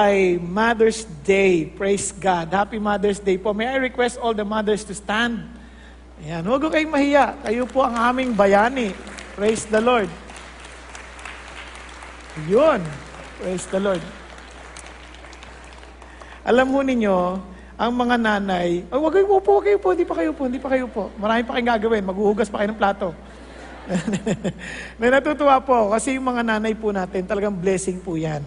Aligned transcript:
Ay 0.00 0.40
Mother's 0.40 1.04
Day. 1.28 1.68
Praise 1.68 2.08
God. 2.08 2.48
Happy 2.48 2.80
Mother's 2.80 3.20
Day 3.20 3.36
po. 3.36 3.52
May 3.52 3.68
I 3.68 3.76
request 3.76 4.16
all 4.16 4.32
the 4.32 4.48
mothers 4.48 4.80
to 4.88 4.96
stand? 4.96 5.44
Ayan. 6.24 6.40
Huwag 6.48 6.72
kayong 6.72 6.88
mahiya. 6.88 7.36
Kayo 7.44 7.68
po 7.68 7.84
ang 7.84 7.92
aming 8.08 8.32
bayani. 8.32 8.96
Praise 9.36 9.68
the 9.68 9.76
Lord. 9.76 10.08
Yun. 12.48 12.80
Praise 13.44 13.68
the 13.68 13.76
Lord. 13.76 14.00
Alam 16.48 16.72
mo 16.72 16.80
ninyo, 16.80 17.36
ang 17.76 17.92
mga 17.92 18.16
nanay, 18.16 18.88
ay, 18.88 18.96
wag 18.96 19.12
kayo 19.12 19.36
po, 19.44 19.60
kayo 19.60 19.76
po, 19.76 19.92
hindi 19.92 20.08
pa 20.08 20.16
kayo 20.16 20.32
po, 20.32 20.42
hindi 20.48 20.60
pa 20.60 20.68
kayo 20.72 20.88
po. 20.88 21.12
Marami 21.20 21.44
pa 21.44 21.52
kayong 21.56 21.70
gagawin, 21.76 22.04
maghuhugas 22.08 22.48
pa 22.48 22.64
kayo 22.64 22.72
ng 22.72 22.80
plato. 22.80 23.12
na 25.00 25.20
natutuwa 25.20 25.60
po 25.60 25.92
kasi 25.92 26.16
yung 26.16 26.24
mga 26.24 26.56
nanay 26.56 26.72
po 26.72 26.88
natin, 26.88 27.28
talagang 27.28 27.52
blessing 27.52 28.00
po 28.00 28.16
yan. 28.16 28.40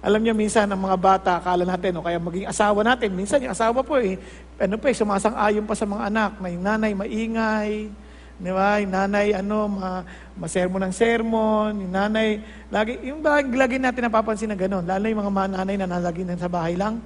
Alam 0.00 0.24
niyo, 0.24 0.32
minsan 0.32 0.64
ang 0.64 0.80
mga 0.80 0.96
bata, 0.96 1.30
akala 1.36 1.68
natin, 1.68 2.00
o 2.00 2.04
kaya 2.04 2.16
maging 2.16 2.48
asawa 2.48 2.80
natin, 2.80 3.12
minsan 3.12 3.36
yung 3.44 3.52
asawa 3.52 3.84
po 3.84 4.00
eh, 4.00 4.16
ano 4.56 4.80
pa 4.80 4.88
eh, 4.88 4.96
sumasang-ayon 4.96 5.68
pa 5.68 5.76
sa 5.76 5.84
mga 5.84 6.08
anak, 6.08 6.32
na 6.40 6.48
yung 6.48 6.64
nanay 6.64 6.92
maingay, 6.96 7.92
di 8.40 8.48
ba? 8.48 8.80
Yung 8.80 8.96
nanay, 8.96 9.36
ano, 9.36 9.68
ma, 9.68 10.00
masermon 10.40 10.88
ng 10.88 10.94
sermon, 10.96 11.84
yung 11.84 11.92
nanay, 11.92 12.40
lagi, 12.72 12.96
yung 13.04 13.20
lagi, 13.20 13.52
lagi 13.52 13.76
natin 13.76 14.08
napapansin 14.08 14.48
na 14.48 14.56
gano'n, 14.56 14.88
lalo 14.88 15.04
yung 15.04 15.20
mga 15.20 15.60
nanay 15.60 15.76
na 15.76 15.84
nalagi 15.84 16.24
sa 16.32 16.48
bahay 16.48 16.80
lang, 16.80 16.96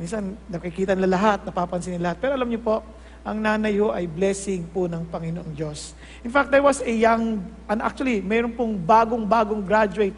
minsan 0.00 0.32
nakikita 0.48 0.96
nila 0.96 1.20
lahat, 1.20 1.44
napapansin 1.44 2.00
nila 2.00 2.16
lahat. 2.16 2.24
Pero 2.24 2.40
alam 2.40 2.48
niyo 2.48 2.64
po, 2.64 2.80
ang 3.20 3.36
nanay 3.36 3.76
ho 3.76 3.92
ay 3.92 4.08
blessing 4.08 4.64
po 4.72 4.88
ng 4.88 5.04
Panginoong 5.12 5.52
Diyos. 5.52 5.92
In 6.24 6.32
fact, 6.32 6.48
there 6.48 6.64
was 6.64 6.80
a 6.80 6.88
young, 6.88 7.44
and 7.68 7.84
actually, 7.84 8.24
mayroon 8.24 8.56
pong 8.56 8.80
bagong-bagong 8.80 9.60
graduate. 9.60 10.16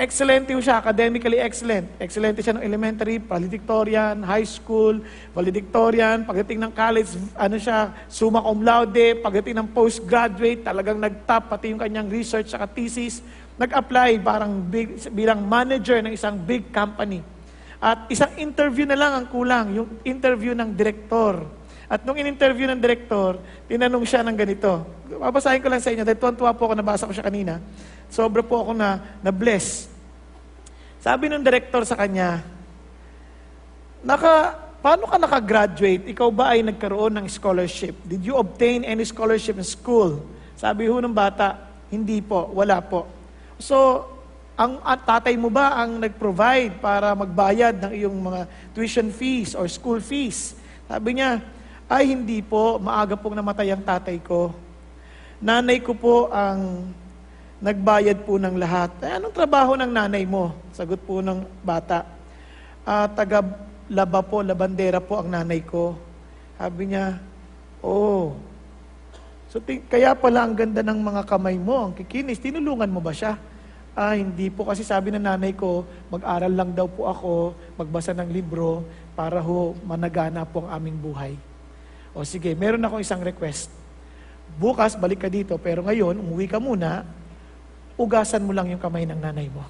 Excellent 0.00 0.48
siya, 0.48 0.80
academically 0.80 1.36
excellent. 1.36 1.92
Excellent 2.00 2.40
siya 2.40 2.56
ng 2.56 2.64
elementary, 2.64 3.20
valedictorian, 3.20 4.24
high 4.24 4.48
school, 4.48 4.96
valedictorian. 5.36 6.24
Pagdating 6.24 6.56
ng 6.64 6.72
college, 6.72 7.12
ano 7.36 7.60
siya, 7.60 7.92
summa 8.08 8.40
cum 8.40 8.64
laude. 8.64 9.20
Pagdating 9.20 9.60
ng 9.60 9.68
postgraduate, 9.76 10.64
talagang 10.64 10.96
nag-top 10.96 11.52
pati 11.52 11.76
yung 11.76 11.82
kanyang 11.84 12.08
research 12.08 12.48
sa 12.48 12.64
thesis. 12.64 13.20
Nag-apply 13.60 14.24
parang 14.24 14.64
big, 14.64 15.04
bilang 15.12 15.44
manager 15.44 16.00
ng 16.00 16.16
isang 16.16 16.40
big 16.40 16.72
company. 16.72 17.20
At 17.76 18.08
isang 18.08 18.32
interview 18.40 18.88
na 18.88 18.96
lang 18.96 19.12
ang 19.20 19.26
kulang, 19.28 19.76
yung 19.76 19.88
interview 20.00 20.56
ng 20.56 20.72
direktor. 20.72 21.44
At 21.92 22.08
nung 22.08 22.16
in-interview 22.16 22.68
ng 22.72 22.80
direktor, 22.80 23.36
tinanong 23.68 24.04
siya 24.08 24.24
ng 24.24 24.36
ganito. 24.36 24.84
Babasahin 25.08 25.60
ko 25.60 25.68
lang 25.68 25.80
sa 25.80 25.92
inyo, 25.92 26.08
dahil 26.08 26.16
tuwan-tuwa 26.16 26.52
po 26.56 26.68
ako, 26.68 26.74
nabasa 26.76 27.04
ko 27.08 27.12
siya 27.12 27.24
kanina. 27.28 27.60
Sobra 28.08 28.40
po 28.40 28.64
ako 28.64 28.72
na, 28.72 29.20
na-bless. 29.20 29.88
Sabi 30.98 31.30
ng 31.30 31.44
direktor 31.44 31.84
sa 31.84 31.94
kanya, 31.94 32.42
Naka, 34.02 34.54
paano 34.78 35.10
ka 35.10 35.18
nakagraduate? 35.18 36.06
Ikaw 36.10 36.28
ba 36.30 36.54
ay 36.54 36.62
nagkaroon 36.62 37.18
ng 37.18 37.26
scholarship? 37.26 37.98
Did 38.06 38.22
you 38.22 38.38
obtain 38.38 38.86
any 38.86 39.02
scholarship 39.02 39.58
in 39.58 39.66
school? 39.66 40.22
Sabi 40.54 40.86
ho 40.86 40.98
ng 41.02 41.14
bata, 41.14 41.58
hindi 41.90 42.22
po, 42.22 42.50
wala 42.54 42.78
po. 42.82 43.06
So, 43.58 44.06
ang 44.58 44.82
at 44.82 45.06
tatay 45.06 45.38
mo 45.38 45.50
ba 45.50 45.78
ang 45.78 46.02
nag-provide 46.02 46.82
para 46.82 47.14
magbayad 47.14 47.78
ng 47.78 47.92
iyong 47.94 48.18
mga 48.18 48.40
tuition 48.74 49.10
fees 49.14 49.54
or 49.54 49.70
school 49.70 50.02
fees? 50.02 50.58
Sabi 50.90 51.18
niya, 51.18 51.38
ay 51.86 52.10
hindi 52.10 52.42
po, 52.42 52.76
maaga 52.82 53.14
pong 53.14 53.38
namatay 53.38 53.70
ang 53.70 53.82
tatay 53.82 54.18
ko. 54.20 54.50
Nanay 55.38 55.78
ko 55.78 55.94
po 55.94 56.28
ang 56.28 56.90
nagbayad 57.58 58.22
po 58.22 58.38
ng 58.38 58.54
lahat. 58.54 58.90
Eh, 59.02 59.18
anong 59.18 59.34
trabaho 59.34 59.74
ng 59.74 59.90
nanay 59.90 60.22
mo? 60.22 60.54
Sagot 60.70 61.02
po 61.02 61.18
ng 61.18 61.42
bata. 61.62 62.06
Ah, 62.86 63.10
taga 63.10 63.42
laba 63.90 64.20
po, 64.22 64.44
labandera 64.44 65.02
po 65.02 65.18
ang 65.18 65.28
nanay 65.32 65.64
ko. 65.64 65.96
Sabi 66.54 66.94
niya, 66.94 67.18
oh. 67.82 68.36
So, 69.48 69.64
kaya 69.64 70.12
pala 70.12 70.44
ang 70.44 70.54
ganda 70.54 70.84
ng 70.84 71.00
mga 71.00 71.22
kamay 71.24 71.56
mo, 71.56 71.88
ang 71.88 71.94
kikinis. 71.96 72.38
Tinulungan 72.38 72.92
mo 72.92 73.00
ba 73.00 73.16
siya? 73.16 73.40
Ah, 73.98 74.14
hindi 74.14 74.46
po 74.52 74.62
kasi 74.68 74.86
sabi 74.86 75.10
ng 75.10 75.24
nanay 75.24 75.56
ko, 75.56 75.82
mag-aral 76.12 76.52
lang 76.54 76.70
daw 76.70 76.86
po 76.86 77.10
ako, 77.10 77.56
magbasa 77.80 78.14
ng 78.14 78.30
libro, 78.30 78.86
para 79.18 79.42
ho 79.42 79.74
managana 79.82 80.46
po 80.46 80.62
ang 80.62 80.78
aming 80.78 80.94
buhay. 80.94 81.34
O 82.14 82.22
sige, 82.22 82.54
meron 82.54 82.84
akong 82.86 83.02
isang 83.02 83.18
request. 83.18 83.74
Bukas, 84.54 84.94
balik 84.94 85.26
ka 85.26 85.28
dito, 85.32 85.58
pero 85.58 85.82
ngayon, 85.82 86.14
umuwi 86.22 86.46
ka 86.46 86.62
muna, 86.62 87.02
ugasan 87.98 88.46
mo 88.46 88.54
lang 88.54 88.70
yung 88.70 88.80
kamay 88.80 89.02
ng 89.04 89.18
nanay 89.18 89.50
mo. 89.50 89.66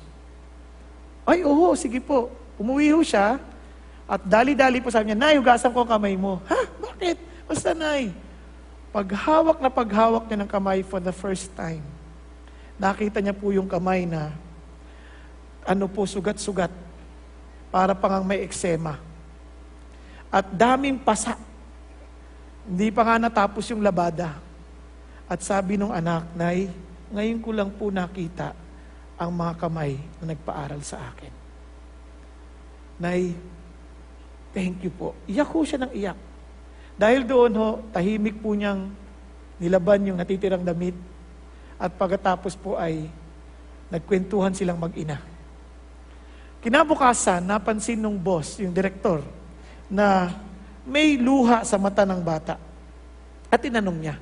Ay, 1.24 1.42
oo, 1.42 1.72
sige 1.72 1.98
po. 1.98 2.28
Umuwi 2.60 2.92
ho 2.92 3.00
siya, 3.00 3.40
at 4.08 4.24
dali-dali 4.24 4.80
po 4.80 4.88
sabi 4.88 5.12
niya, 5.12 5.20
Nay, 5.20 5.36
hugasan 5.36 5.68
ko 5.68 5.84
ang 5.84 5.92
kamay 5.92 6.16
mo. 6.16 6.40
Ha? 6.48 6.60
Bakit? 6.80 7.16
Basta, 7.44 7.76
Nay. 7.76 8.08
Paghawak 8.88 9.60
na 9.60 9.68
paghawak 9.68 10.24
niya 10.24 10.40
ng 10.40 10.50
kamay 10.50 10.80
for 10.80 10.96
the 10.96 11.12
first 11.12 11.52
time, 11.52 11.84
nakita 12.80 13.20
niya 13.20 13.36
po 13.36 13.52
yung 13.52 13.68
kamay 13.68 14.08
na 14.08 14.32
ano 15.68 15.84
po, 15.84 16.08
sugat-sugat. 16.08 16.72
Para 17.68 17.92
pang 17.92 18.24
may 18.24 18.40
eksema. 18.40 18.96
At 20.32 20.48
daming 20.48 20.96
pasa. 20.96 21.36
Hindi 22.64 22.88
pa 22.88 23.04
nga 23.04 23.20
natapos 23.20 23.68
yung 23.68 23.84
labada. 23.84 24.40
At 25.28 25.44
sabi 25.44 25.76
nung 25.76 25.92
anak, 25.92 26.24
Nay, 26.32 26.72
ngayon 27.12 27.40
ko 27.40 27.50
lang 27.56 27.70
po 27.72 27.88
nakita 27.88 28.52
ang 29.18 29.30
mga 29.34 29.52
kamay 29.58 29.98
na 30.22 30.34
nagpaaral 30.34 30.80
sa 30.84 31.00
akin. 31.10 31.32
Nay, 32.98 33.34
thank 34.54 34.82
you 34.82 34.92
po. 34.92 35.14
Iyak 35.26 35.50
ho 35.50 35.60
siya 35.62 35.82
ng 35.86 35.92
iyak. 35.94 36.18
Dahil 36.98 37.22
doon 37.22 37.52
ho, 37.54 37.68
tahimik 37.94 38.42
po 38.42 38.54
niyang 38.54 38.90
nilaban 39.58 40.06
yung 40.06 40.18
natitirang 40.18 40.62
damit 40.62 40.94
at 41.78 41.94
pagkatapos 41.94 42.58
po 42.58 42.74
ay 42.74 43.06
nagkwentuhan 43.90 44.54
silang 44.54 44.78
mag-ina. 44.78 45.22
Kinabukasan, 46.58 47.46
napansin 47.46 48.02
nung 48.02 48.18
boss, 48.18 48.58
yung 48.58 48.74
direktor, 48.74 49.22
na 49.86 50.34
may 50.82 51.14
luha 51.14 51.62
sa 51.62 51.78
mata 51.78 52.02
ng 52.02 52.18
bata. 52.18 52.58
At 53.46 53.62
tinanong 53.62 53.98
niya, 53.98 54.16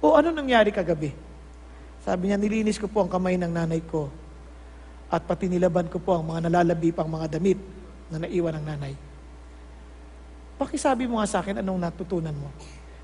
O 0.00 0.12
ano 0.14 0.28
nangyari 0.30 0.70
kagabi? 0.70 1.25
Sabi 2.06 2.30
niya, 2.30 2.38
nilinis 2.38 2.78
ko 2.78 2.86
po 2.86 3.02
ang 3.02 3.10
kamay 3.10 3.34
ng 3.34 3.50
nanay 3.50 3.82
ko 3.82 4.06
at 5.10 5.26
pati 5.26 5.50
nilaban 5.50 5.90
ko 5.90 5.98
po 5.98 6.14
ang 6.14 6.22
mga 6.22 6.46
nalalabi 6.46 6.94
pang 6.94 7.10
mga 7.10 7.34
damit 7.34 7.58
na 8.06 8.22
naiwan 8.22 8.54
ng 8.62 8.62
nanay. 8.62 8.94
Pakisabi 10.54 11.10
mo 11.10 11.18
nga 11.18 11.26
sa 11.26 11.42
akin 11.42 11.58
anong 11.58 11.82
natutunan 11.82 12.30
mo. 12.30 12.46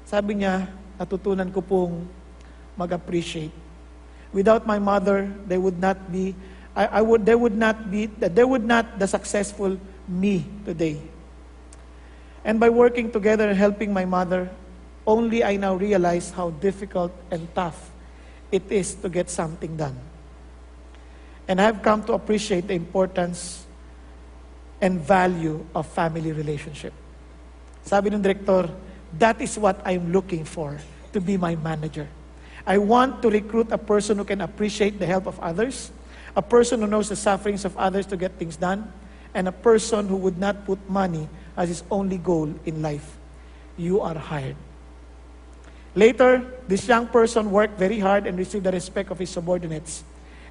Sabi 0.06 0.38
niya, 0.38 0.70
natutunan 1.02 1.50
ko 1.50 1.58
pong 1.58 2.06
mag-appreciate. 2.78 3.50
Without 4.30 4.62
my 4.70 4.78
mother, 4.78 5.26
there 5.50 5.58
would 5.58 5.82
not 5.82 5.98
be 6.06 6.30
I, 6.72 6.88
I 6.88 7.02
would 7.04 7.28
there 7.28 7.36
would 7.36 7.52
not 7.52 7.92
be 7.92 8.08
there 8.08 8.48
would 8.48 8.64
not 8.64 8.96
the 8.96 9.04
successful 9.04 9.76
me 10.08 10.48
today. 10.64 10.96
And 12.40 12.56
by 12.56 12.72
working 12.72 13.12
together 13.12 13.44
and 13.44 13.58
helping 13.60 13.92
my 13.92 14.08
mother, 14.08 14.48
only 15.04 15.44
I 15.44 15.60
now 15.60 15.76
realize 15.76 16.32
how 16.32 16.48
difficult 16.64 17.12
and 17.28 17.44
tough 17.52 17.91
it 18.52 18.70
is 18.70 18.94
to 19.00 19.08
get 19.08 19.30
something 19.30 19.76
done. 19.76 19.96
And 21.48 21.60
I've 21.60 21.82
come 21.82 22.04
to 22.04 22.12
appreciate 22.12 22.68
the 22.68 22.74
importance 22.74 23.66
and 24.80 25.00
value 25.00 25.64
of 25.74 25.86
family 25.88 26.30
relationship. 26.30 26.92
Sabi 27.82 28.14
ng 28.14 28.22
director, 28.22 28.70
that 29.18 29.40
is 29.40 29.58
what 29.58 29.80
I'm 29.84 30.12
looking 30.12 30.44
for 30.44 30.78
to 31.12 31.20
be 31.20 31.36
my 31.36 31.56
manager. 31.56 32.06
I 32.66 32.78
want 32.78 33.22
to 33.22 33.30
recruit 33.30 33.72
a 33.72 33.78
person 33.78 34.18
who 34.18 34.24
can 34.24 34.40
appreciate 34.40 34.98
the 34.98 35.06
help 35.06 35.26
of 35.26 35.40
others, 35.40 35.90
a 36.36 36.42
person 36.42 36.80
who 36.80 36.86
knows 36.86 37.08
the 37.08 37.16
sufferings 37.16 37.64
of 37.64 37.76
others 37.76 38.06
to 38.06 38.16
get 38.16 38.38
things 38.38 38.56
done, 38.56 38.92
and 39.34 39.48
a 39.48 39.52
person 39.52 40.06
who 40.06 40.16
would 40.16 40.38
not 40.38 40.64
put 40.64 40.78
money 40.88 41.28
as 41.56 41.68
his 41.68 41.82
only 41.90 42.18
goal 42.18 42.52
in 42.64 42.82
life. 42.82 43.18
You 43.76 44.00
are 44.00 44.14
hired. 44.14 44.56
Later, 45.92 46.40
this 46.64 46.88
young 46.88 47.04
person 47.04 47.52
worked 47.52 47.76
very 47.76 48.00
hard 48.00 48.24
and 48.24 48.32
received 48.40 48.64
the 48.64 48.72
respect 48.72 49.12
of 49.12 49.20
his 49.20 49.28
subordinates. 49.28 50.00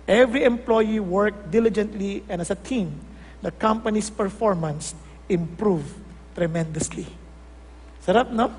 Every 0.06 0.46
employee 0.46 1.02
worked 1.02 1.50
diligently, 1.50 2.22
and 2.30 2.42
as 2.42 2.54
a 2.54 2.58
team, 2.58 2.94
the 3.42 3.50
company's 3.50 4.10
performance 4.14 4.94
improved 5.26 5.90
tremendously. 6.38 7.10
Sarap, 8.06 8.30
no? 8.30 8.54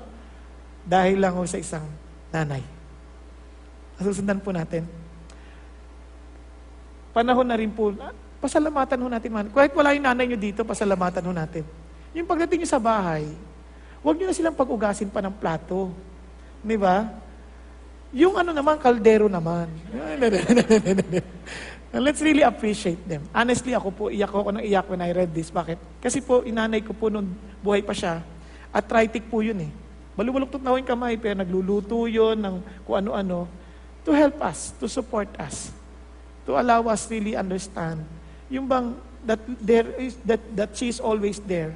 Dahil 0.83 1.23
lang 1.23 1.39
ho 1.39 1.47
sa 1.47 1.55
isang 1.55 1.87
nanay. 2.35 2.63
Nasusundan 3.95 4.43
po 4.43 4.51
natin. 4.51 4.83
Panahon 7.15 7.47
na 7.47 7.55
rin 7.55 7.71
po, 7.71 7.95
pasalamatan 8.43 8.99
ho 8.99 9.07
natin 9.07 9.29
man. 9.31 9.47
Kahit 9.47 9.71
wala 9.71 9.95
yung 9.95 10.03
nanay 10.03 10.27
nyo 10.27 10.39
dito, 10.39 10.67
pasalamatan 10.67 11.23
ho 11.23 11.31
natin. 11.31 11.63
Yung 12.11 12.27
pagdating 12.27 12.63
nyo 12.63 12.69
sa 12.69 12.81
bahay, 12.81 13.23
huwag 14.03 14.19
nyo 14.19 14.27
na 14.27 14.35
silang 14.35 14.57
pag-ugasin 14.57 15.07
pa 15.07 15.23
ng 15.23 15.31
plato. 15.31 15.95
Di 16.63 16.79
ba? 16.79 17.11
Yung 18.15 18.39
ano 18.39 18.55
naman, 18.55 18.79
kaldero 18.79 19.27
naman. 19.27 19.67
Let's 21.93 22.23
really 22.25 22.41
appreciate 22.41 23.03
them. 23.05 23.27
Honestly, 23.29 23.77
ako 23.77 23.89
po, 23.93 24.03
iyak 24.09 24.33
ako 24.33 24.49
ng 24.57 24.65
iyak 24.65 24.89
when 24.89 25.01
I 25.03 25.13
read 25.13 25.29
this. 25.29 25.53
Bakit? 25.53 25.77
Kasi 26.01 26.23
po, 26.23 26.41
inanay 26.41 26.81
ko 26.81 26.95
po 26.95 27.13
nung 27.13 27.29
buhay 27.61 27.85
pa 27.85 27.93
siya. 27.93 28.25
Arthritic 28.73 29.29
po 29.29 29.45
yun 29.45 29.69
eh. 29.69 29.71
Balubaluktot 30.17 30.61
na 30.61 30.73
yung 30.73 30.89
kamay, 30.89 31.19
pero 31.21 31.37
nagluluto 31.37 32.09
yun 32.09 32.37
ng 32.37 32.55
kung 32.85 32.97
ano-ano 33.05 33.45
to 34.01 34.13
help 34.13 34.41
us, 34.41 34.73
to 34.81 34.89
support 34.89 35.29
us, 35.37 35.69
to 36.45 36.57
allow 36.57 36.85
us 36.89 37.05
really 37.09 37.37
understand 37.37 38.01
yung 38.53 38.69
bang 38.69 38.93
that 39.25 39.41
there 39.57 39.89
is 39.97 40.13
that 40.21 40.37
that 40.53 40.69
she 40.77 40.85
is 40.91 41.01
always 41.01 41.41
there 41.49 41.73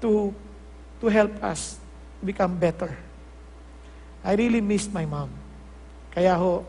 to 0.00 0.32
to 0.96 1.12
help 1.12 1.32
us 1.44 1.76
become 2.24 2.56
better. 2.56 2.96
I 4.22 4.38
really 4.38 4.62
missed 4.62 4.94
my 4.94 5.02
mom. 5.02 5.30
Kaya 6.14 6.38
ho, 6.38 6.62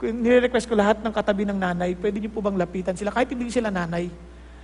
nire-request 0.00 0.64
ko 0.64 0.72
lahat 0.72 1.04
ng 1.04 1.12
katabi 1.12 1.44
ng 1.44 1.58
nanay, 1.60 1.92
pwede 2.00 2.16
niyo 2.16 2.32
po 2.32 2.40
bang 2.40 2.56
lapitan 2.56 2.96
sila 2.96 3.12
kahit 3.12 3.28
hindi 3.36 3.52
sila 3.52 3.68
nanay. 3.68 4.08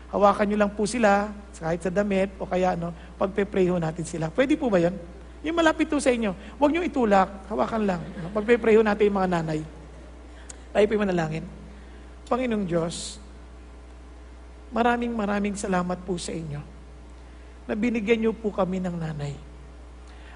Hawakan 0.08 0.46
niyo 0.48 0.58
lang 0.64 0.72
po 0.72 0.88
sila, 0.88 1.28
kahit 1.52 1.84
sa 1.84 1.92
damit 1.92 2.32
o 2.40 2.48
kaya 2.48 2.72
ano, 2.72 2.94
pagpe-pray 3.20 3.68
ho 3.68 3.76
natin 3.76 4.06
sila. 4.06 4.32
Pwede 4.32 4.56
po 4.56 4.72
ba 4.72 4.80
'yon? 4.80 4.96
Yung 5.44 5.58
malapit 5.58 5.90
po 5.90 6.00
sa 6.00 6.08
inyo, 6.08 6.32
huwag 6.56 6.70
niyo 6.72 6.82
itulak, 6.86 7.28
hawakan 7.52 7.82
lang. 7.84 8.00
Pagpe-pray 8.32 8.80
ho 8.80 8.82
natin 8.82 9.12
yung 9.12 9.18
mga 9.20 9.30
nanay. 9.30 9.60
Tayo 10.72 10.84
po 10.88 10.92
yung 10.96 11.04
manalangin. 11.04 11.44
Panginoong 12.26 12.66
Diyos, 12.66 13.20
maraming 14.72 15.12
maraming 15.12 15.54
salamat 15.54 16.00
po 16.02 16.18
sa 16.18 16.32
inyo 16.34 16.58
na 17.66 17.74
binigyan 17.74 18.24
niyo 18.24 18.32
po 18.32 18.54
kami 18.54 18.78
ng 18.78 18.96
nanay. 18.96 19.34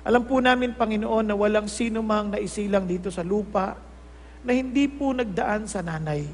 Alam 0.00 0.24
po 0.24 0.40
namin, 0.40 0.72
Panginoon, 0.72 1.28
na 1.28 1.36
walang 1.36 1.68
sino 1.68 2.00
mang 2.00 2.32
naisilang 2.32 2.88
dito 2.88 3.12
sa 3.12 3.20
lupa 3.20 3.76
na 4.40 4.56
hindi 4.56 4.88
po 4.88 5.12
nagdaan 5.12 5.68
sa 5.68 5.84
nanay. 5.84 6.24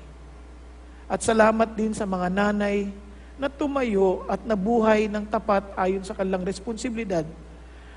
At 1.11 1.23
salamat 1.23 1.75
din 1.75 1.91
sa 1.91 2.07
mga 2.07 2.31
nanay 2.31 2.87
na 3.37 3.51
tumayo 3.51 4.23
at 4.31 4.43
nabuhay 4.47 5.11
ng 5.11 5.27
tapat 5.27 5.67
ayon 5.75 6.03
sa 6.07 6.15
kanilang 6.15 6.47
responsibilidad 6.47 7.27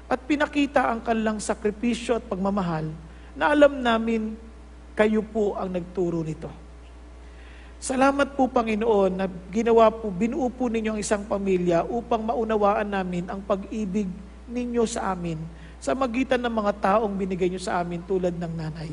at 0.09 0.19
pinakita 0.25 0.89
ang 0.89 1.05
kanilang 1.05 1.37
sakripisyo 1.37 2.17
at 2.17 2.25
pagmamahal 2.25 2.89
na 3.37 3.53
alam 3.53 3.77
namin 3.79 4.33
kayo 4.97 5.21
po 5.21 5.53
ang 5.55 5.69
nagturo 5.69 6.25
nito. 6.25 6.49
Salamat 7.79 8.35
po 8.35 8.51
Panginoon 8.51 9.11
na 9.15 9.25
ginawa 9.53 9.87
po, 9.87 10.11
binuo 10.11 10.51
po 10.51 10.67
ninyo 10.67 10.97
ang 10.97 10.99
isang 10.99 11.23
pamilya 11.23 11.87
upang 11.87 12.25
maunawaan 12.25 12.91
namin 12.91 13.23
ang 13.31 13.39
pag-ibig 13.39 14.09
ninyo 14.49 14.83
sa 14.83 15.15
amin 15.15 15.39
sa 15.79 15.95
magitan 15.95 16.39
ng 16.43 16.51
mga 16.51 16.71
taong 16.77 17.13
binigay 17.15 17.47
nyo 17.47 17.59
sa 17.59 17.79
amin 17.79 18.03
tulad 18.03 18.35
ng 18.35 18.53
nanay. 18.53 18.91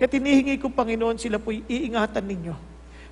Kaya 0.00 0.08
tinihingi 0.08 0.56
ko 0.56 0.72
Panginoon, 0.72 1.20
sila 1.20 1.36
po'y 1.36 1.60
iingatan 1.68 2.24
ninyo. 2.24 2.56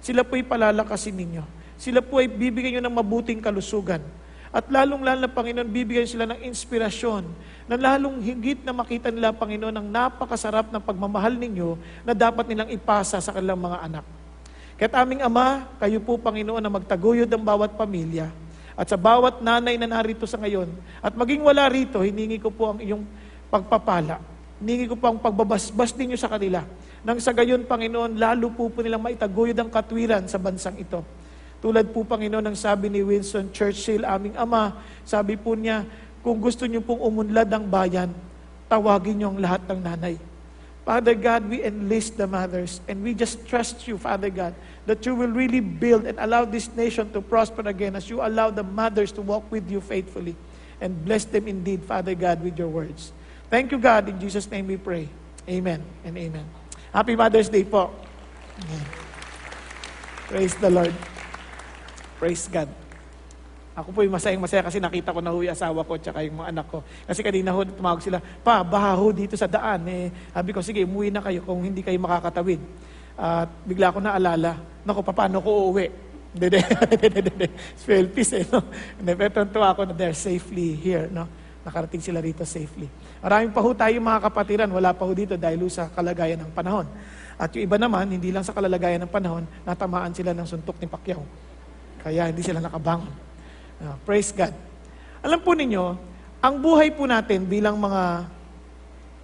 Sila 0.00 0.25
po'y 0.25 0.40
palalakasin 0.40 1.16
ninyo. 1.16 1.44
Sila 1.76 2.00
po'y 2.00 2.28
bibigyan 2.28 2.81
nyo 2.81 2.82
ng 2.88 2.96
mabuting 2.96 3.44
kalusugan. 3.44 4.00
At 4.49 4.72
lalong-lalo 4.72 5.28
na 5.28 5.28
Panginoon, 5.28 5.69
bibigyan 5.69 6.08
sila 6.08 6.25
ng 6.25 6.40
inspirasyon 6.49 7.28
na 7.69 7.76
lalong 7.76 8.25
higit 8.25 8.64
na 8.64 8.72
makita 8.72 9.12
nila, 9.12 9.37
Panginoon, 9.37 9.76
ang 9.76 9.88
napakasarap 9.88 10.72
ng 10.72 10.81
pagmamahal 10.81 11.37
ninyo 11.37 11.76
na 12.08 12.16
dapat 12.16 12.49
nilang 12.49 12.72
ipasa 12.72 13.20
sa 13.20 13.37
kanilang 13.37 13.61
mga 13.61 13.78
anak. 13.84 14.04
Kaya't 14.81 14.94
aming 15.04 15.20
Ama, 15.20 15.69
kayo 15.76 16.00
po, 16.00 16.16
Panginoon, 16.16 16.64
na 16.64 16.72
magtaguyod 16.72 17.28
ang 17.28 17.44
bawat 17.44 17.76
pamilya. 17.76 18.32
At 18.78 18.86
sa 18.86 18.94
bawat 18.94 19.42
nanay 19.42 19.75
na 19.75 19.90
narito 19.90 20.22
sa 20.22 20.38
ngayon, 20.38 20.70
at 21.02 21.10
maging 21.19 21.42
wala 21.42 21.66
rito, 21.66 21.98
hiningi 21.98 22.38
ko 22.38 22.54
po 22.54 22.70
ang 22.70 22.78
iyong 22.78 23.02
pagpapala. 23.50 24.22
Hiningi 24.62 24.86
ko 24.86 24.94
po 24.94 25.10
ang 25.10 25.19
pagbabasbas 25.19 25.98
ninyo 25.98 26.14
sa 26.14 26.30
kanila. 26.30 26.62
Nang 27.02 27.19
sa 27.19 27.34
gayon, 27.34 27.66
Panginoon, 27.66 28.14
lalo 28.14 28.54
po 28.54 28.70
po 28.70 28.78
nilang 28.78 29.02
maitaguyod 29.02 29.58
ang 29.58 29.66
katwiran 29.66 30.30
sa 30.30 30.38
bansang 30.38 30.78
ito. 30.78 31.02
Tulad 31.58 31.90
po, 31.90 32.06
Panginoon, 32.06 32.54
ng 32.54 32.54
sabi 32.54 32.86
ni 32.86 33.02
Winston 33.02 33.50
Churchill, 33.50 34.06
aming 34.06 34.38
Ama, 34.38 34.78
sabi 35.02 35.34
po 35.34 35.58
niya, 35.58 35.82
kung 36.22 36.38
gusto 36.38 36.62
niyo 36.62 36.78
pong 36.78 37.02
umunlad 37.02 37.50
ang 37.50 37.66
bayan, 37.66 38.14
tawagin 38.70 39.19
niyo 39.19 39.34
ang 39.34 39.42
lahat 39.42 39.66
ng 39.66 39.80
nanay. 39.82 40.14
Father 40.86 41.12
God, 41.12 41.50
we 41.50 41.60
enlist 41.66 42.16
the 42.16 42.25
mothers 42.25 42.80
and 42.86 43.02
we 43.04 43.12
just 43.12 43.42
trust 43.44 43.84
you, 43.84 44.00
Father 44.00 44.32
God, 44.32 44.56
that 44.88 45.05
you 45.05 45.12
will 45.12 45.29
really 45.29 45.61
build 45.61 46.08
and 46.08 46.17
allow 46.17 46.49
this 46.49 46.73
nation 46.73 47.12
to 47.12 47.20
prosper 47.20 47.61
again 47.69 47.93
as 47.93 48.08
you 48.08 48.25
allow 48.25 48.49
the 48.49 48.64
mothers 48.64 49.12
to 49.12 49.20
walk 49.20 49.44
with 49.52 49.69
you 49.69 49.85
faithfully. 49.85 50.32
And 50.81 50.96
bless 51.05 51.29
them 51.29 51.44
indeed, 51.44 51.85
Father 51.85 52.17
God, 52.17 52.40
with 52.40 52.56
your 52.56 52.73
words. 52.73 53.12
Thank 53.52 53.69
you, 53.69 53.76
God. 53.76 54.08
In 54.08 54.17
Jesus' 54.17 54.49
name 54.49 54.67
we 54.67 54.81
pray. 54.81 55.12
Amen 55.44 55.85
and 56.05 56.17
amen. 56.17 56.44
Happy 56.88 57.17
Mother's 57.17 57.52
Day 57.52 57.69
po. 57.69 57.93
Amen. 58.64 58.85
Praise 60.29 60.56
the 60.56 60.73
Lord. 60.73 60.96
Praise 62.17 62.49
God. 62.49 62.69
Ako 63.79 63.94
po 63.94 64.02
yung 64.02 64.17
masayang 64.17 64.43
masaya 64.43 64.64
kasi 64.64 64.82
nakita 64.82 65.14
ko 65.14 65.23
na 65.23 65.31
ho 65.31 65.38
asawa 65.44 65.87
ko 65.87 65.94
at 65.94 66.11
yung 66.25 66.43
mga 66.43 66.50
anak 66.50 66.67
ko. 66.67 66.82
Kasi 67.06 67.20
kanina 67.23 67.55
ho, 67.55 67.62
tumawag 67.62 68.02
sila, 68.02 68.19
pa, 68.43 68.64
baha 68.67 68.96
ho 68.96 69.12
dito 69.14 69.38
sa 69.38 69.46
daan. 69.46 69.87
Eh, 69.87 70.11
sabi 70.35 70.50
ko, 70.50 70.58
sige, 70.64 70.82
umuwi 70.82 71.14
na 71.14 71.23
kayo 71.23 71.44
kung 71.46 71.62
hindi 71.62 71.85
kayo 71.85 71.96
makakatawid. 72.00 72.58
At 73.19 73.50
bigla 73.67 73.90
ko 73.90 73.99
naalala, 73.99 74.58
naku, 74.88 75.05
paano 75.05 75.44
ko 75.44 75.69
uuwi? 75.69 75.87
Hindi, 76.32 76.46
hindi, 76.56 77.46
Selfies 77.85 78.31
eh, 78.37 78.44
no? 78.49 78.64
Hindi, 78.96 79.12
pero 79.17 79.44
tuwa 79.49 79.76
ako 79.76 79.93
na 79.93 79.94
they're 79.96 80.17
safely 80.17 80.76
here, 80.76 81.08
no? 81.12 81.29
Nakarating 81.64 82.00
sila 82.00 82.25
rito 82.25 82.49
safely. 82.49 82.88
Maraming 83.20 83.52
pa 83.52 83.61
ho 83.61 83.70
tayo 83.76 83.93
mga 84.00 84.20
kapatiran, 84.25 84.70
wala 84.73 84.96
pa 84.96 85.05
ho 85.05 85.12
dito 85.12 85.37
dahil 85.37 85.69
sa 85.69 85.93
kalagayan 85.93 86.40
ng 86.40 86.52
panahon. 86.56 86.88
At 87.37 87.52
yung 87.55 87.64
iba 87.69 87.76
naman, 87.76 88.08
hindi 88.08 88.32
lang 88.32 88.43
sa 88.43 88.56
kalagayan 88.56 89.05
ng 89.05 89.12
panahon, 89.12 89.44
natamaan 89.62 90.11
sila 90.17 90.32
ng 90.32 90.46
suntok 90.49 90.81
ni 90.81 90.87
Pacquiao. 90.88 91.23
Kaya 92.00 92.32
hindi 92.32 92.40
sila 92.40 92.58
nakabangon. 92.62 93.12
Uh, 93.79 93.94
praise 94.02 94.32
God. 94.32 94.50
Alam 95.23 95.38
po 95.43 95.55
ninyo, 95.55 95.85
ang 96.38 96.55
buhay 96.58 96.94
po 96.94 97.06
natin 97.06 97.46
bilang 97.46 97.79
mga 97.79 98.26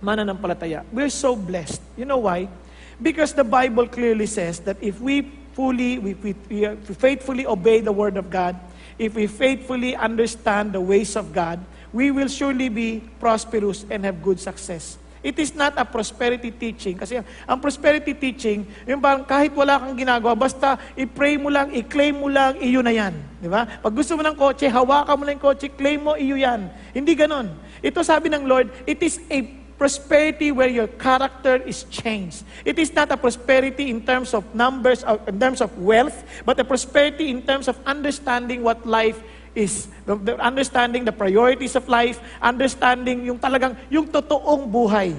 mananampalataya, 0.02 0.82
we're 0.90 1.10
so 1.10 1.38
blessed. 1.38 1.80
You 1.94 2.06
know 2.06 2.26
why? 2.26 2.50
Because 2.98 3.34
the 3.34 3.46
Bible 3.46 3.86
clearly 3.90 4.26
says 4.26 4.62
that 4.66 4.78
if 4.82 4.98
we 4.98 5.43
fully, 5.54 5.98
we, 5.98 6.14
we, 6.14 6.34
we 6.50 6.76
faithfully 6.94 7.46
obey 7.46 7.80
the 7.80 7.92
Word 7.92 8.18
of 8.18 8.28
God, 8.28 8.58
if 8.98 9.14
we 9.14 9.26
faithfully 9.26 9.96
understand 9.96 10.74
the 10.74 10.80
ways 10.80 11.16
of 11.16 11.32
God, 11.32 11.62
we 11.94 12.10
will 12.10 12.28
surely 12.28 12.68
be 12.68 13.02
prosperous 13.22 13.86
and 13.88 14.04
have 14.04 14.22
good 14.22 14.38
success. 14.38 14.98
It 15.24 15.40
is 15.40 15.56
not 15.56 15.72
a 15.80 15.88
prosperity 15.88 16.52
teaching. 16.52 17.00
Kasi 17.00 17.16
ang 17.48 17.56
prosperity 17.56 18.12
teaching, 18.12 18.68
yung 18.84 19.00
parang 19.00 19.24
kahit 19.24 19.56
wala 19.56 19.80
kang 19.80 19.96
ginagawa, 19.96 20.36
basta 20.36 20.76
i-pray 21.00 21.40
mo 21.40 21.48
lang, 21.48 21.72
i-claim 21.72 22.12
mo 22.12 22.28
lang, 22.28 22.60
iyo 22.60 22.84
na 22.84 22.92
yan. 22.92 23.16
Di 23.40 23.48
ba? 23.48 23.64
Pag 23.64 23.94
gusto 23.96 24.20
mo 24.20 24.22
ng 24.26 24.36
kotse, 24.36 24.68
hawakan 24.68 25.16
mo 25.16 25.22
lang 25.24 25.40
yung 25.40 25.46
kotse, 25.48 25.72
claim 25.72 26.04
mo, 26.04 26.12
iyo 26.12 26.36
yan. 26.36 26.68
Hindi 26.92 27.16
ganon. 27.16 27.56
Ito 27.80 28.04
sabi 28.04 28.28
ng 28.28 28.44
Lord, 28.44 28.68
it 28.84 29.00
is 29.00 29.16
a 29.32 29.63
prosperity 29.78 30.52
where 30.52 30.68
your 30.68 30.86
character 30.86 31.56
is 31.66 31.84
changed. 31.90 32.44
It 32.64 32.78
is 32.78 32.92
not 32.94 33.10
a 33.10 33.16
prosperity 33.16 33.90
in 33.90 34.02
terms 34.06 34.34
of 34.34 34.46
numbers, 34.54 35.04
in 35.26 35.40
terms 35.40 35.60
of 35.60 35.70
wealth, 35.78 36.24
but 36.46 36.58
a 36.60 36.64
prosperity 36.64 37.30
in 37.30 37.42
terms 37.42 37.68
of 37.68 37.78
understanding 37.86 38.62
what 38.62 38.86
life 38.86 39.20
is 39.54 39.86
the, 40.06 40.18
the 40.18 40.34
understanding 40.42 41.06
the 41.06 41.14
priorities 41.14 41.78
of 41.78 41.86
life, 41.88 42.18
understanding 42.42 43.24
yung 43.24 43.38
talagang 43.38 43.78
yung 43.88 44.06
totoong 44.10 44.66
buhay. 44.66 45.14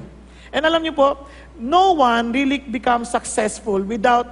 And 0.51 0.63
alam 0.63 0.83
niyo 0.83 0.95
po, 0.95 1.27
no 1.59 1.99
one 1.99 2.31
really 2.31 2.59
becomes 2.59 3.11
successful 3.11 3.79
without 3.83 4.27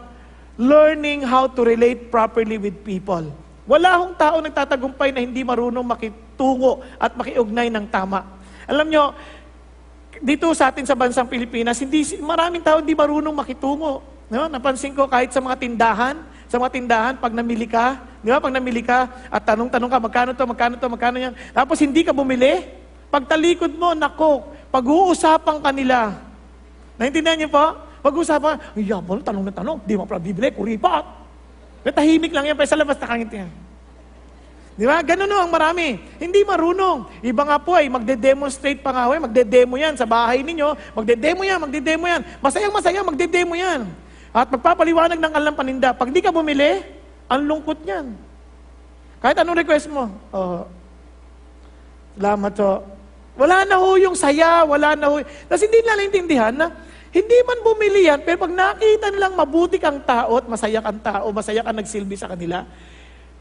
learning 0.60 1.24
how 1.24 1.48
to 1.48 1.62
relate 1.64 2.12
properly 2.12 2.60
with 2.60 2.84
people. 2.84 3.28
Wala 3.64 3.96
hong 3.96 4.14
tao 4.20 4.44
nagtatagumpay 4.44 5.16
na 5.16 5.24
hindi 5.24 5.42
marunong 5.42 5.88
makitungo 5.88 6.84
at 7.00 7.16
makiugnay 7.16 7.72
ng 7.72 7.88
tama. 7.88 8.28
Alam 8.68 8.88
niyo, 8.92 9.16
dito 10.24 10.48
sa 10.56 10.72
atin 10.72 10.88
sa 10.88 10.96
bansang 10.96 11.28
Pilipinas, 11.28 11.76
hindi 11.84 12.08
maraming 12.24 12.64
tao 12.64 12.80
hindi 12.80 12.96
marunong 12.96 13.36
makitungo. 13.36 14.00
No? 14.32 14.48
Napansin 14.48 14.96
ko 14.96 15.04
kahit 15.04 15.36
sa 15.36 15.44
mga 15.44 15.60
tindahan, 15.60 16.16
sa 16.48 16.56
mga 16.56 16.72
tindahan, 16.72 17.14
pag 17.20 17.36
namili 17.36 17.68
ka, 17.68 18.00
di 18.24 18.32
ba, 18.32 18.40
pag 18.40 18.56
namili 18.56 18.80
ka, 18.80 19.12
at 19.28 19.44
tanong-tanong 19.44 19.92
ka, 19.92 20.00
magkano 20.00 20.32
to, 20.32 20.44
magkano 20.48 20.74
to, 20.80 20.88
magkano 20.88 21.18
yan, 21.20 21.34
tapos 21.52 21.76
hindi 21.84 22.08
ka 22.08 22.16
bumili, 22.16 22.64
pag 23.12 23.28
talikod 23.28 23.76
mo, 23.76 23.92
nako, 23.92 24.48
pag-uusapan 24.72 25.60
ka 25.60 25.70
nila. 25.76 26.16
Naintindihan 26.96 27.36
niyo 27.36 27.52
po? 27.52 27.76
Pag-uusapan, 28.00 28.80
ay, 28.80 28.88
yabon, 28.88 29.20
tanong 29.20 29.44
na 29.50 29.54
tanong, 29.54 29.78
di 29.84 30.00
mo 30.00 30.08
pala 30.08 30.24
bibili, 30.24 30.56
kuripat. 30.56 31.04
Tahimik 31.84 32.32
lang 32.32 32.48
yan, 32.48 32.56
pa 32.56 32.64
sa 32.64 32.80
labas, 32.80 32.96
nakangiti 32.96 33.44
yan. 33.44 33.52
Di 34.74 34.90
ba? 34.90 35.06
Ganun 35.06 35.30
no, 35.30 35.38
ang 35.38 35.54
marami. 35.54 36.02
Hindi 36.18 36.42
marunong. 36.42 37.22
Iba 37.22 37.46
nga 37.46 37.58
po 37.62 37.78
ay 37.78 37.90
magde-demonstrate 37.94 38.82
pa 38.82 38.90
nga, 38.90 39.06
eh, 39.14 39.22
magde-demo 39.22 39.78
yan 39.78 39.94
sa 39.94 40.10
bahay 40.10 40.42
ninyo, 40.42 40.74
magde-demo 40.98 41.46
yan, 41.46 41.60
magde-demo 41.62 42.06
yan. 42.10 42.22
Masayang 42.42 42.74
masaya, 42.74 43.06
magde-demo 43.06 43.54
yan. 43.54 43.86
At 44.34 44.50
magpapaliwanag 44.50 45.22
ng 45.22 45.34
alam 45.34 45.54
paninda. 45.54 45.94
Pag 45.94 46.10
di 46.10 46.26
ka 46.26 46.34
bumili, 46.34 46.82
ang 47.30 47.46
lungkot 47.46 47.86
niyan. 47.86 48.18
Kahit 49.22 49.38
anong 49.38 49.62
request 49.62 49.88
mo, 49.94 50.10
oh, 50.34 50.66
salamat 52.18 52.52
to. 52.58 52.74
Wala 53.38 53.66
na 53.66 53.78
ho 53.78 53.98
yung 53.98 54.18
saya, 54.18 54.66
wala 54.66 54.98
na 54.98 55.06
ho. 55.10 55.22
Tapos 55.22 55.64
hindi 55.64 55.80
nila 55.82 55.98
naintindihan 56.02 56.54
na 56.54 56.68
Hindi 57.14 57.38
man 57.46 57.62
bumili 57.62 58.10
yan, 58.10 58.26
pero 58.26 58.42
pag 58.42 58.50
nakita 58.50 59.14
nilang 59.14 59.38
mabuti 59.38 59.78
kang 59.78 60.02
tao 60.02 60.42
at 60.42 60.50
masaya 60.50 60.82
kang 60.82 60.98
tao, 60.98 61.30
masaya 61.30 61.62
kang 61.62 61.78
nagsilbi 61.78 62.18
sa 62.18 62.26
kanila, 62.26 62.66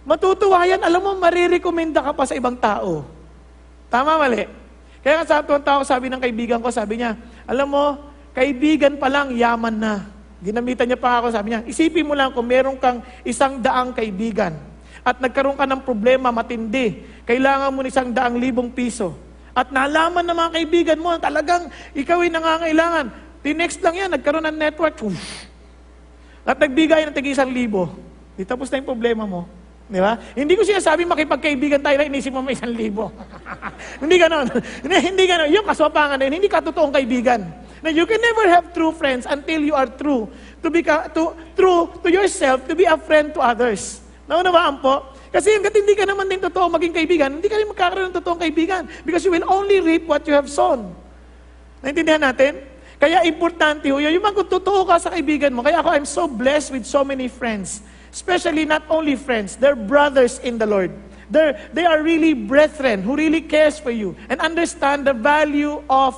matutuwa 0.07 0.65
yan, 0.67 0.83
alam 0.83 1.01
mo, 1.03 1.11
marirekomenda 1.19 2.03
ka 2.03 2.13
pa 2.15 2.25
sa 2.27 2.35
ibang 2.35 2.57
tao. 2.59 3.07
Tama, 3.93 4.17
mali? 4.17 4.49
Kaya 5.03 5.23
nga 5.23 5.27
sa 5.27 5.43
tuwang 5.43 5.67
tao, 5.67 5.81
sabi 5.83 6.07
ng 6.09 6.23
kaibigan 6.23 6.63
ko, 6.63 6.71
sabi 6.71 7.03
niya, 7.03 7.19
alam 7.45 7.67
mo, 7.67 7.99
kaibigan 8.33 8.97
pa 8.97 9.11
lang, 9.11 9.35
yaman 9.35 9.75
na. 9.75 9.95
Ginamitan 10.43 10.87
niya 10.91 10.99
pa 10.99 11.23
ako, 11.23 11.35
sabi 11.35 11.55
niya, 11.55 11.61
isipin 11.67 12.07
mo 12.07 12.15
lang 12.15 12.31
kung 12.31 12.47
meron 12.47 12.79
kang 12.79 13.03
isang 13.23 13.63
daang 13.63 13.95
kaibigan 13.95 14.73
at 15.03 15.19
nagkaroon 15.19 15.59
ka 15.59 15.67
ng 15.67 15.83
problema 15.83 16.31
matindi, 16.31 17.03
kailangan 17.27 17.75
mo 17.75 17.83
ng 17.83 17.91
isang 17.91 18.15
daang 18.15 18.39
libong 18.39 18.71
piso. 18.71 19.19
At 19.53 19.75
nalaman 19.75 20.25
ng 20.25 20.37
mga 20.39 20.51
kaibigan 20.55 20.99
mo, 21.03 21.19
talagang 21.19 21.69
ikaw 21.93 22.23
ay 22.23 22.31
nangangailangan. 22.31 23.07
Tinext 23.43 23.83
lang 23.83 23.95
yan, 23.99 24.11
nagkaroon 24.15 24.47
ng 24.49 24.57
network. 24.57 24.97
Uff. 25.03 25.51
At 26.47 26.57
nagbigay 26.57 27.05
ng 27.07 27.15
tig 27.15 27.35
isang 27.35 27.51
libo. 27.51 27.91
Di 28.39 28.47
tapos 28.47 28.71
na 28.71 28.79
yung 28.81 28.89
problema 28.89 29.27
mo. 29.27 29.45
Di 29.93 30.01
ba? 30.01 30.17
Hindi 30.33 30.57
ko 30.57 30.65
sinasabi 30.65 31.05
makipagkaibigan 31.05 31.85
tayo 31.85 32.01
na 32.01 32.09
inisip 32.09 32.33
mo 32.33 32.41
may 32.41 32.57
isang 32.57 32.73
libo. 32.73 33.13
hindi 34.03 34.17
ganon. 34.17 34.49
hindi, 34.81 34.97
hindi 35.05 35.25
ganon. 35.29 35.53
Yung 35.53 35.69
kaswapangan 35.69 36.17
na 36.17 36.25
yun, 36.25 36.41
hindi 36.41 36.49
ka 36.49 36.65
totoong 36.65 36.97
kaibigan. 36.97 37.45
Now, 37.85 37.93
you 37.93 38.09
can 38.09 38.17
never 38.17 38.49
have 38.49 38.73
true 38.73 38.97
friends 38.97 39.29
until 39.29 39.61
you 39.61 39.77
are 39.77 39.91
true. 39.91 40.33
To 40.65 40.73
be 40.73 40.81
to, 40.81 41.37
true 41.53 41.93
to 42.01 42.09
yourself, 42.09 42.65
to 42.71 42.73
be 42.73 42.89
a 42.89 42.97
friend 42.97 43.37
to 43.37 43.45
others. 43.45 44.01
Naunawaan 44.25 44.81
po? 44.81 45.13
Kasi 45.29 45.53
hanggat 45.53 45.77
hindi 45.77 45.93
ka 45.93 46.09
naman 46.09 46.25
din 46.25 46.41
totoo 46.41 46.73
maging 46.73 46.97
kaibigan, 46.97 47.29
hindi 47.37 47.53
ka 47.53 47.61
rin 47.61 47.69
magkakaroon 47.69 48.09
ng 48.09 48.17
totoong 48.17 48.41
kaibigan. 48.41 48.89
Because 49.05 49.21
you 49.29 49.33
will 49.35 49.45
only 49.45 49.85
reap 49.85 50.09
what 50.09 50.25
you 50.25 50.33
have 50.33 50.49
sown. 50.49 50.89
Naintindihan 51.85 52.33
natin? 52.33 52.65
Kaya 52.97 53.29
importante 53.29 53.93
ho 53.93 54.01
yun. 54.01 54.15
Yung 54.15 54.25
mga 54.25 54.47
totoo 54.49 54.89
ka 54.89 54.97
sa 54.97 55.13
kaibigan 55.13 55.53
mo. 55.53 55.61
Kaya 55.61 55.85
ako, 55.85 55.89
I'm 55.93 56.09
so 56.09 56.25
blessed 56.25 56.73
with 56.73 56.89
so 56.89 57.05
many 57.05 57.29
friends. 57.29 57.85
Especially 58.13 58.69
not 58.69 58.85
only 58.93 59.17
friends, 59.17 59.57
they're 59.57 59.75
brothers 59.75 60.39
in 60.41 60.59
the 60.59 60.67
Lord. 60.67 60.93
They're, 61.33 61.57
they 61.73 61.87
are 61.89 62.03
really 62.03 62.35
brethren 62.35 63.01
who 63.01 63.17
really 63.17 63.41
cares 63.41 63.79
for 63.79 63.91
you 63.91 64.15
and 64.29 64.39
understand 64.41 65.07
the 65.07 65.17
value 65.17 65.83
of 65.89 66.13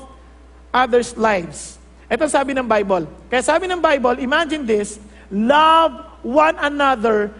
others' 0.74 1.16
lives. 1.16 1.78
Ito 2.10 2.26
sabi 2.26 2.52
ng 2.58 2.66
Bible. 2.66 3.06
Kaya 3.30 3.46
sabi 3.46 3.70
ng 3.70 3.78
Bible, 3.78 4.18
imagine 4.18 4.66
this, 4.66 4.98
love 5.30 5.94
one 6.26 6.58
another 6.58 7.30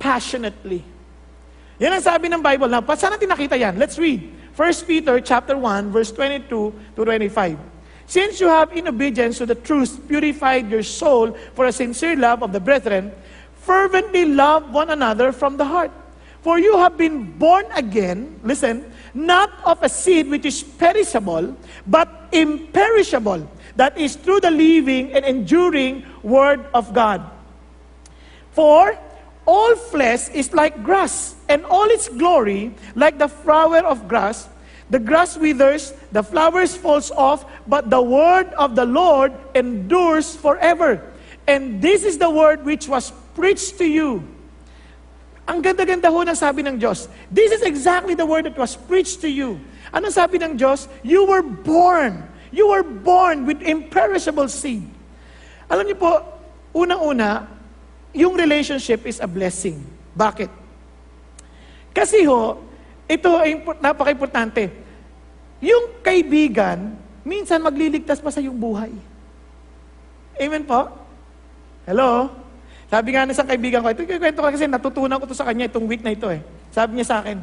passionately. 0.00 0.80
Yan 1.76 2.00
ang 2.00 2.02
sabi 2.02 2.32
ng 2.32 2.40
Bible. 2.40 2.66
Now, 2.66 2.80
saan 2.96 3.12
natin 3.12 3.28
nakita 3.28 3.60
yan? 3.60 3.76
Let's 3.76 4.00
read. 4.00 4.24
1 4.56 4.88
Peter 4.90 5.20
chapter 5.20 5.54
1, 5.54 5.94
verse 5.94 6.10
22 6.10 6.48
to 6.48 7.00
25. 7.04 7.60
Since 8.08 8.40
you 8.40 8.48
have 8.48 8.72
in 8.72 8.88
obedience 8.88 9.36
to 9.38 9.46
the 9.46 9.54
truth 9.54 10.00
purified 10.08 10.72
your 10.72 10.82
soul 10.82 11.36
for 11.52 11.68
a 11.68 11.72
sincere 11.72 12.16
love 12.16 12.42
of 12.42 12.56
the 12.56 12.58
brethren, 12.58 13.12
fervently 13.68 14.24
love 14.24 14.72
one 14.72 14.88
another 14.88 15.28
from 15.28 15.60
the 15.60 15.64
heart. 15.68 15.92
For 16.40 16.58
you 16.58 16.78
have 16.78 16.96
been 16.96 17.36
born 17.36 17.68
again, 17.76 18.40
listen, 18.42 18.90
not 19.12 19.52
of 19.68 19.82
a 19.82 19.92
seed 19.92 20.32
which 20.32 20.46
is 20.48 20.62
perishable, 20.64 21.52
but 21.86 22.08
imperishable, 22.32 23.44
that 23.76 23.98
is 24.00 24.16
through 24.16 24.40
the 24.40 24.50
living 24.50 25.12
and 25.12 25.20
enduring 25.26 26.06
Word 26.22 26.64
of 26.72 26.94
God. 26.94 27.20
For 28.56 28.96
all 29.44 29.76
flesh 29.76 30.30
is 30.30 30.54
like 30.54 30.82
grass, 30.82 31.36
and 31.48 31.64
all 31.68 31.88
its 31.92 32.08
glory 32.08 32.72
like 32.94 33.18
the 33.18 33.28
flower 33.28 33.84
of 33.84 34.08
grass. 34.08 34.48
The 34.88 34.98
grass 34.98 35.36
withers, 35.36 35.92
the 36.12 36.22
flowers 36.22 36.72
falls 36.76 37.10
off, 37.10 37.44
but 37.68 37.90
the 37.90 38.00
word 38.00 38.48
of 38.56 38.74
the 38.74 38.86
Lord 38.86 39.32
endures 39.54 40.34
forever. 40.34 41.04
And 41.46 41.80
this 41.82 42.04
is 42.04 42.16
the 42.16 42.30
word 42.30 42.64
which 42.64 42.88
was 42.88 43.12
preached 43.38 43.78
to 43.78 43.86
you. 43.86 44.26
Ang 45.46 45.62
ganda-ganda 45.62 46.10
ho 46.10 46.20
ng 46.26 46.34
sabi 46.34 46.66
ng 46.66 46.76
Diyos. 46.76 47.06
This 47.30 47.54
is 47.54 47.62
exactly 47.62 48.18
the 48.18 48.26
word 48.26 48.50
that 48.50 48.58
was 48.58 48.74
preached 48.74 49.22
to 49.22 49.30
you. 49.30 49.62
Anong 49.94 50.12
sabi 50.12 50.42
ng 50.42 50.58
Diyos? 50.58 50.90
You 51.06 51.24
were 51.24 51.40
born. 51.46 52.26
You 52.50 52.74
were 52.74 52.82
born 52.82 53.46
with 53.46 53.62
imperishable 53.62 54.50
seed. 54.50 54.84
Alam 55.70 55.88
niyo 55.88 55.96
po, 55.96 56.12
unang-una, 56.74 57.48
yung 58.12 58.36
relationship 58.36 59.06
is 59.06 59.22
a 59.22 59.28
blessing. 59.30 59.80
Bakit? 60.12 60.50
Kasi 61.96 62.26
ho, 62.28 62.60
ito 63.08 63.30
ay 63.40 63.64
napaka-importante. 63.80 64.68
Yung 65.64 66.04
kaibigan, 66.04 66.92
minsan 67.24 67.64
magliligtas 67.64 68.20
pa 68.20 68.28
sa 68.28 68.42
iyong 68.42 68.56
buhay. 68.56 68.92
Amen 70.36 70.64
po? 70.68 70.92
Hello? 71.88 72.28
Sabi 72.88 73.12
nga 73.12 73.28
ng 73.28 73.36
isang 73.36 73.44
kaibigan 73.44 73.84
ko, 73.84 73.92
ito 73.92 74.00
kwento 74.00 74.40
ko 74.40 74.48
kasi 74.48 74.64
natutunan 74.64 75.20
ko 75.20 75.28
to 75.28 75.36
sa 75.36 75.44
kanya 75.44 75.68
itong 75.68 75.84
week 75.84 76.00
na 76.00 76.16
ito 76.16 76.24
eh. 76.32 76.40
Sabi 76.72 76.96
niya 76.96 77.06
sa 77.06 77.16
akin, 77.20 77.36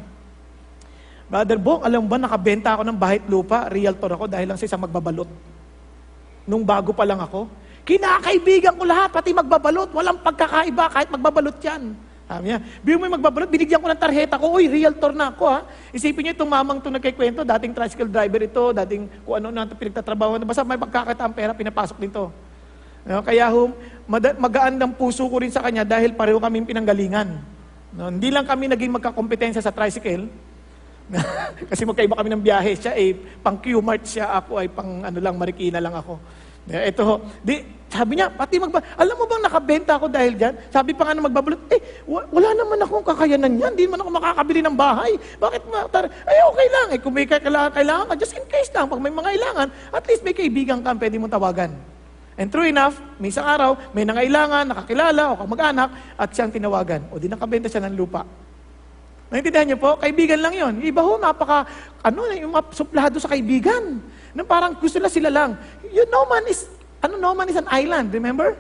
Brother 1.30 1.58
Bong, 1.62 1.86
alam 1.86 2.06
ba 2.06 2.18
nakabenta 2.18 2.74
ako 2.74 2.82
ng 2.86 2.98
bahit 2.98 3.24
lupa, 3.30 3.70
realtor 3.70 4.14
ako 4.14 4.26
dahil 4.26 4.50
lang 4.50 4.58
sa 4.58 4.66
isang 4.66 4.82
magbabalot. 4.82 5.30
Nung 6.50 6.66
bago 6.66 6.94
pa 6.94 7.06
lang 7.06 7.22
ako, 7.22 7.46
kinakaibigan 7.86 8.74
ko 8.74 8.90
lahat, 8.90 9.14
pati 9.14 9.38
magbabalot, 9.38 9.94
walang 9.94 10.18
pagkakaiba 10.22 10.90
kahit 10.90 11.10
magbabalot 11.14 11.58
yan. 11.62 11.94
Sabi 12.26 12.50
niya, 12.50 12.58
biyo 12.82 12.98
mo 12.98 13.06
magbabalot, 13.06 13.50
binigyan 13.50 13.78
ko 13.78 13.86
ng 13.86 14.02
tarjeta 14.02 14.42
ko, 14.42 14.58
uy, 14.58 14.66
realtor 14.66 15.14
na 15.14 15.30
ako 15.30 15.46
ha. 15.46 15.62
Isipin 15.94 16.26
niyo 16.26 16.34
itong 16.34 16.50
mamang 16.50 16.82
to 16.82 16.90
nagkikwento, 16.90 17.46
dating 17.46 17.74
tricycle 17.78 18.10
driver 18.10 18.42
ito, 18.42 18.64
dating 18.82 19.06
kung 19.22 19.38
ano 19.38 19.54
na 19.54 19.70
pinagtatrabaho, 19.70 20.42
basta 20.42 20.66
may 20.66 20.82
pagkakataang 20.82 21.34
pera, 21.38 21.54
pinapasok 21.54 22.02
nito. 22.02 22.34
No, 23.06 23.22
kaya 23.22 23.54
hum, 23.54 23.70
magaan 24.42 24.82
ng 24.82 24.94
puso 24.98 25.30
ko 25.30 25.38
rin 25.38 25.54
sa 25.54 25.62
kanya 25.62 25.86
dahil 25.86 26.18
pareho 26.18 26.42
kaming 26.42 26.66
pinanggalingan. 26.66 27.38
No, 27.94 28.10
hindi 28.10 28.34
lang 28.34 28.50
kami 28.50 28.66
naging 28.66 28.98
magkakompetensya 28.98 29.62
sa 29.62 29.70
tricycle, 29.70 30.26
kasi 31.70 31.86
magkaiba 31.86 32.18
kami 32.18 32.34
ng 32.34 32.42
biyahe. 32.42 32.74
Siya 32.74 32.98
ay 32.98 33.14
eh, 33.14 33.40
pang 33.46 33.62
Q-Mart 33.62 34.04
siya, 34.10 34.34
ako 34.42 34.58
ay 34.58 34.68
pang 34.74 35.06
ano 35.06 35.20
lang, 35.22 35.38
Marikina 35.38 35.78
lang 35.78 35.94
ako. 35.94 36.18
Ito, 36.66 37.22
di, 37.46 37.62
sabi 37.94 38.18
niya, 38.18 38.34
pati 38.34 38.58
magba, 38.58 38.82
alam 38.98 39.14
mo 39.14 39.30
bang 39.30 39.44
nakabenta 39.46 40.02
ako 40.02 40.10
dahil 40.10 40.34
dyan? 40.34 40.58
Sabi 40.74 40.98
pa 40.98 41.06
nga 41.06 41.14
na 41.14 41.30
magbabalot, 41.30 41.62
eh, 41.70 42.02
wala 42.10 42.50
naman 42.58 42.82
akong 42.82 43.06
kakayanan 43.06 43.54
yan, 43.54 43.72
hindi 43.78 43.86
man 43.86 44.02
ako 44.02 44.10
makakabili 44.18 44.66
ng 44.66 44.74
bahay. 44.74 45.14
Bakit 45.38 45.62
ma, 45.70 45.86
tar, 45.94 46.10
ay 46.10 46.38
okay 46.50 46.68
lang, 46.74 46.88
eh, 46.98 47.00
kung 47.00 47.14
may 47.14 47.30
kailangan, 47.30 47.70
kailangan 47.70 48.06
ka, 48.10 48.14
just 48.18 48.34
in 48.34 48.42
case 48.50 48.74
lang, 48.74 48.90
pag 48.90 48.98
may 48.98 49.14
mga 49.14 49.30
kailangan, 49.30 49.68
at 49.94 50.04
least 50.10 50.26
may 50.26 50.34
kaibigan 50.34 50.82
ka, 50.82 50.90
pwede 50.98 51.22
mong 51.22 51.38
tawagan. 51.38 51.72
And 52.36 52.52
true 52.52 52.68
enough, 52.68 53.00
may 53.16 53.32
isang 53.32 53.48
araw, 53.48 53.80
may 53.96 54.04
nangailangan, 54.04 54.68
nakakilala, 54.68 55.32
o 55.32 55.40
kamag-anak, 55.40 55.90
at 56.20 56.30
siyang 56.36 56.52
tinawagan. 56.52 57.08
O 57.08 57.16
di 57.16 57.32
nakabenta 57.32 57.72
siya 57.72 57.88
ng 57.88 57.96
lupa. 57.96 58.28
Naintindihan 59.32 59.66
niyo 59.72 59.80
po? 59.80 59.96
Kaibigan 59.96 60.44
lang 60.44 60.54
yon. 60.54 60.74
Iba 60.84 61.00
ho, 61.00 61.16
napaka, 61.16 61.64
ano, 62.04 62.28
yung 62.36 62.52
suplado 62.76 63.18
sa 63.24 63.32
kaibigan. 63.32 64.04
Nang 64.36 64.48
parang 64.48 64.76
gusto 64.76 65.00
nila 65.00 65.08
sila 65.08 65.30
lang. 65.32 65.56
You 65.96 66.04
know 66.12 66.28
man 66.28 66.44
is, 66.52 66.68
ano 67.00 67.16
no 67.16 67.32
man 67.32 67.48
is 67.48 67.56
an 67.56 67.72
island, 67.72 68.12
remember? 68.12 68.52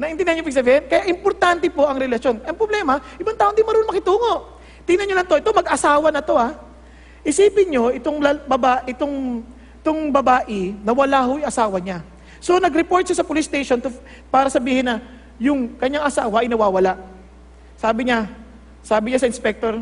Naintindihan 0.00 0.40
niyo 0.40 0.44
po 0.48 0.50
sabihin? 0.50 0.88
Kaya 0.88 1.04
importante 1.06 1.68
po 1.68 1.84
ang 1.84 2.00
relasyon. 2.00 2.40
Ang 2.40 2.56
problema, 2.56 2.98
ibang 3.20 3.36
tao 3.36 3.52
hindi 3.52 3.62
marunong 3.62 3.90
makitungo. 3.92 4.34
Tingnan 4.88 5.04
niyo 5.12 5.16
lang 5.20 5.28
to, 5.28 5.36
ito 5.36 5.52
mag-asawa 5.52 6.08
na 6.08 6.24
to 6.24 6.40
ha. 6.40 6.56
Isipin 7.20 7.68
niyo, 7.68 7.92
itong, 7.92 8.16
baba, 8.48 8.80
itong, 8.88 9.44
itong 9.84 10.08
babae, 10.08 10.72
nawala 10.80 11.28
ho 11.28 11.32
yung 11.36 11.48
asawa 11.48 11.76
niya. 11.84 12.00
So 12.44 12.60
nag-report 12.60 13.08
siya 13.08 13.24
sa 13.24 13.24
police 13.24 13.48
station 13.48 13.80
to, 13.80 13.88
para 14.28 14.52
sabihin 14.52 14.84
na 14.84 15.00
yung 15.40 15.80
kanyang 15.80 16.04
asawa 16.04 16.44
ay 16.44 16.48
nawawala. 16.52 17.00
Sabi 17.80 18.04
niya, 18.04 18.28
sabi 18.84 19.16
niya 19.16 19.24
sa 19.24 19.30
inspector, 19.32 19.80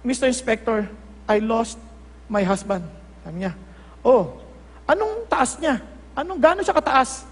Mr. 0.00 0.32
Inspector, 0.32 0.88
I 1.28 1.44
lost 1.44 1.76
my 2.32 2.40
husband. 2.40 2.80
Sabi 3.20 3.44
niya, 3.44 3.52
oh, 4.00 4.40
anong 4.88 5.28
taas 5.28 5.60
niya? 5.60 5.84
Anong, 6.16 6.40
gano'n 6.40 6.64
siya 6.64 6.80
kataas? 6.80 7.28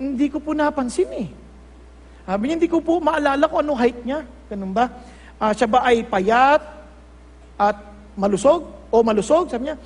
Hindi 0.00 0.32
ko 0.32 0.40
po 0.40 0.56
napansin 0.56 1.12
eh. 1.12 1.28
Sabi 2.24 2.48
niya, 2.48 2.54
hindi 2.56 2.72
ko 2.72 2.80
po 2.80 2.96
maalala 3.04 3.44
kung 3.52 3.60
anong 3.60 3.80
height 3.84 4.00
niya. 4.00 4.24
Ganun 4.48 4.72
ba? 4.72 4.88
Uh, 5.36 5.52
siya 5.52 5.68
ba 5.68 5.84
ay 5.84 6.08
payat 6.08 6.64
at 7.60 7.76
malusog? 8.16 8.64
O 8.88 9.04
malusog? 9.04 9.52
Sabi 9.52 9.68
niya, 9.68 9.76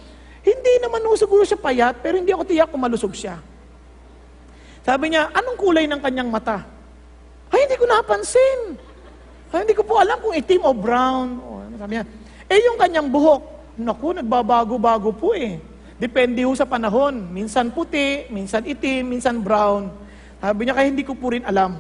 hindi 0.47 0.73
naman 0.79 1.03
ho 1.03 1.19
siguro 1.19 1.43
siya 1.43 1.59
payat, 1.59 1.99
pero 1.99 2.15
hindi 2.15 2.31
ako 2.31 2.47
tiyak 2.47 2.71
kung 2.71 2.79
malusog 2.79 3.11
siya. 3.19 3.43
Sabi 4.83 5.15
niya, 5.15 5.31
anong 5.31 5.59
kulay 5.59 5.87
ng 5.87 6.03
kanyang 6.03 6.31
mata? 6.31 6.67
Ay, 7.55 7.71
hindi 7.71 7.79
ko 7.79 7.87
napansin. 7.87 8.75
Ay, 9.55 9.62
hindi 9.62 9.79
ko 9.79 9.87
po 9.87 10.03
alam 10.03 10.19
kung 10.19 10.35
itim 10.35 10.62
o 10.67 10.75
brown. 10.75 11.29
O, 11.39 11.62
ano 11.62 11.75
sabi 11.79 11.99
niya. 11.99 12.05
Eh, 12.51 12.59
yung 12.67 12.79
kanyang 12.81 13.07
buhok, 13.07 13.43
naku, 13.79 14.19
nagbabago-bago 14.19 15.15
po 15.15 15.39
eh. 15.39 15.62
Depende 16.03 16.43
ho 16.43 16.51
sa 16.59 16.67
panahon. 16.67 17.31
Minsan 17.31 17.71
puti, 17.71 18.27
minsan 18.35 18.67
itim, 18.67 19.07
minsan 19.07 19.39
brown. 19.39 19.87
Sabi 20.43 20.67
niya, 20.67 20.75
kaya 20.75 20.91
hindi 20.91 21.07
ko 21.07 21.15
po 21.15 21.31
rin 21.31 21.47
alam. 21.47 21.79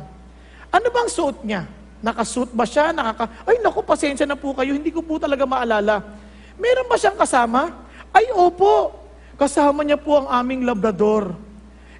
Ano 0.70 0.86
bang 0.94 1.10
suot 1.10 1.42
niya? 1.42 1.66
Nakasuot 2.06 2.54
ba 2.54 2.62
siya? 2.62 2.94
Nakaka... 2.94 3.50
Ay, 3.50 3.58
naku, 3.58 3.82
pasensya 3.82 4.30
na 4.30 4.38
po 4.38 4.54
kayo. 4.54 4.78
Hindi 4.78 4.94
ko 4.94 5.02
po 5.02 5.18
talaga 5.18 5.42
maalala. 5.42 6.06
Meron 6.54 6.86
ba 6.86 6.94
siyang 6.94 7.18
kasama? 7.18 7.74
Ay, 8.14 8.30
opo. 8.30 8.94
Kasama 9.34 9.82
niya 9.82 9.98
po 9.98 10.22
ang 10.22 10.30
aming 10.30 10.62
labrador. 10.62 11.34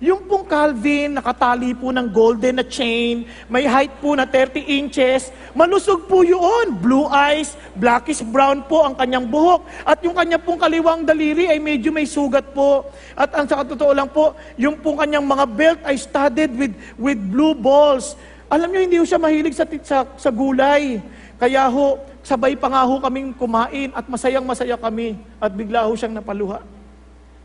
Yung 0.03 0.27
pong 0.27 0.43
Calvin, 0.51 1.15
nakatali 1.15 1.79
po 1.79 1.95
ng 1.95 2.11
golden 2.11 2.59
na 2.59 2.67
chain, 2.67 3.23
may 3.47 3.71
height 3.71 4.03
po 4.03 4.19
na 4.19 4.27
30 4.27 4.59
inches, 4.83 5.31
malusog 5.55 6.11
po 6.11 6.27
yun. 6.27 6.75
Blue 6.75 7.07
eyes, 7.07 7.55
blackish 7.79 8.19
brown 8.19 8.67
po 8.67 8.83
ang 8.83 8.99
kanyang 8.99 9.31
buhok. 9.31 9.63
At 9.87 10.03
yung 10.03 10.19
kanyang 10.19 10.43
pong 10.43 10.59
kaliwang 10.59 11.07
daliri 11.07 11.47
ay 11.47 11.63
medyo 11.63 11.95
may 11.95 12.03
sugat 12.03 12.51
po. 12.51 12.91
At 13.15 13.31
ang 13.31 13.47
sa 13.47 13.63
totoo 13.63 13.95
lang 13.95 14.11
po, 14.11 14.35
yung 14.59 14.75
pong 14.83 15.07
kanyang 15.07 15.23
mga 15.23 15.47
belt 15.47 15.81
ay 15.87 15.95
studded 15.95 16.51
with, 16.51 16.75
with 16.99 17.23
blue 17.23 17.55
balls. 17.55 18.19
Alam 18.51 18.75
niyo, 18.75 18.81
hindi 18.83 18.99
siya 19.07 19.23
mahilig 19.23 19.55
sa, 19.55 19.71
sa, 19.87 20.03
sa 20.19 20.31
gulay. 20.35 20.99
Kaya 21.39 21.71
ho, 21.71 22.03
sabay 22.27 22.59
pa 22.59 22.67
nga 22.67 22.83
ho 22.83 22.99
kaming 22.99 23.31
kumain 23.39 23.95
at 23.95 24.11
masayang 24.11 24.43
masaya 24.43 24.75
kami. 24.75 25.15
At 25.39 25.55
bigla 25.55 25.87
ho 25.87 25.95
siyang 25.95 26.19
napaluha. 26.19 26.59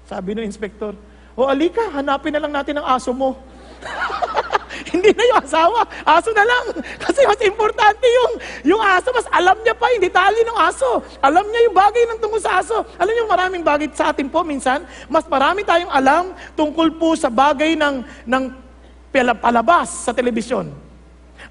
Sabi 0.09 0.33
ng 0.33 0.49
inspektor, 0.49 0.97
o 1.37 1.45
alika, 1.45 1.85
hanapin 1.93 2.33
na 2.33 2.41
lang 2.41 2.49
natin 2.49 2.81
ang 2.81 2.97
aso 2.97 3.13
mo. 3.13 3.37
hindi 4.93 5.13
na 5.13 5.23
yung 5.29 5.39
asawa, 5.45 5.85
aso 6.01 6.33
na 6.33 6.41
lang. 6.41 6.65
Kasi 7.05 7.21
mas 7.29 7.37
importante 7.45 8.09
yung, 8.09 8.31
yung 8.73 8.81
aso, 8.81 9.13
mas 9.13 9.29
alam 9.29 9.53
niya 9.61 9.77
pa 9.77 9.85
yung 9.93 10.01
detalye 10.01 10.41
ng 10.41 10.57
aso. 10.57 11.05
Alam 11.21 11.45
niya 11.45 11.69
yung 11.69 11.77
bagay 11.77 12.03
ng 12.09 12.19
tungkol 12.25 12.41
sa 12.41 12.57
aso. 12.57 12.81
Alam 12.97 13.13
niyo 13.13 13.29
maraming 13.29 13.61
bagay 13.61 13.85
sa 13.93 14.09
atin 14.09 14.25
po 14.33 14.41
minsan, 14.41 14.81
mas 15.05 15.29
marami 15.29 15.61
tayong 15.61 15.93
alam 15.93 16.33
tungkol 16.57 16.97
po 16.97 17.13
sa 17.13 17.29
bagay 17.29 17.77
ng, 17.77 18.01
ng 18.25 18.43
palabas 19.37 20.09
sa 20.09 20.17
telebisyon. 20.17 20.73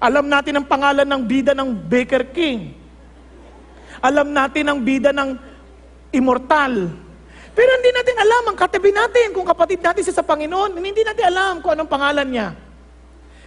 Alam 0.03 0.27
natin 0.27 0.59
ang 0.59 0.67
pangalan 0.67 1.07
ng 1.07 1.21
bida 1.23 1.55
ng 1.55 1.71
Baker 1.71 2.27
King. 2.35 2.75
Alam 4.03 4.35
natin 4.35 4.67
ang 4.67 4.83
bida 4.83 5.15
ng 5.15 5.39
Immortal. 6.11 7.06
Pero 7.57 7.73
hindi 7.73 7.89
natin 7.89 8.15
alam 8.21 8.43
ang 8.53 8.57
katabi 8.57 8.93
natin, 8.93 9.33
kung 9.33 9.41
kapatid 9.41 9.81
natin 9.81 10.05
siya 10.05 10.21
sa 10.21 10.25
Panginoon, 10.29 10.77
hindi 10.77 11.01
natin 11.01 11.25
alam 11.25 11.57
kung 11.57 11.73
anong 11.73 11.89
pangalan 11.89 12.29
niya. 12.29 12.53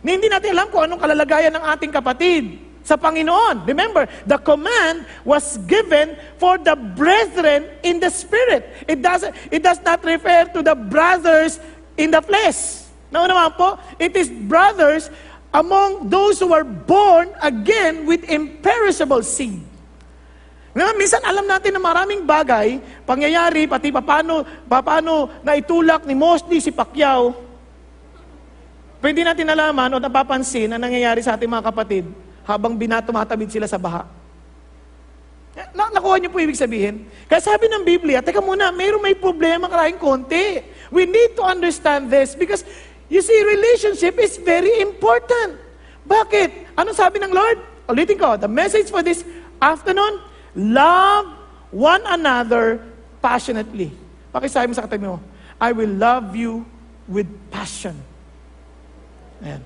Hindi 0.02 0.26
natin 0.26 0.50
alam 0.50 0.66
kung 0.74 0.82
anong 0.82 0.98
kalalagayan 0.98 1.54
ng 1.54 1.64
ating 1.70 1.94
kapatid 1.94 2.58
sa 2.82 2.98
Panginoon. 2.98 3.62
Remember, 3.70 4.10
the 4.26 4.34
command 4.42 5.06
was 5.22 5.62
given 5.70 6.18
for 6.42 6.58
the 6.58 6.74
brethren 6.74 7.70
in 7.86 8.02
the 8.02 8.10
Spirit. 8.10 8.66
It 8.90 8.98
does, 8.98 9.30
it 9.46 9.62
does 9.62 9.78
not 9.86 10.02
refer 10.02 10.50
to 10.58 10.60
the 10.66 10.74
brothers 10.74 11.62
in 11.94 12.10
the 12.10 12.18
flesh. 12.18 12.90
Nauna 13.14 13.30
naman 13.30 13.54
po, 13.54 13.78
it 14.02 14.18
is 14.18 14.26
brothers 14.26 15.06
among 15.54 16.10
those 16.10 16.42
who 16.42 16.50
are 16.50 16.66
born 16.66 17.30
again 17.46 18.10
with 18.10 18.26
imperishable 18.26 19.22
seed. 19.22 19.69
Ngayon, 20.70 20.96
minsan 20.96 21.22
alam 21.26 21.46
natin 21.50 21.74
na 21.74 21.82
maraming 21.82 22.22
bagay, 22.22 22.78
pangyayari, 23.02 23.66
pati 23.66 23.90
paano, 23.90 24.46
paano 24.70 25.26
na 25.42 25.58
itulak 25.58 26.06
ni 26.06 26.14
Mosby 26.14 26.62
si 26.62 26.70
Pacquiao, 26.70 27.34
pwede 29.02 29.26
natin 29.26 29.50
nalaman 29.50 29.98
o 29.98 29.98
napapansin 29.98 30.70
na 30.70 30.78
nangyayari 30.78 31.26
sa 31.26 31.34
ating 31.34 31.50
mga 31.50 31.74
kapatid 31.74 32.06
habang 32.46 32.78
binatumatabid 32.78 33.50
sila 33.50 33.66
sa 33.66 33.82
baha. 33.82 34.06
Na, 35.74 35.90
nakuha 35.90 36.22
niyo 36.22 36.30
po 36.30 36.38
ibig 36.38 36.54
sabihin? 36.54 37.02
Kaya 37.26 37.42
sabi 37.42 37.66
ng 37.66 37.82
Biblia, 37.82 38.22
teka 38.22 38.38
muna, 38.38 38.70
mayroon 38.70 39.02
may 39.02 39.18
problema 39.18 39.66
kahit 39.66 39.98
konti. 39.98 40.62
We 40.94 41.10
need 41.10 41.34
to 41.34 41.42
understand 41.42 42.14
this 42.14 42.38
because 42.38 42.62
you 43.10 43.18
see, 43.18 43.34
relationship 43.42 44.22
is 44.22 44.38
very 44.38 44.78
important. 44.78 45.58
Bakit? 46.06 46.78
Ano 46.78 46.94
sabi 46.94 47.18
ng 47.18 47.34
Lord? 47.34 47.58
Ulitin 47.90 48.22
ko, 48.22 48.38
the 48.38 48.46
message 48.46 48.86
for 48.86 49.02
this 49.02 49.26
afternoon, 49.58 50.29
Love 50.56 51.26
one 51.70 52.02
another 52.06 52.82
passionately. 53.22 53.94
Pakisabi 54.34 54.70
mo 54.70 54.74
sa 54.74 54.86
katabi 54.86 55.06
mo, 55.06 55.18
I 55.60 55.70
will 55.70 55.90
love 55.90 56.34
you 56.34 56.66
with 57.06 57.26
passion. 57.50 57.94
Ayan. 59.42 59.62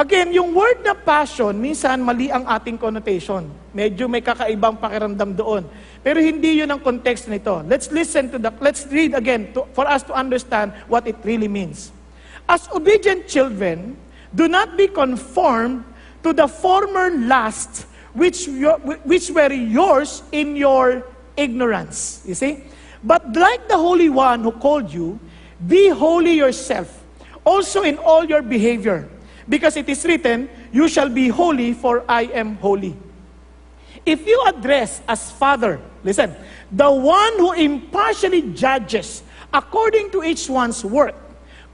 Again, 0.00 0.32
yung 0.32 0.56
word 0.56 0.80
na 0.80 0.96
passion, 0.96 1.52
minsan 1.60 2.00
mali 2.00 2.32
ang 2.32 2.48
ating 2.48 2.80
connotation. 2.80 3.44
Medyo 3.76 4.08
may 4.08 4.24
kakaibang 4.24 4.80
pakiramdam 4.80 5.36
doon. 5.36 5.68
Pero 6.00 6.16
hindi 6.24 6.64
yun 6.64 6.72
ang 6.72 6.80
context 6.80 7.28
nito. 7.28 7.60
Let's 7.68 7.92
listen 7.92 8.32
to 8.32 8.40
the, 8.40 8.48
let's 8.64 8.88
read 8.88 9.12
again 9.12 9.52
to, 9.52 9.68
for 9.76 9.84
us 9.84 10.00
to 10.08 10.16
understand 10.16 10.72
what 10.88 11.04
it 11.04 11.20
really 11.20 11.52
means. 11.52 11.92
As 12.48 12.64
obedient 12.72 13.28
children, 13.28 14.00
do 14.32 14.48
not 14.48 14.72
be 14.80 14.88
conformed 14.88 15.84
to 16.24 16.32
the 16.32 16.48
former 16.48 17.12
lusts 17.12 17.84
which, 18.12 18.46
which 19.04 19.30
were 19.30 19.52
yours 19.52 20.22
in 20.32 20.56
your 20.56 21.06
ignorance. 21.36 22.22
You 22.26 22.34
see? 22.34 22.64
But 23.02 23.32
like 23.34 23.68
the 23.68 23.76
Holy 23.76 24.08
One 24.08 24.42
who 24.42 24.52
called 24.52 24.92
you, 24.92 25.18
be 25.66 25.88
holy 25.88 26.32
yourself, 26.32 27.04
also 27.44 27.82
in 27.82 27.98
all 27.98 28.24
your 28.24 28.42
behavior. 28.42 29.08
Because 29.48 29.76
it 29.76 29.88
is 29.88 30.04
written, 30.04 30.48
You 30.72 30.88
shall 30.88 31.08
be 31.08 31.28
holy, 31.28 31.72
for 31.72 32.04
I 32.08 32.22
am 32.24 32.56
holy. 32.56 32.96
If 34.06 34.26
you 34.26 34.42
address 34.46 35.02
as 35.08 35.30
Father, 35.30 35.80
listen, 36.04 36.34
the 36.70 36.90
one 36.90 37.38
who 37.38 37.52
impartially 37.52 38.52
judges 38.52 39.22
according 39.52 40.10
to 40.12 40.22
each 40.24 40.48
one's 40.48 40.84
work, 40.84 41.14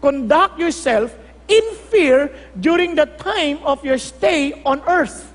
conduct 0.01 0.59
yourself 0.59 1.17
in 1.49 1.63
fear 1.91 2.33
during 2.59 2.95
the 2.95 3.07
time 3.07 3.59
of 3.65 3.85
your 3.85 3.99
stay 3.99 4.63
on 4.65 4.81
earth 4.89 5.33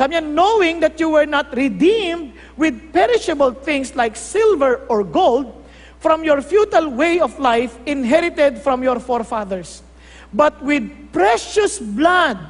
sabi 0.00 0.16
niya, 0.16 0.24
knowing 0.24 0.80
that 0.80 0.96
you 0.96 1.12
were 1.12 1.28
not 1.28 1.52
redeemed 1.52 2.32
with 2.56 2.72
perishable 2.88 3.52
things 3.52 3.92
like 3.92 4.16
silver 4.16 4.80
or 4.88 5.04
gold 5.04 5.52
from 6.00 6.24
your 6.24 6.40
futile 6.40 6.88
way 6.88 7.20
of 7.20 7.36
life 7.36 7.76
inherited 7.84 8.56
from 8.64 8.80
your 8.80 8.96
forefathers, 8.96 9.84
but 10.32 10.56
with 10.64 10.88
precious 11.12 11.76
blood 11.76 12.40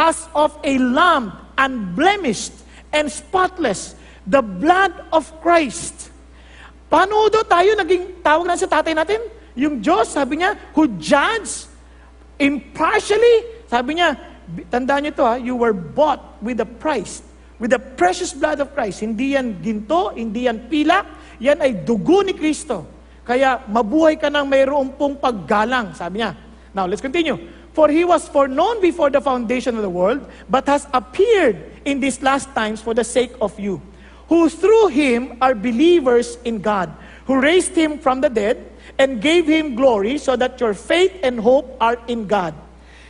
as 0.00 0.24
of 0.32 0.56
a 0.64 0.80
lamb 0.80 1.36
unblemished 1.60 2.56
and 2.96 3.12
spotless, 3.12 3.92
the 4.24 4.40
blood 4.40 4.96
of 5.12 5.28
Christ. 5.44 6.08
Paano 6.88 7.28
do 7.28 7.44
tayo 7.44 7.76
naging 7.76 8.24
tawag 8.24 8.48
na 8.48 8.56
sa 8.56 8.64
tatay 8.64 8.96
natin? 8.96 9.20
Yung 9.52 9.84
Diyos, 9.84 10.16
sabi 10.16 10.40
niya, 10.40 10.56
who 10.72 10.88
judge 10.96 11.68
impartially, 12.40 13.68
sabi 13.68 14.00
niya, 14.00 14.16
tandaan 14.70 15.06
niyo 15.06 15.12
to 15.16 15.24
ha, 15.24 15.34
you 15.36 15.54
were 15.58 15.74
bought 15.74 16.38
with 16.42 16.62
a 16.62 16.68
price. 16.68 17.22
With 17.56 17.72
the 17.72 17.80
precious 17.80 18.36
blood 18.36 18.60
of 18.60 18.76
Christ. 18.76 19.00
Hindi 19.00 19.32
yan 19.32 19.64
ginto, 19.64 20.12
hindi 20.12 20.44
yan 20.44 20.68
pilak, 20.68 21.08
yan 21.40 21.56
ay 21.64 21.72
dugo 21.72 22.20
ni 22.20 22.36
Kristo. 22.36 22.84
Kaya 23.24 23.64
mabuhay 23.64 24.20
ka 24.20 24.28
ng 24.28 24.44
mayroong 24.44 24.92
pong 24.94 25.16
paggalang, 25.16 25.96
sabi 25.96 26.20
niya. 26.20 26.36
Now, 26.76 26.84
let's 26.84 27.00
continue. 27.00 27.40
For 27.72 27.88
he 27.88 28.04
was 28.04 28.28
foreknown 28.28 28.84
before 28.84 29.08
the 29.08 29.20
foundation 29.24 29.76
of 29.76 29.82
the 29.82 29.90
world, 29.92 30.24
but 30.52 30.68
has 30.68 30.84
appeared 30.92 31.56
in 31.88 32.00
these 32.00 32.20
last 32.20 32.52
times 32.52 32.84
for 32.84 32.92
the 32.92 33.04
sake 33.04 33.32
of 33.40 33.56
you, 33.56 33.80
who 34.28 34.48
through 34.48 34.92
him 34.92 35.40
are 35.40 35.56
believers 35.56 36.36
in 36.44 36.60
God, 36.60 36.92
who 37.24 37.40
raised 37.40 37.72
him 37.72 37.96
from 37.98 38.20
the 38.20 38.28
dead 38.28 38.60
and 39.00 39.20
gave 39.20 39.48
him 39.48 39.74
glory, 39.74 40.16
so 40.16 40.36
that 40.36 40.60
your 40.60 40.72
faith 40.72 41.12
and 41.24 41.40
hope 41.40 41.76
are 41.80 41.96
in 42.08 42.28
God. 42.28 42.52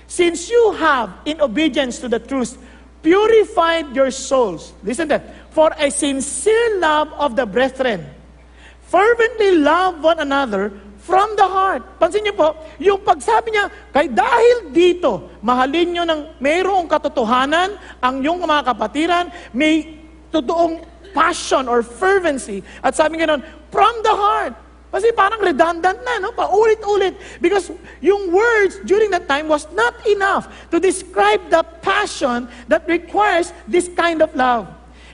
Since 0.06 0.50
you 0.50 0.72
have, 0.78 1.10
in 1.26 1.42
obedience 1.42 1.98
to 2.00 2.08
the 2.08 2.22
truth, 2.22 2.54
purified 3.02 3.94
your 3.94 4.10
souls, 4.10 4.74
listen 4.82 5.10
to 5.10 5.18
that, 5.18 5.54
for 5.54 5.70
a 5.78 5.90
sincere 5.90 6.78
love 6.78 7.10
of 7.18 7.34
the 7.34 7.46
brethren, 7.46 8.06
fervently 8.86 9.58
love 9.58 10.02
one 10.02 10.18
another 10.22 10.70
from 11.06 11.38
the 11.38 11.46
heart. 11.46 11.86
Pansin 12.02 12.26
niyo 12.26 12.34
po, 12.34 12.58
yung 12.82 12.98
pagsabi 13.02 13.54
niya, 13.54 13.70
kay 13.94 14.10
dahil 14.10 14.74
dito, 14.74 15.38
mahalin 15.38 15.94
niyo 15.94 16.02
ng 16.02 16.42
mayroong 16.42 16.90
katotohanan, 16.90 17.78
ang 18.02 18.22
yung 18.22 18.42
mga 18.42 18.74
kapatiran, 18.74 19.30
may 19.54 20.02
totoong 20.34 20.82
passion 21.14 21.70
or 21.70 21.86
fervency. 21.86 22.60
At 22.82 22.98
sabi 22.98 23.22
nga 23.22 23.30
nun, 23.30 23.42
from 23.70 23.94
the 24.02 24.14
heart. 24.14 24.65
Kasi 24.90 25.10
parang 25.12 25.42
redundant 25.42 25.98
na, 26.06 26.22
no? 26.22 26.32
Paulit-ulit. 26.32 27.18
Because 27.42 27.74
yung 28.00 28.32
words 28.32 28.80
during 28.86 29.10
that 29.10 29.26
time 29.26 29.50
was 29.50 29.66
not 29.74 29.92
enough 30.06 30.48
to 30.70 30.78
describe 30.78 31.42
the 31.50 31.60
passion 31.82 32.48
that 32.70 32.86
requires 32.86 33.52
this 33.66 33.90
kind 33.92 34.22
of 34.22 34.30
love. 34.32 34.70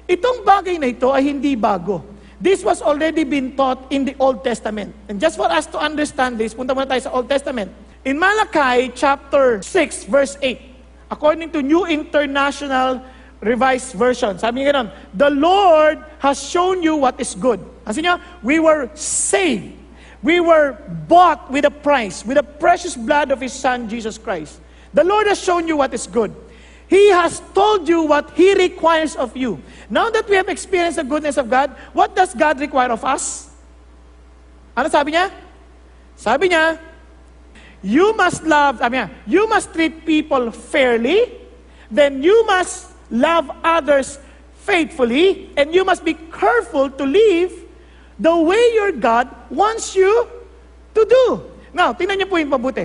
Itong 0.07 0.45
bagay 0.45 0.77
na 0.77 0.93
ito 0.93 1.09
ay 1.11 1.33
hindi 1.33 1.57
bago. 1.57 2.05
This 2.43 2.67
was 2.67 2.83
already 2.83 3.23
been 3.23 3.55
taught 3.55 3.87
in 3.95 4.05
the 4.05 4.19
Old 4.19 4.43
Testament. 4.43 4.93
And 5.07 5.23
just 5.23 5.39
for 5.39 5.47
us 5.47 5.65
to 5.71 5.79
understand 5.79 6.37
this, 6.43 6.53
punta 6.53 6.75
muna 6.75 6.91
tayo 6.91 7.03
sa 7.07 7.15
Old 7.15 7.31
Testament. 7.31 7.71
In 8.03 8.19
Malachi 8.19 8.91
chapter 8.99 9.63
6 9.63 10.11
verse 10.11 10.35
8, 10.43 10.59
according 11.07 11.55
to 11.55 11.63
New 11.63 11.87
International 11.87 12.99
Revised 13.43 13.95
Version. 13.95 14.39
Sabi 14.39 14.63
nga 14.63 14.75
ganun, 14.75 14.89
The 15.15 15.31
Lord 15.31 16.03
has 16.19 16.39
shown 16.39 16.83
you 16.83 16.99
what 16.99 17.19
is 17.23 17.35
good. 17.35 17.63
Kasi 17.85 18.03
niya, 18.03 18.21
we 18.43 18.59
were 18.59 18.91
saved. 18.95 19.79
We 20.23 20.39
were 20.39 20.79
bought 21.09 21.51
with 21.51 21.65
a 21.65 21.71
price, 21.71 22.25
with 22.25 22.37
the 22.37 22.47
precious 22.47 22.95
blood 22.95 23.31
of 23.31 23.41
His 23.41 23.53
Son, 23.53 23.89
Jesus 23.89 24.19
Christ. 24.19 24.61
The 24.95 25.03
Lord 25.03 25.27
has 25.27 25.43
shown 25.43 25.67
you 25.67 25.77
what 25.77 25.93
is 25.93 26.07
good. 26.07 26.31
He 26.87 27.11
has 27.11 27.43
told 27.55 27.89
you 27.89 28.03
what 28.03 28.31
He 28.37 28.55
requires 28.55 29.17
of 29.17 29.37
you. 29.37 29.59
Now 29.91 30.11
that 30.11 30.29
we 30.29 30.37
have 30.37 30.49
experienced 30.49 30.97
the 30.97 31.05
goodness 31.05 31.39
of 31.39 31.51
God, 31.51 31.75
what 31.93 32.15
does 32.15 32.35
God 32.35 32.61
require 32.61 32.93
of 32.93 33.05
us? 33.05 33.51
Ano 34.77 34.89
sabi 34.89 35.13
niya? 35.13 35.33
Sabi 36.15 36.49
niya, 36.49 36.79
you 37.83 38.15
must 38.15 38.45
love, 38.45 38.81
I 38.81 38.89
mean, 38.89 39.11
you 39.27 39.49
must 39.49 39.73
treat 39.75 40.07
people 40.07 40.53
fairly, 40.53 41.33
then 41.91 42.23
you 42.23 42.47
must 42.47 42.93
love 43.11 43.51
others 43.65 44.19
faithfully, 44.63 45.51
and 45.57 45.75
you 45.75 45.85
must 45.85 46.05
be 46.05 46.15
careful 46.15 46.89
to 46.91 47.05
live 47.05 47.53
the 48.19 48.35
way 48.35 48.61
your 48.77 48.93
God 48.93 49.29
wants 49.49 49.97
you 49.97 50.11
to 50.93 51.03
do. 51.05 51.25
Now, 51.73 51.97
tingnan 51.97 52.21
niyo 52.21 52.29
po 52.29 52.37
yung 52.37 52.53
mabuti. 52.53 52.85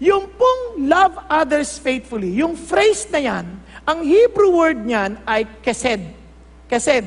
Yung 0.00 0.32
pong 0.32 0.86
love 0.88 1.18
others 1.28 1.76
faithfully, 1.76 2.32
yung 2.32 2.56
phrase 2.56 3.04
na 3.12 3.20
yan, 3.20 3.44
ang 3.84 4.00
Hebrew 4.00 4.54
word 4.54 4.80
niyan 4.80 5.20
ay 5.28 5.44
kesed. 5.60 6.00
Kesed. 6.70 7.04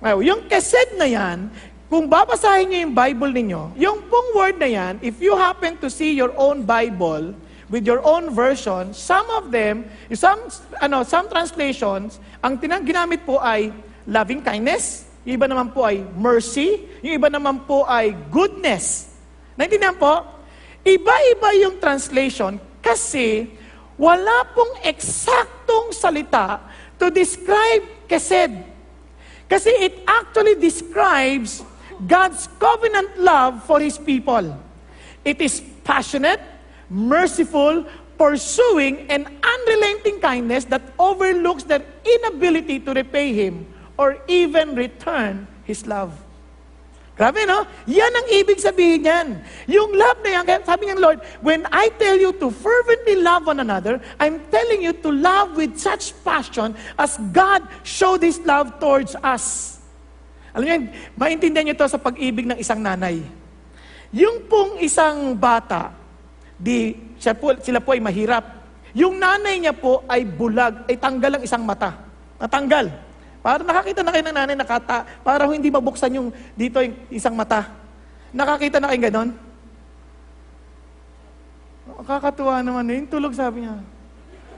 Now, 0.00 0.22
yung 0.22 0.48
kesed 0.48 0.96
na 0.96 1.04
yan, 1.04 1.52
kung 1.92 2.08
babasahin 2.08 2.72
niyo 2.72 2.78
yung 2.88 2.94
Bible 2.96 3.32
ninyo, 3.36 3.62
yung 3.76 3.98
pong 4.08 4.28
word 4.32 4.56
na 4.56 4.70
yan, 4.70 4.98
if 5.04 5.20
you 5.20 5.36
happen 5.36 5.76
to 5.76 5.92
see 5.92 6.16
your 6.16 6.32
own 6.40 6.64
Bible, 6.64 7.36
with 7.68 7.86
your 7.86 8.02
own 8.06 8.30
version, 8.30 8.94
some 8.94 9.26
of 9.30 9.50
them, 9.50 9.86
some, 10.14 10.38
ano, 10.80 11.02
some 11.02 11.28
translations, 11.28 12.22
ang 12.42 12.58
tinang 12.58 12.86
ginamit 12.86 13.26
po 13.26 13.42
ay 13.42 13.74
loving 14.06 14.38
kindness, 14.38 15.05
yung 15.26 15.42
iba 15.42 15.50
naman 15.50 15.74
po 15.74 15.82
ay 15.82 16.06
mercy, 16.14 16.86
yung 17.02 17.18
iba 17.18 17.26
naman 17.26 17.66
po 17.66 17.82
ay 17.82 18.14
goodness. 18.30 19.10
Naintindihan 19.58 19.98
po? 19.98 20.22
Iba-iba 20.86 21.50
yung 21.66 21.82
translation 21.82 22.62
kasi 22.78 23.50
wala 23.98 24.46
pong 24.54 24.86
eksaktong 24.86 25.90
salita 25.90 26.62
to 26.94 27.10
describe 27.10 27.82
kesed. 28.06 28.54
Kasi 29.50 29.74
it 29.82 30.06
actually 30.06 30.54
describes 30.62 31.66
God's 32.06 32.46
covenant 32.62 33.18
love 33.18 33.66
for 33.66 33.82
His 33.82 33.98
people. 33.98 34.54
It 35.26 35.42
is 35.42 35.58
passionate, 35.82 36.38
merciful, 36.86 37.82
pursuing, 38.14 39.10
and 39.10 39.26
unrelenting 39.26 40.22
kindness 40.22 40.70
that 40.70 40.86
overlooks 41.02 41.66
their 41.66 41.82
inability 42.06 42.78
to 42.86 42.94
repay 42.94 43.34
Him 43.34 43.74
or 43.96 44.20
even 44.28 44.76
return 44.76 45.48
His 45.64 45.84
love. 45.84 46.12
Grabe, 47.16 47.48
no? 47.48 47.64
Yan 47.88 48.12
ang 48.12 48.28
ibig 48.28 48.60
sabihin 48.60 49.00
niyan. 49.08 49.28
Yung 49.72 49.96
love 49.96 50.20
na 50.20 50.36
yan, 50.36 50.44
kaya 50.44 50.60
sabi 50.68 50.84
niya, 50.84 51.00
Lord, 51.00 51.24
when 51.40 51.64
I 51.72 51.88
tell 51.96 52.12
you 52.12 52.36
to 52.36 52.52
fervently 52.52 53.24
love 53.24 53.48
one 53.48 53.56
another, 53.56 53.96
I'm 54.20 54.44
telling 54.52 54.84
you 54.84 54.92
to 55.00 55.08
love 55.08 55.56
with 55.56 55.80
such 55.80 56.12
passion 56.20 56.76
as 57.00 57.16
God 57.32 57.64
showed 57.88 58.20
His 58.20 58.36
love 58.44 58.76
towards 58.76 59.16
us. 59.24 59.76
Alam 60.52 60.64
niyo, 60.68 60.76
maintindihan 61.16 61.64
niyo 61.72 61.76
to 61.80 61.88
sa 61.88 61.96
pag-ibig 61.96 62.44
ng 62.44 62.60
isang 62.60 62.84
nanay. 62.84 63.24
Yung 64.12 64.44
pong 64.44 64.84
isang 64.84 65.32
bata, 65.32 65.96
di, 66.60 67.00
siya 67.16 67.32
po, 67.32 67.56
sila 67.64 67.80
po 67.80 67.96
ay 67.96 68.00
mahirap. 68.04 68.44
Yung 68.92 69.16
nanay 69.16 69.56
niya 69.56 69.72
po 69.72 70.04
ay 70.04 70.28
bulag, 70.28 70.84
ay 70.84 71.00
tanggal 71.00 71.40
ang 71.40 71.42
isang 71.44 71.64
mata. 71.64 71.96
Natanggal. 72.36 73.05
Para 73.46 73.62
nakakita 73.62 74.02
na 74.02 74.10
kayo 74.10 74.26
ng 74.26 74.34
nanay 74.34 74.56
nakata, 74.58 75.06
para 75.22 75.46
hindi 75.46 75.70
mabuksan 75.70 76.18
yung 76.18 76.34
dito 76.58 76.82
yung 76.82 76.98
isang 77.14 77.30
mata. 77.30 77.70
Nakakita 78.34 78.82
na 78.82 78.90
kayo 78.90 79.06
ganon? 79.06 79.30
Kakatuwa 82.02 82.58
naman 82.58 82.90
eh. 82.90 82.98
Yung 82.98 83.06
tulog 83.06 83.38
sabi 83.38 83.62
niya. 83.62 83.78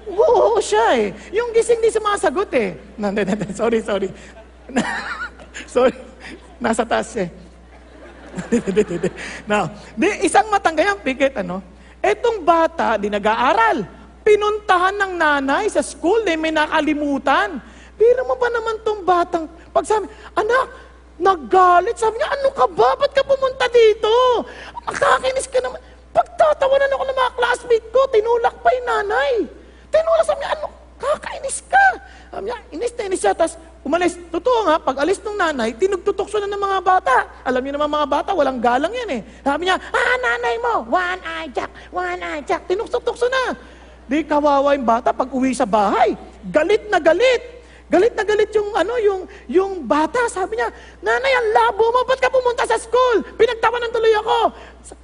Oo, 0.08 0.56
oo 0.56 0.60
siya 0.64 1.04
eh. 1.04 1.12
Yung 1.36 1.52
gising 1.52 1.84
di 1.84 1.92
sumasagot 1.92 2.48
eh. 2.56 2.80
No, 2.96 3.12
no. 3.12 3.20
Sorry, 3.52 3.84
sorry. 3.84 4.08
sorry. 5.76 5.92
Nasa 6.56 6.88
taas 6.88 7.12
eh. 7.20 7.28
Now, 9.52 9.68
di, 10.00 10.24
isang 10.24 10.48
matanggayan, 10.48 10.96
pikit, 11.04 11.36
ano? 11.36 11.60
Etong 12.00 12.40
bata, 12.40 12.96
di 12.96 13.12
nag-aaral. 13.12 13.84
Pinuntahan 14.24 14.96
ng 14.96 15.12
nanay 15.12 15.68
sa 15.68 15.84
school, 15.84 16.24
di 16.24 16.40
may 16.40 16.56
nakalimutan. 16.56 17.60
Biro 17.98 18.22
mo 18.22 18.38
ba 18.38 18.46
naman 18.48 18.78
tong 18.86 19.02
batang, 19.02 19.44
pag 19.74 19.82
sabi, 19.82 20.06
anak, 20.38 20.66
naggalit. 21.18 21.98
Sabi 21.98 22.16
niya, 22.16 22.30
ano 22.30 22.48
ka 22.54 22.66
ba? 22.70 22.94
Ba't 22.94 23.10
ka 23.10 23.26
pumunta 23.26 23.66
dito? 23.68 24.46
Nakakinis 24.86 25.50
ka 25.50 25.58
naman. 25.58 25.82
Pagtatawanan 26.14 26.94
ako 26.94 27.04
ng 27.04 27.18
mga 27.18 27.32
classmate 27.34 27.88
ko, 27.90 28.00
tinulak 28.14 28.54
pa 28.62 28.70
yung 28.70 28.86
nanay. 28.86 29.34
Tinulak, 29.90 30.24
sabi 30.24 30.40
niya, 30.46 30.50
ano, 30.54 30.66
kakainis 31.02 31.58
ka. 31.66 31.86
Sabi 32.30 32.44
niya, 32.48 32.58
inis 32.70 32.92
na 32.94 33.02
inis 33.10 33.20
siya. 33.20 33.34
Tapos 33.34 33.54
umalis. 33.82 34.14
Totoo 34.30 34.58
nga, 34.70 34.76
pag 34.78 34.96
alis 35.02 35.18
ng 35.18 35.34
nanay, 35.34 35.74
tinugtutukso 35.74 36.38
na 36.38 36.46
ng 36.46 36.62
mga 36.62 36.78
bata. 36.86 37.16
Alam 37.42 37.62
niyo 37.66 37.72
naman 37.74 37.90
mga 37.90 38.08
bata, 38.08 38.30
walang 38.30 38.62
galang 38.62 38.94
yan 38.94 39.10
eh. 39.18 39.20
Sabi 39.42 39.66
niya, 39.66 39.76
ah, 39.78 40.16
nanay 40.22 40.54
mo, 40.62 40.86
one 40.86 41.20
eye 41.26 41.50
jack, 41.50 41.70
one 41.90 42.22
eye 42.22 42.42
jack. 42.46 42.62
Tinugtukso 42.70 43.26
na. 43.26 43.58
Di 44.08 44.24
kawawa 44.24 44.72
yung 44.72 44.86
bata 44.86 45.10
pag 45.12 45.28
uwi 45.28 45.52
sa 45.52 45.66
bahay. 45.66 46.14
Galit 46.46 46.86
na 46.88 47.02
galit. 47.02 47.57
Galit 47.88 48.12
na 48.12 48.24
galit 48.24 48.52
yung 48.52 48.68
ano 48.76 48.94
yung 49.00 49.20
yung 49.48 49.72
bata. 49.88 50.28
Sabi 50.28 50.60
niya, 50.60 50.68
"Nanay, 51.00 51.32
ang 51.32 51.48
labo 51.56 51.88
mo. 51.88 52.04
Ba't 52.04 52.20
ka 52.20 52.28
pumunta 52.28 52.68
sa 52.68 52.76
school? 52.76 53.24
Pinagtawanan 53.40 53.88
tuloy 53.88 54.12
ako. 54.12 54.52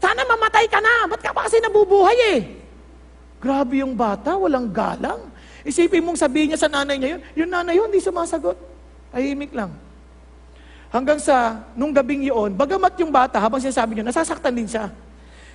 Sana 0.00 0.20
mamatay 0.28 0.68
ka 0.68 0.84
na. 0.84 1.08
Ba't 1.08 1.20
ka 1.24 1.32
pa 1.32 1.48
kasi 1.48 1.64
nabubuhay 1.64 2.18
eh?" 2.36 2.40
Grabe 3.44 3.84
yung 3.84 3.92
bata, 3.92 4.40
walang 4.40 4.72
galang. 4.72 5.28
Isipin 5.64 6.00
mong 6.00 6.16
sabihin 6.16 6.52
niya 6.52 6.64
sa 6.64 6.68
nanay 6.68 6.96
niya 6.96 7.10
yun, 7.16 7.20
yung 7.44 7.50
nanay 7.52 7.76
yun, 7.76 7.88
hindi 7.92 8.00
sumasagot. 8.00 8.56
Tahimik 9.12 9.52
lang. 9.52 9.72
Hanggang 10.88 11.20
sa, 11.20 11.60
nung 11.76 11.92
gabing 11.92 12.24
yun, 12.24 12.56
bagamat 12.56 12.96
yung 13.00 13.12
bata, 13.12 13.36
habang 13.36 13.60
sinasabi 13.60 13.96
niya, 13.96 14.08
nasasaktan 14.08 14.52
din 14.52 14.64
siya. 14.64 14.88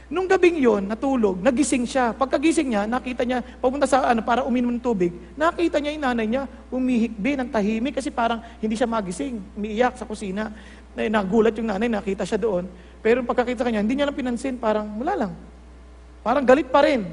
Nung 0.10 0.26
gabing 0.26 0.58
yon, 0.58 0.90
natulog, 0.90 1.38
nagising 1.38 1.86
siya. 1.86 2.18
Pagkagising 2.18 2.74
niya, 2.74 2.90
nakita 2.90 3.22
niya, 3.22 3.46
papunta 3.62 3.86
sa 3.86 4.10
ano, 4.10 4.26
para 4.26 4.42
uminom 4.42 4.74
ng 4.74 4.82
tubig, 4.82 5.14
nakita 5.38 5.78
niya 5.78 5.94
yung 5.94 6.06
nanay 6.10 6.26
niya, 6.26 6.44
umihikbi 6.74 7.38
ng 7.38 7.50
tahimik 7.54 8.02
kasi 8.02 8.10
parang 8.10 8.42
hindi 8.58 8.74
siya 8.74 8.90
magising, 8.90 9.38
umiiyak 9.54 10.02
sa 10.02 10.10
kusina. 10.10 10.50
Na, 10.98 11.22
nagulat 11.22 11.54
yung 11.62 11.70
nanay, 11.70 11.86
nakita 11.86 12.26
siya 12.26 12.42
doon. 12.42 12.66
Pero 13.06 13.22
pagkakita 13.22 13.62
kanya, 13.62 13.86
hindi 13.86 14.02
niya 14.02 14.10
lang 14.10 14.18
pinansin, 14.18 14.58
parang 14.58 14.90
wala 14.98 15.14
lang. 15.14 15.32
Parang 16.26 16.42
galit 16.42 16.66
pa 16.74 16.82
rin. 16.82 17.06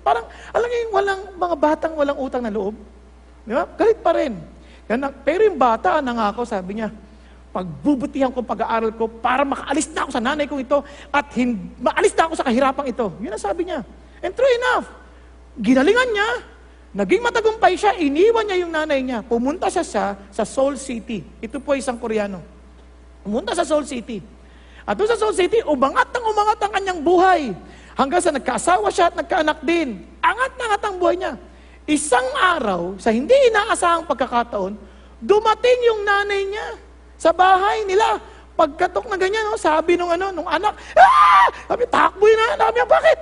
Parang, 0.00 0.24
alam 0.48 0.66
niyo 0.72 0.78
yung 0.88 0.94
walang, 0.96 1.20
mga 1.36 1.56
batang 1.60 1.92
walang 2.00 2.16
utang 2.16 2.40
na 2.40 2.48
loob. 2.48 2.72
Di 3.44 3.52
ba? 3.52 3.68
Galit 3.76 4.00
pa 4.00 4.16
rin. 4.16 4.40
Pero 5.20 5.44
yung 5.44 5.60
bata, 5.60 6.00
nangako, 6.00 6.48
sabi 6.48 6.80
niya, 6.80 6.88
pagbubutihan 7.58 8.30
ko 8.30 8.38
pag-aaral 8.46 8.94
ko 8.94 9.10
para 9.10 9.42
makaalis 9.42 9.90
na 9.90 10.06
ako 10.06 10.10
sa 10.14 10.22
nanay 10.22 10.46
kong 10.46 10.62
ito 10.62 10.78
at 11.10 11.26
hin- 11.34 11.74
maalis 11.82 12.14
na 12.14 12.30
ako 12.30 12.34
sa 12.38 12.46
kahirapang 12.46 12.86
ito. 12.86 13.10
Yun 13.18 13.34
ang 13.34 13.42
sabi 13.42 13.66
niya. 13.66 13.82
And 14.22 14.30
true 14.30 14.46
enough, 14.62 14.86
ginalingan 15.58 16.08
niya, 16.14 16.30
naging 16.94 17.18
matagumpay 17.18 17.74
siya, 17.74 17.98
iniwan 17.98 18.46
niya 18.46 18.62
yung 18.62 18.70
nanay 18.70 19.02
niya. 19.02 19.26
Pumunta 19.26 19.66
siya 19.66 19.82
sa, 19.82 20.14
sa 20.30 20.46
Seoul 20.46 20.78
City. 20.78 21.26
Ito 21.42 21.58
po 21.58 21.74
isang 21.74 21.98
Koreano. 21.98 22.38
Pumunta 23.26 23.58
sa 23.58 23.66
Seoul 23.66 23.82
City. 23.82 24.22
At 24.86 24.94
doon 24.94 25.10
sa 25.10 25.18
Seoul 25.18 25.34
City, 25.34 25.58
umangat 25.66 26.14
ang 26.14 26.24
umangat 26.30 26.62
ang 26.62 26.72
kanyang 26.78 27.00
buhay. 27.02 27.52
Hanggang 27.98 28.22
sa 28.22 28.30
nagkaasawa 28.30 28.88
siya 28.94 29.10
at 29.10 29.18
nagkaanak 29.18 29.66
din. 29.66 30.06
Angat 30.22 30.54
na 30.54 30.64
angat 30.70 30.82
ang 30.86 30.96
buhay 31.02 31.18
niya. 31.18 31.34
Isang 31.90 32.24
araw, 32.38 32.94
sa 33.02 33.10
hindi 33.10 33.34
inaasahang 33.50 34.06
pagkakataon, 34.06 34.78
dumating 35.18 35.78
yung 35.90 36.06
nanay 36.06 36.46
niya 36.46 36.87
sa 37.18 37.34
bahay 37.34 37.84
nila. 37.84 38.22
Pagkatok 38.58 39.06
na 39.06 39.18
ganyan, 39.18 39.46
no, 39.46 39.58
sabi 39.58 39.94
nung 39.94 40.10
ano, 40.10 40.34
nung 40.34 40.50
anak, 40.50 40.74
ah! 40.98 41.46
Sabi, 41.70 41.86
takbo 41.86 42.26
yun 42.26 42.38
na. 42.38 42.58
Sabi 42.58 42.74
niya, 42.74 42.88
bakit? 42.90 43.18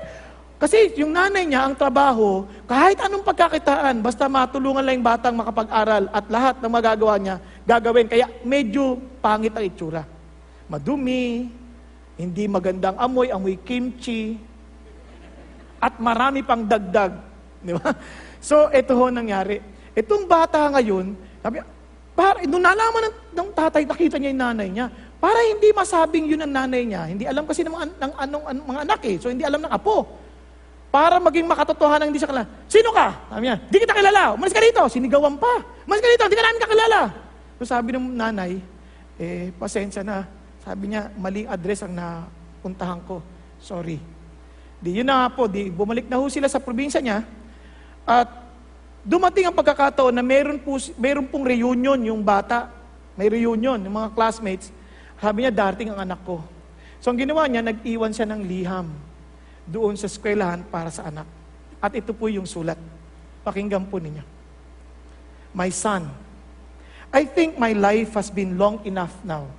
Kasi 0.57 0.77
yung 0.97 1.13
nanay 1.13 1.45
niya, 1.45 1.69
ang 1.69 1.77
trabaho, 1.77 2.49
kahit 2.65 2.97
anong 3.05 3.21
pagkakitaan, 3.21 4.01
basta 4.01 4.25
matulungan 4.25 4.81
lang 4.81 4.97
yung 4.97 5.05
batang 5.05 5.37
makapag-aral 5.37 6.09
at 6.09 6.25
lahat 6.33 6.57
ng 6.65 6.73
magagawa 6.73 7.15
niya, 7.21 7.37
gagawin. 7.69 8.09
Kaya 8.09 8.25
medyo 8.41 8.97
pangit 9.21 9.53
ang 9.53 9.69
itsura. 9.69 10.09
Madumi, 10.65 11.53
hindi 12.17 12.45
magandang 12.49 12.97
amoy, 12.97 13.29
amoy 13.29 13.61
kimchi, 13.61 14.41
at 15.77 16.01
marami 16.01 16.41
pang 16.41 16.65
dagdag. 16.65 17.13
Di 17.61 17.77
ba? 17.77 17.93
So, 18.41 18.73
ito 18.73 18.97
ho 18.97 19.13
nangyari. 19.13 19.61
Itong 19.93 20.25
bata 20.25 20.73
ngayon, 20.73 21.13
sabi, 21.45 21.61
para, 22.17 22.41
nung 22.49 22.65
nalaman 22.65 23.13
ng, 23.13 23.15
ng 23.37 23.49
tatay, 23.53 23.85
nakita 23.85 24.17
niya 24.17 24.33
yung 24.33 24.43
nanay 24.43 24.69
niya, 24.73 24.87
para 25.21 25.37
hindi 25.45 25.69
masabing 25.77 26.33
yun 26.33 26.41
ang 26.49 26.53
nanay 26.65 26.83
niya, 26.89 27.03
hindi 27.05 27.25
alam 27.29 27.45
kasi 27.45 27.61
ng 27.61 27.73
mga, 27.77 27.87
ng, 28.01 28.13
anong, 28.25 28.45
anong, 28.49 28.67
mga 28.73 28.81
anak 28.89 29.01
eh, 29.05 29.17
so 29.21 29.29
hindi 29.29 29.45
alam 29.45 29.61
ng 29.61 29.73
apo. 29.73 30.09
Para 30.89 31.21
maging 31.21 31.45
makatotohanan 31.45 32.09
hindi 32.09 32.17
siya 32.17 32.33
kilala. 32.33 32.49
Sino 32.73 32.89
ka? 32.89 33.29
Sabi 33.29 33.53
niya, 33.53 33.57
di 33.69 33.77
kita 33.77 33.93
kilala. 33.93 34.33
Umalis 34.33 34.55
ka 34.57 34.65
dito. 34.65 34.81
Sinigawan 34.89 35.37
pa. 35.37 35.61
Umalis 35.85 36.01
ka 36.01 36.09
dito, 36.09 36.25
di 36.25 36.37
ka 36.41 36.45
namin 36.47 36.61
kakilala. 36.63 37.01
So 37.61 37.69
sabi 37.69 37.93
ng 37.93 38.17
nanay, 38.17 38.53
eh, 39.21 39.53
pasensya 39.61 40.01
na. 40.01 40.25
Sabi 40.65 40.95
niya, 40.95 41.13
maling 41.21 41.53
address 41.53 41.85
ang 41.85 41.93
napuntahan 41.93 43.03
ko. 43.05 43.21
Sorry. 43.61 44.01
Di 44.81 44.97
yun 44.97 45.05
na 45.05 45.27
nga 45.27 45.37
po, 45.37 45.45
di, 45.51 45.69
bumalik 45.69 46.09
na 46.09 46.17
ho 46.17 46.33
sila 46.33 46.49
sa 46.49 46.63
probinsya 46.63 47.05
niya. 47.05 47.29
At 48.09 48.46
dumating 49.07 49.47
ang 49.47 49.55
pagkakataon 49.55 50.11
na 50.11 50.25
meron, 50.27 50.59
po, 50.59 50.77
meron 50.99 51.31
pong 51.31 51.47
reunion 51.47 51.97
yung 52.03 52.21
bata. 52.27 52.69
May 53.15 53.31
reunion, 53.31 53.79
yung 53.79 53.95
mga 53.95 54.13
classmates. 54.13 54.75
Sabi 55.23 55.47
niya, 55.47 55.55
darting 55.55 55.95
ang 55.95 56.03
anak 56.03 56.21
ko. 56.27 56.43
So 56.99 57.15
ang 57.15 57.17
ginawa 57.17 57.47
niya, 57.47 57.63
nag-iwan 57.63 58.11
siya 58.11 58.27
ng 58.27 58.43
liham. 58.43 58.91
doon 59.67 59.99
sa 59.99 60.07
eskwelahan 60.07 60.63
para 60.63 60.89
sa 60.95 61.11
anak. 61.11 61.27
At 61.83 61.93
ito 61.93 62.15
po 62.15 62.31
yung 62.31 62.47
sulat. 62.47 62.79
Pakinggan 63.43 63.91
po 63.91 63.99
ninyo. 63.99 64.23
My 65.51 65.69
son, 65.75 66.07
I 67.11 67.27
think 67.27 67.59
my 67.59 67.75
life 67.75 68.15
has 68.15 68.31
been 68.31 68.55
long 68.55 68.83
enough 68.87 69.13
now, 69.27 69.51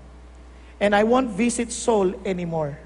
and 0.80 0.96
I 0.96 1.04
won't 1.04 1.32
visit 1.36 1.72
Seoul 1.72 2.16
anymore. 2.24 2.80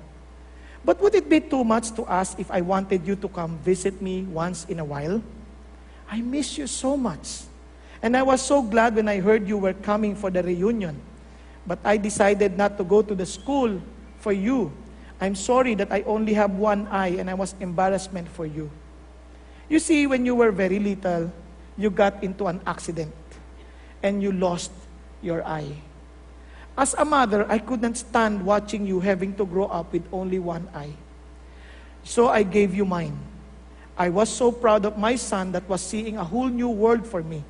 But 0.82 0.98
would 0.98 1.14
it 1.14 1.30
be 1.30 1.38
too 1.38 1.62
much 1.62 1.94
to 1.94 2.06
ask 2.10 2.38
if 2.42 2.50
I 2.50 2.66
wanted 2.66 3.06
you 3.06 3.14
to 3.22 3.30
come 3.30 3.62
visit 3.62 4.02
me 4.02 4.26
once 4.26 4.66
in 4.66 4.82
a 4.82 4.86
while? 4.86 5.22
I 6.12 6.20
miss 6.20 6.58
you 6.58 6.68
so 6.68 6.98
much. 6.98 7.48
And 8.04 8.18
I 8.18 8.22
was 8.22 8.42
so 8.42 8.62
glad 8.62 8.96
when 8.96 9.08
I 9.08 9.22
heard 9.22 9.48
you 9.48 9.58
were 9.58 9.74
coming 9.74 10.14
for 10.14 10.30
the 10.30 10.44
reunion. 10.44 11.00
But 11.66 11.80
I 11.86 11.96
decided 11.96 12.58
not 12.58 12.78
to 12.78 12.84
go 12.84 13.02
to 13.02 13.16
the 13.16 13.26
school 13.26 13.80
for 14.20 14.34
you. 14.34 14.74
I'm 15.22 15.36
sorry 15.36 15.74
that 15.76 15.88
I 15.90 16.02
only 16.04 16.34
have 16.34 16.52
one 16.52 16.86
eye 16.88 17.16
and 17.16 17.30
I 17.30 17.34
was 17.34 17.56
embarrassment 17.62 18.28
for 18.28 18.46
you. 18.46 18.70
You 19.70 19.80
see, 19.80 20.06
when 20.06 20.26
you 20.26 20.36
were 20.36 20.52
very 20.52 20.80
little, 20.80 21.32
you 21.78 21.90
got 21.90 22.22
into 22.22 22.48
an 22.48 22.60
accident 22.68 23.16
and 24.04 24.22
you 24.22 24.34
lost 24.34 24.72
your 25.22 25.48
eye. 25.48 25.80
As 26.78 26.94
a 26.96 27.06
mother, 27.06 27.46
I 27.48 27.60
couldn't 27.60 27.96
stand 27.96 28.44
watching 28.44 28.86
you 28.86 29.00
having 29.00 29.36
to 29.36 29.46
grow 29.46 29.66
up 29.66 29.94
with 29.94 30.04
only 30.12 30.40
one 30.40 30.68
eye. 30.76 30.92
So 32.04 32.28
I 32.28 32.44
gave 32.44 32.74
you 32.74 32.84
mine. 32.84 33.31
I 33.98 34.10
was 34.10 34.30
so 34.30 34.52
proud 34.52 34.86
of 34.86 34.98
my 34.98 35.16
son 35.16 35.52
that 35.52 35.68
was 35.68 35.82
seeing 35.82 36.18
a 36.18 36.24
whole 36.24 36.48
new 36.48 36.70
world 36.70 37.06
for 37.06 37.22
me 37.22 37.44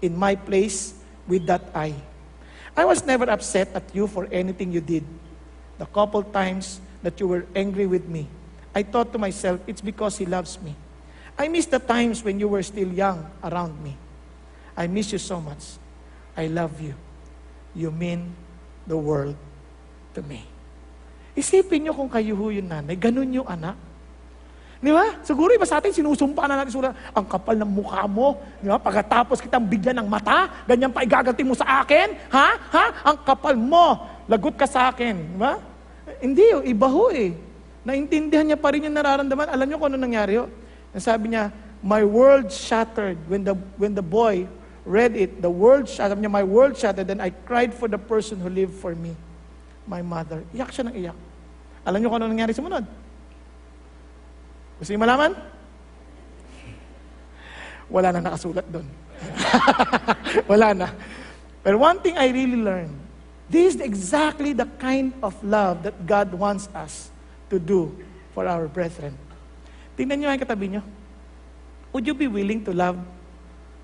in 0.00 0.16
my 0.16 0.34
place 0.34 0.94
with 1.26 1.46
that 1.46 1.62
eye. 1.74 1.94
I 2.76 2.84
was 2.84 3.04
never 3.04 3.28
upset 3.28 3.68
at 3.74 3.84
you 3.94 4.06
for 4.06 4.26
anything 4.32 4.72
you 4.72 4.80
did. 4.80 5.04
The 5.78 5.86
couple 5.86 6.22
times 6.22 6.80
that 7.02 7.20
you 7.20 7.28
were 7.28 7.46
angry 7.54 7.86
with 7.86 8.08
me, 8.08 8.26
I 8.74 8.82
thought 8.82 9.12
to 9.12 9.18
myself, 9.18 9.60
it's 9.66 9.80
because 9.80 10.16
he 10.16 10.24
loves 10.24 10.60
me. 10.62 10.74
I 11.38 11.48
miss 11.48 11.66
the 11.66 11.78
times 11.78 12.24
when 12.24 12.40
you 12.40 12.48
were 12.48 12.62
still 12.62 12.88
young 12.88 13.28
around 13.44 13.76
me. 13.82 13.96
I 14.76 14.86
miss 14.86 15.12
you 15.12 15.18
so 15.18 15.40
much. 15.40 15.76
I 16.36 16.46
love 16.46 16.80
you. 16.80 16.94
You 17.74 17.90
mean 17.90 18.32
the 18.86 18.96
world 18.96 19.36
to 20.14 20.22
me. 20.22 20.44
Isipin 21.36 21.88
nyo 21.88 21.92
kung 21.96 22.08
kayo 22.12 22.36
ho 22.36 22.52
yung 22.52 22.68
nanay, 22.68 22.96
ganun 22.96 23.32
yung 23.32 23.48
anak. 23.48 23.76
Di 24.82 24.90
ba? 24.90 25.14
Siguro 25.22 25.54
iba 25.54 25.62
sa 25.62 25.78
atin, 25.78 25.94
sinusumpa 25.94 26.42
na 26.50 26.58
natin 26.58 26.74
sura, 26.74 26.90
ang 27.14 27.22
kapal 27.22 27.54
ng 27.54 27.70
mukha 27.70 28.02
mo. 28.10 28.34
Di 28.58 28.66
ba? 28.66 28.82
Pagkatapos 28.82 29.38
kitang 29.38 29.62
bigyan 29.62 30.02
ng 30.02 30.10
mata, 30.10 30.50
ganyan 30.66 30.90
pa 30.90 31.06
igaganti 31.06 31.46
mo 31.46 31.54
sa 31.54 31.86
akin. 31.86 32.18
Ha? 32.34 32.48
Ha? 32.58 32.84
Ang 33.06 33.16
kapal 33.22 33.54
mo. 33.54 34.02
Lagot 34.26 34.58
ka 34.58 34.66
sa 34.66 34.90
akin. 34.90 35.14
Di 35.14 35.38
ba? 35.38 35.62
Hindi, 36.18 36.50
oh, 36.58 36.66
iba 36.66 36.90
ho 36.90 37.14
eh. 37.14 37.30
Naintindihan 37.86 38.42
niya 38.42 38.58
pa 38.58 38.74
rin 38.74 38.90
yung 38.90 38.98
nararamdaman. 38.98 39.54
Alam 39.54 39.66
niyo 39.70 39.78
kung 39.78 39.94
ano 39.94 40.02
nangyari 40.02 40.34
ho? 40.42 40.50
Sabi 40.98 41.30
niya, 41.30 41.54
my 41.78 42.02
world 42.02 42.50
shattered 42.50 43.22
when 43.30 43.46
the, 43.46 43.54
when 43.78 43.94
the 43.94 44.02
boy 44.02 44.50
read 44.82 45.14
it. 45.14 45.38
The 45.38 45.50
world 45.50 45.86
shattered. 45.86 46.18
Niya, 46.18 46.30
my 46.30 46.42
world 46.42 46.74
shattered. 46.74 47.06
Then 47.06 47.22
I 47.22 47.30
cried 47.30 47.70
for 47.70 47.86
the 47.86 48.02
person 48.02 48.42
who 48.42 48.50
lived 48.50 48.74
for 48.82 48.98
me. 48.98 49.14
My 49.86 50.02
mother. 50.02 50.42
Iyak 50.50 50.74
siya 50.74 50.90
ng 50.90 50.94
iyak. 50.98 51.18
Alam 51.86 52.02
niyo 52.02 52.10
kung 52.10 52.18
ano 52.18 52.26
nangyari 52.34 52.50
sumunod? 52.50 52.82
Gusto 54.82 54.98
malaman? 54.98 55.30
Wala 57.86 58.10
na 58.10 58.18
nakasulat 58.18 58.66
doon. 58.66 58.82
Wala 60.50 60.74
na. 60.74 60.90
But 61.62 61.78
one 61.78 62.02
thing 62.02 62.18
I 62.18 62.34
really 62.34 62.58
learned, 62.58 62.90
this 63.46 63.78
is 63.78 63.80
exactly 63.80 64.50
the 64.50 64.66
kind 64.82 65.14
of 65.22 65.38
love 65.46 65.86
that 65.86 65.94
God 66.02 66.34
wants 66.34 66.66
us 66.74 67.14
to 67.46 67.62
do 67.62 67.94
for 68.34 68.50
our 68.50 68.66
brethren. 68.66 69.14
Tingnan 69.94 70.18
niyo 70.18 70.34
ang 70.34 70.42
katabi 70.42 70.66
niyo. 70.66 70.82
Would 71.94 72.02
you 72.02 72.18
be 72.18 72.26
willing 72.26 72.66
to 72.66 72.74
love 72.74 72.98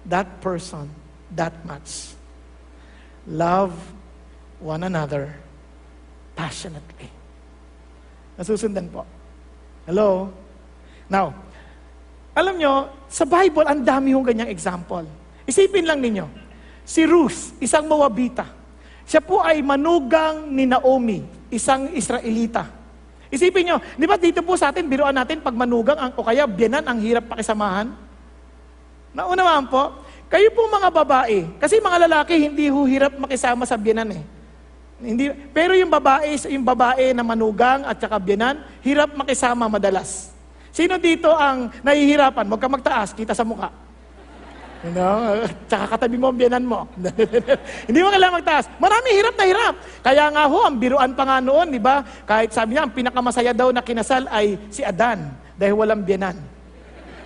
that 0.03 0.43
person 0.43 0.91
that 1.39 1.55
much? 1.63 2.19
Love 3.31 3.71
one 4.59 4.83
another 4.83 5.39
passionately. 6.35 7.07
Nasusundan 8.35 8.91
po. 8.91 9.07
Hello? 9.87 10.35
Now, 11.09 11.33
alam 12.37 12.55
nyo, 12.55 12.93
sa 13.09 13.25
Bible, 13.25 13.67
ang 13.67 13.83
dami 13.83 14.15
hong 14.15 14.29
ganyang 14.29 14.53
example. 14.53 15.09
Isipin 15.49 15.89
lang 15.89 15.99
ninyo, 15.99 16.29
si 16.85 17.03
Ruth, 17.09 17.57
isang 17.59 17.89
Moabita. 17.89 18.47
Siya 19.09 19.25
po 19.25 19.41
ay 19.41 19.65
manugang 19.65 20.53
ni 20.53 20.69
Naomi, 20.69 21.25
isang 21.49 21.89
Israelita. 21.97 22.69
Isipin 23.33 23.73
nyo, 23.73 23.77
di 23.97 24.05
ba 24.05 24.21
dito 24.21 24.45
po 24.45 24.55
sa 24.55 24.69
atin, 24.69 24.85
biruan 24.85 25.17
natin, 25.17 25.41
pag 25.41 25.57
manugang 25.57 25.97
ang, 25.97 26.13
o 26.15 26.23
kaya 26.23 26.45
biyanan, 26.45 26.85
ang 26.85 27.01
hirap 27.01 27.27
pakisamahan? 27.33 27.89
Naunawaan 29.17 29.67
po, 29.67 29.99
kayo 30.29 30.53
po 30.53 30.69
mga 30.69 30.93
babae, 30.93 31.49
kasi 31.57 31.81
mga 31.81 32.05
lalaki 32.05 32.37
hindi 32.37 32.69
ho 32.69 32.85
hirap 32.85 33.17
makisama 33.17 33.65
sa 33.65 33.81
biyanan 33.81 34.21
eh. 34.21 34.23
Hindi, 35.01 35.33
pero 35.51 35.73
yung 35.73 35.89
babae, 35.89 36.37
yung 36.53 36.67
babae 36.69 37.17
na 37.17 37.25
manugang 37.25 37.89
at 37.89 37.97
saka 37.97 38.21
biyanan, 38.21 38.61
hirap 38.85 39.17
makisama 39.17 39.67
madalas. 39.67 40.38
Sino 40.79 40.95
dito 40.95 41.35
ang 41.35 41.75
nahihirapan? 41.83 42.47
Huwag 42.47 42.63
ka 42.63 42.71
magtaas, 42.71 43.11
kita 43.11 43.35
sa 43.35 43.43
mukha. 43.43 43.67
You 44.87 44.95
know? 44.95 45.43
Tsaka 45.67 45.99
katabi 45.99 46.15
mo 46.15 46.31
ang 46.31 46.39
biyanan 46.39 46.63
mo. 46.63 46.87
Hindi 47.91 47.99
mo 47.99 48.15
kailangan 48.15 48.39
magtaas. 48.39 48.71
Marami 48.79 49.11
hirap 49.11 49.35
na 49.35 49.45
hirap. 49.51 49.75
Kaya 50.07 50.31
nga 50.31 50.47
ho, 50.47 50.59
ang 50.63 50.79
biruan 50.79 51.19
pa 51.19 51.27
nga 51.27 51.43
noon, 51.43 51.75
di 51.75 51.83
ba? 51.83 52.07
Kahit 52.23 52.55
sabi 52.55 52.79
niya, 52.79 52.87
ang 52.87 52.95
pinakamasaya 52.95 53.51
daw 53.51 53.75
na 53.75 53.83
kinasal 53.83 54.31
ay 54.31 54.55
si 54.71 54.87
Adan 54.87 55.35
dahil 55.59 55.75
walang 55.75 56.07
biyanan. 56.07 56.39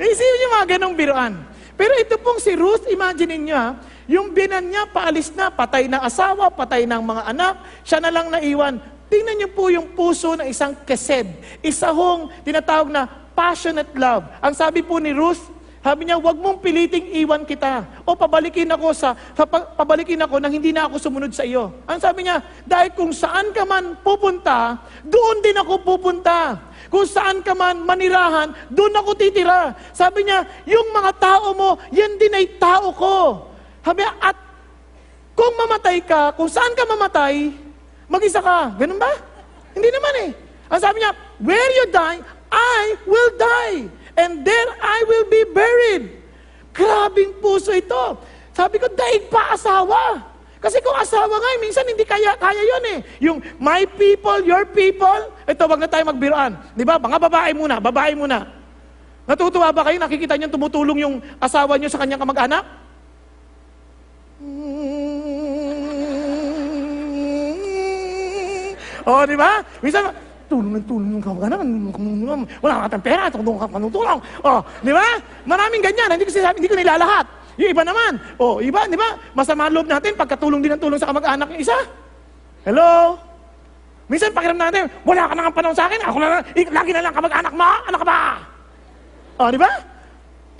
Isipin 0.01 0.37
niyo 0.41 0.49
mga 0.57 0.67
ganong 0.81 0.97
biruan. 0.97 1.33
Pero 1.77 1.93
ito 2.01 2.17
pong 2.25 2.41
si 2.41 2.57
Ruth, 2.57 2.88
imagine 2.88 3.37
niyo 3.37 3.57
ha, 3.61 3.77
yung 4.09 4.33
biyanan 4.33 4.65
niya, 4.65 4.88
paalis 4.88 5.29
na, 5.37 5.53
patay 5.53 5.93
ng 5.93 6.01
asawa, 6.01 6.49
patay 6.49 6.88
ng 6.88 7.05
mga 7.05 7.23
anak, 7.37 7.55
siya 7.85 8.01
na 8.01 8.09
lang 8.09 8.33
naiwan. 8.33 8.81
Tingnan 9.12 9.45
niyo 9.45 9.53
po 9.53 9.69
yung 9.69 9.93
puso 9.93 10.33
ng 10.41 10.49
isang 10.49 10.73
kesed. 10.88 11.29
Isa 11.61 11.93
hong 11.93 12.33
tinatawag 12.49 12.88
na 12.88 13.22
passionate 13.33 13.92
love. 13.97 14.29
Ang 14.40 14.55
sabi 14.55 14.81
po 14.85 14.97
ni 15.01 15.12
Ruth, 15.12 15.53
sabi 15.83 16.07
niya, 16.07 16.14
huwag 16.14 16.38
mong 16.38 16.62
piliting 16.62 17.11
iwan 17.11 17.42
kita. 17.42 17.83
O 18.07 18.14
pabalikin 18.14 18.71
ako 18.71 18.95
sa, 18.95 19.18
sa 19.35 19.42
pabalikin 19.51 20.23
ako 20.23 20.38
nang 20.38 20.55
hindi 20.55 20.71
na 20.71 20.87
ako 20.87 20.95
sumunod 21.03 21.35
sa 21.35 21.42
iyo. 21.42 21.75
Ang 21.90 21.99
sabi 21.99 22.23
niya, 22.23 22.38
dahil 22.62 22.95
kung 22.95 23.11
saan 23.11 23.51
ka 23.51 23.66
man 23.66 23.99
pupunta, 23.99 24.79
doon 25.03 25.42
din 25.42 25.59
ako 25.59 25.83
pupunta. 25.83 26.55
Kung 26.87 27.03
saan 27.03 27.42
ka 27.42 27.59
man 27.59 27.83
manirahan, 27.83 28.55
doon 28.71 28.95
ako 28.95 29.18
titira. 29.18 29.75
Sabi 29.90 30.23
niya, 30.23 30.47
yung 30.71 30.87
mga 30.95 31.18
tao 31.18 31.51
mo, 31.51 31.75
yan 31.90 32.14
din 32.14 32.31
ay 32.31 32.47
tao 32.62 32.95
ko. 32.95 33.51
Sabi 33.83 34.07
niya, 34.07 34.14
at 34.23 34.38
kung 35.35 35.51
mamatay 35.66 35.99
ka, 36.07 36.31
kung 36.38 36.47
saan 36.47 36.79
ka 36.79 36.87
mamatay, 36.87 37.51
mag-isa 38.07 38.38
ka. 38.38 38.79
Ganun 38.79 39.03
ba? 39.03 39.11
Hindi 39.75 39.90
naman 39.90 40.14
eh. 40.29 40.31
Ang 40.71 40.79
sabi 40.79 41.03
niya, 41.03 41.11
where 41.42 41.73
you 41.75 41.90
die, 41.90 42.23
I 42.53 43.01
will 43.09 43.33
die. 43.41 43.88
And 44.21 44.45
there 44.45 44.71
I 44.85 44.99
will 45.09 45.27
be 45.33 45.43
buried. 45.57 46.21
Grabing 46.77 47.41
puso 47.41 47.73
ito. 47.73 48.21
Sabi 48.53 48.77
ko, 48.77 48.93
daig 48.93 49.33
pa 49.33 49.57
asawa. 49.57 50.29
Kasi 50.62 50.79
kung 50.79 50.95
asawa 50.95 51.33
nga, 51.33 51.51
minsan 51.59 51.83
hindi 51.88 52.05
kaya, 52.07 52.37
kaya 52.38 52.62
yun 52.62 52.85
eh. 52.95 52.99
Yung 53.25 53.38
my 53.59 53.83
people, 53.99 54.38
your 54.47 54.62
people, 54.69 55.33
ito, 55.49 55.65
wag 55.67 55.81
na 55.81 55.91
tayo 55.91 56.07
magbiroan. 56.07 56.55
Di 56.77 56.85
ba? 56.87 57.01
Mga 57.01 57.19
babae 57.19 57.51
muna, 57.57 57.81
babae 57.83 58.12
muna. 58.15 58.47
Natutuwa 59.27 59.75
ba 59.75 59.83
kayo? 59.88 59.99
Nakikita 59.99 60.37
niyo 60.37 60.53
tumutulong 60.53 60.99
yung 61.03 61.15
asawa 61.43 61.75
niyo 61.81 61.91
sa 61.91 61.99
kanyang 61.99 62.23
kamag-anak? 62.23 62.62
Oh, 69.03 69.23
di 69.27 69.35
ba? 69.35 69.67
Minsan, 69.83 70.15
tulong 70.53 70.73
ng 70.77 70.85
tulong 70.85 71.21
ka 71.25 71.33
ka 71.33 71.49
naman. 71.49 71.67
Wala 72.61 72.85
ka 72.85 72.87
tayong 72.93 73.07
pera, 73.09 73.23
tulong 73.33 73.57
ka 73.57 73.67
panutulong. 73.73 74.19
Oh, 74.45 74.61
di 74.85 74.93
ba? 74.93 75.07
Maraming 75.49 75.81
ganyan. 75.81 76.12
Hindi 76.12 76.29
ko 76.29 76.33
sinasabi, 76.37 76.61
hindi 76.61 76.69
ko 76.69 76.77
nilalahat. 76.77 77.25
Yung 77.57 77.73
iba 77.73 77.83
naman. 77.85 78.12
Oh, 78.37 78.61
iba, 78.61 78.85
di 78.88 78.97
ba? 79.01 79.17
Masama 79.33 79.73
loob 79.73 79.88
natin 79.88 80.12
pagkatulong 80.12 80.61
din 80.61 80.77
ng 80.77 80.83
tulong 80.83 81.01
sa 81.01 81.09
kamag-anak 81.09 81.49
ng 81.49 81.61
isa. 81.61 81.77
Hello? 82.69 83.17
Minsan 84.12 84.37
pakiram 84.37 84.61
natin, 84.61 84.93
wala 85.09 85.25
ka 85.25 85.33
nang 85.33 85.57
panahon 85.57 85.77
sa 85.77 85.88
akin, 85.88 86.01
ako 86.05 86.17
na 86.21 86.29
lang, 86.29 86.43
lagi 86.53 86.91
na 86.93 87.01
lang 87.01 87.15
kamag-anak 87.17 87.53
mo, 87.57 87.65
ano 87.65 87.97
ka 87.97 88.07
ba? 88.07 88.21
Oh, 89.41 89.49
di 89.49 89.57
ba? 89.57 89.73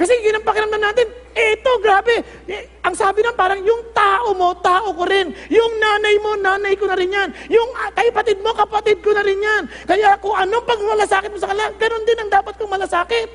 Kasi 0.01 0.17
yun 0.25 0.41
ang 0.41 0.47
pakiramdam 0.47 0.81
natin. 0.81 1.07
Eto, 1.33 1.81
grabe. 1.81 2.21
Eh, 2.45 2.69
ang 2.85 2.93
sabi 2.93 3.25
ng 3.25 3.33
parang, 3.33 3.61
yung 3.65 3.89
tao 3.97 4.37
mo, 4.37 4.53
tao 4.61 4.93
ko 4.93 5.09
rin. 5.09 5.33
Yung 5.49 5.73
nanay 5.81 6.17
mo, 6.21 6.31
nanay 6.37 6.75
ko 6.77 6.85
na 6.85 6.97
rin 6.97 7.09
yan. 7.09 7.29
Yung 7.49 7.71
uh, 7.73 7.91
kapatid 7.93 8.39
mo, 8.45 8.53
kapatid 8.53 9.01
ko 9.01 9.17
na 9.17 9.25
rin 9.25 9.41
yan. 9.41 9.63
Kaya 9.89 10.21
kung 10.21 10.37
anong 10.37 10.65
pagmalasakit 10.69 11.33
mo 11.33 11.41
sa 11.41 11.49
kanila, 11.49 11.73
ganun 11.81 12.05
din 12.05 12.19
ang 12.21 12.31
dapat 12.31 12.53
kong 12.61 12.73
malasakit. 12.73 13.29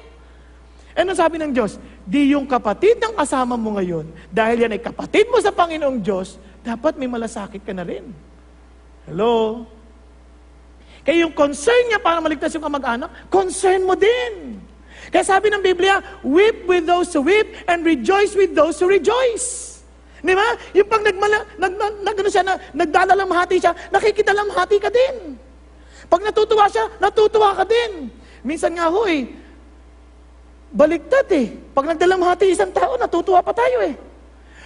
Ano 0.97 1.13
sabi 1.17 1.41
ng 1.41 1.53
Diyos? 1.53 1.81
Di 2.05 2.33
yung 2.33 2.45
kapatid 2.45 3.01
ng 3.01 3.13
kasama 3.17 3.57
mo 3.57 3.77
ngayon, 3.77 4.09
dahil 4.29 4.65
yan 4.65 4.77
ay 4.77 4.81
kapatid 4.81 5.29
mo 5.29 5.41
sa 5.41 5.53
Panginoong 5.53 6.01
Diyos, 6.01 6.41
dapat 6.61 6.97
may 6.97 7.09
malasakit 7.09 7.61
ka 7.65 7.73
na 7.73 7.85
rin. 7.85 8.13
Hello? 9.09 9.65
Kaya 11.01 11.25
yung 11.25 11.33
concern 11.33 11.87
niya 11.87 12.01
para 12.01 12.19
maligtas 12.19 12.51
yung 12.53 12.65
kamag-anak, 12.65 13.09
concern 13.29 13.85
mo 13.85 13.93
din. 13.93 14.59
Kaya 15.07 15.23
sabi 15.23 15.47
ng 15.47 15.63
Biblia, 15.63 16.03
weep 16.23 16.67
with 16.67 16.83
those 16.83 17.11
who 17.15 17.23
weep 17.23 17.55
and 17.67 17.87
rejoice 17.87 18.35
with 18.35 18.51
those 18.51 18.75
who 18.79 18.91
rejoice. 18.91 19.79
Di 20.19 20.33
ba? 20.35 20.57
Yung 20.75 20.89
pag 20.89 21.05
nagmala, 21.05 21.45
nag, 21.55 21.73
nag, 21.77 21.93
nag, 22.03 22.15
ano 22.19 22.29
siya, 22.29 22.43
na, 22.43 22.53
nagdadalamhati 22.75 23.55
siya, 23.61 23.71
nakikidalamhati 23.93 24.77
ka 24.81 24.89
din. 24.91 25.39
Pag 26.11 26.21
natutuwa 26.23 26.67
siya, 26.67 26.91
natutuwa 26.99 27.55
ka 27.55 27.63
din. 27.63 28.11
Minsan 28.43 28.75
nga 28.75 28.91
ho 28.91 29.07
eh, 29.07 29.27
baliktad 30.71 31.27
eh. 31.31 31.55
Pag 31.71 31.95
nagdalamhati 31.95 32.51
isang 32.51 32.73
tao, 32.75 32.99
natutuwa 32.99 33.39
pa 33.39 33.55
tayo 33.55 33.87
eh. 33.87 33.95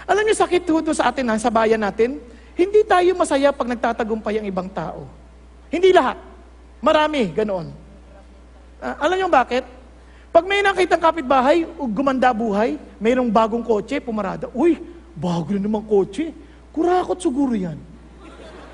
Alam 0.10 0.26
niyo, 0.26 0.36
sakit 0.38 0.66
ho 0.66 0.82
sa 0.96 1.14
atin 1.14 1.30
ha, 1.30 1.38
sa 1.38 1.54
bayan 1.54 1.82
natin. 1.82 2.18
Hindi 2.58 2.82
tayo 2.88 3.14
masaya 3.14 3.54
pag 3.54 3.70
nagtatagumpay 3.70 4.42
ang 4.42 4.48
ibang 4.50 4.70
tao. 4.72 5.06
Hindi 5.70 5.94
lahat. 5.94 6.18
Marami, 6.82 7.30
ganoon. 7.32 7.68
Ah, 8.82 8.98
alam 9.06 9.16
niyo 9.22 9.30
bakit? 9.30 9.62
Pag 10.32 10.48
may 10.48 10.64
nakitang 10.64 11.04
kapitbahay, 11.04 11.68
o 11.76 11.84
gumanda 11.92 12.32
buhay, 12.32 12.80
mayroong 13.04 13.28
bagong 13.28 13.68
kotse, 13.68 14.00
pumarada. 14.00 14.48
Uy, 14.56 14.80
bago 15.12 15.52
na 15.52 15.60
namang 15.60 15.84
kotse. 15.84 16.32
Kurakot 16.72 17.20
siguro 17.20 17.52
yan. 17.52 17.76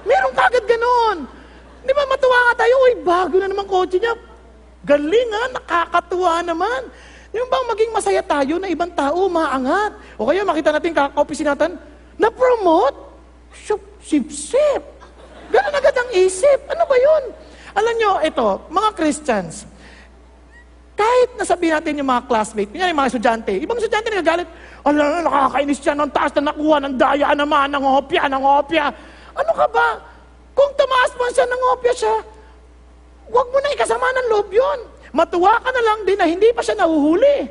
Meron 0.06 0.34
kagad 0.38 0.70
ganoon. 0.70 1.26
Di 1.82 1.92
ba 1.98 2.06
matuwa 2.06 2.54
nga 2.54 2.62
tayo, 2.62 2.74
uy, 2.86 2.94
bago 3.02 3.42
na 3.42 3.50
namang 3.50 3.66
kotse 3.66 3.98
niya. 3.98 4.14
Galing 4.86 5.30
ha, 5.34 5.44
nakakatuwa 5.58 6.46
naman. 6.46 6.94
Yung 7.34 7.50
bang 7.50 7.66
maging 7.74 7.92
masaya 7.92 8.22
tayo 8.22 8.62
na 8.62 8.70
ibang 8.70 8.94
tao 8.94 9.26
maangat. 9.26 9.98
O 10.14 10.30
kaya 10.30 10.46
makita 10.46 10.70
natin 10.70 10.94
kakaopisi 10.94 11.42
natin, 11.42 11.74
na-promote? 12.22 12.96
Sip, 13.66 13.82
sip, 14.06 14.30
sip. 14.30 14.84
Ganun 15.50 15.74
agad 15.74 15.96
ang 15.98 16.10
isip. 16.14 16.70
Ano 16.70 16.86
ba 16.86 16.96
yun? 17.02 17.24
Alam 17.74 17.94
nyo, 17.98 18.12
ito, 18.22 18.48
mga 18.70 18.90
Christians, 18.94 19.66
kahit 20.98 21.30
nasabihin 21.38 21.78
natin 21.78 22.02
yung 22.02 22.10
mga 22.10 22.26
classmates, 22.26 22.74
yung 22.74 22.98
mga 22.98 23.10
estudyante, 23.14 23.54
ibang 23.54 23.78
estudyante 23.78 24.10
nagagalit, 24.10 24.50
ala, 24.82 25.22
nakakainis 25.22 25.78
siya 25.78 25.94
ng 25.94 26.10
taas 26.10 26.34
na 26.34 26.50
nakuha 26.50 26.78
ng 26.82 26.94
daya 26.98 27.38
naman, 27.38 27.70
ng 27.70 27.86
opya, 27.86 28.26
ng 28.26 28.42
opya. 28.42 28.90
Ano 29.38 29.52
ka 29.54 29.66
ba? 29.70 30.02
Kung 30.58 30.74
tumaas 30.74 31.14
man 31.14 31.30
siya 31.38 31.46
ng 31.46 31.64
opya 31.78 31.94
siya, 31.94 32.16
huwag 33.30 33.48
mo 33.54 33.58
na 33.62 33.70
ikasama 33.78 34.10
ng 34.10 34.28
loob 34.34 34.50
yun. 34.50 34.80
Matuwa 35.14 35.62
ka 35.62 35.70
na 35.70 35.82
lang 35.86 36.00
din 36.02 36.18
na 36.18 36.26
hindi 36.26 36.50
pa 36.50 36.66
siya 36.66 36.82
nahuhuli. 36.82 37.46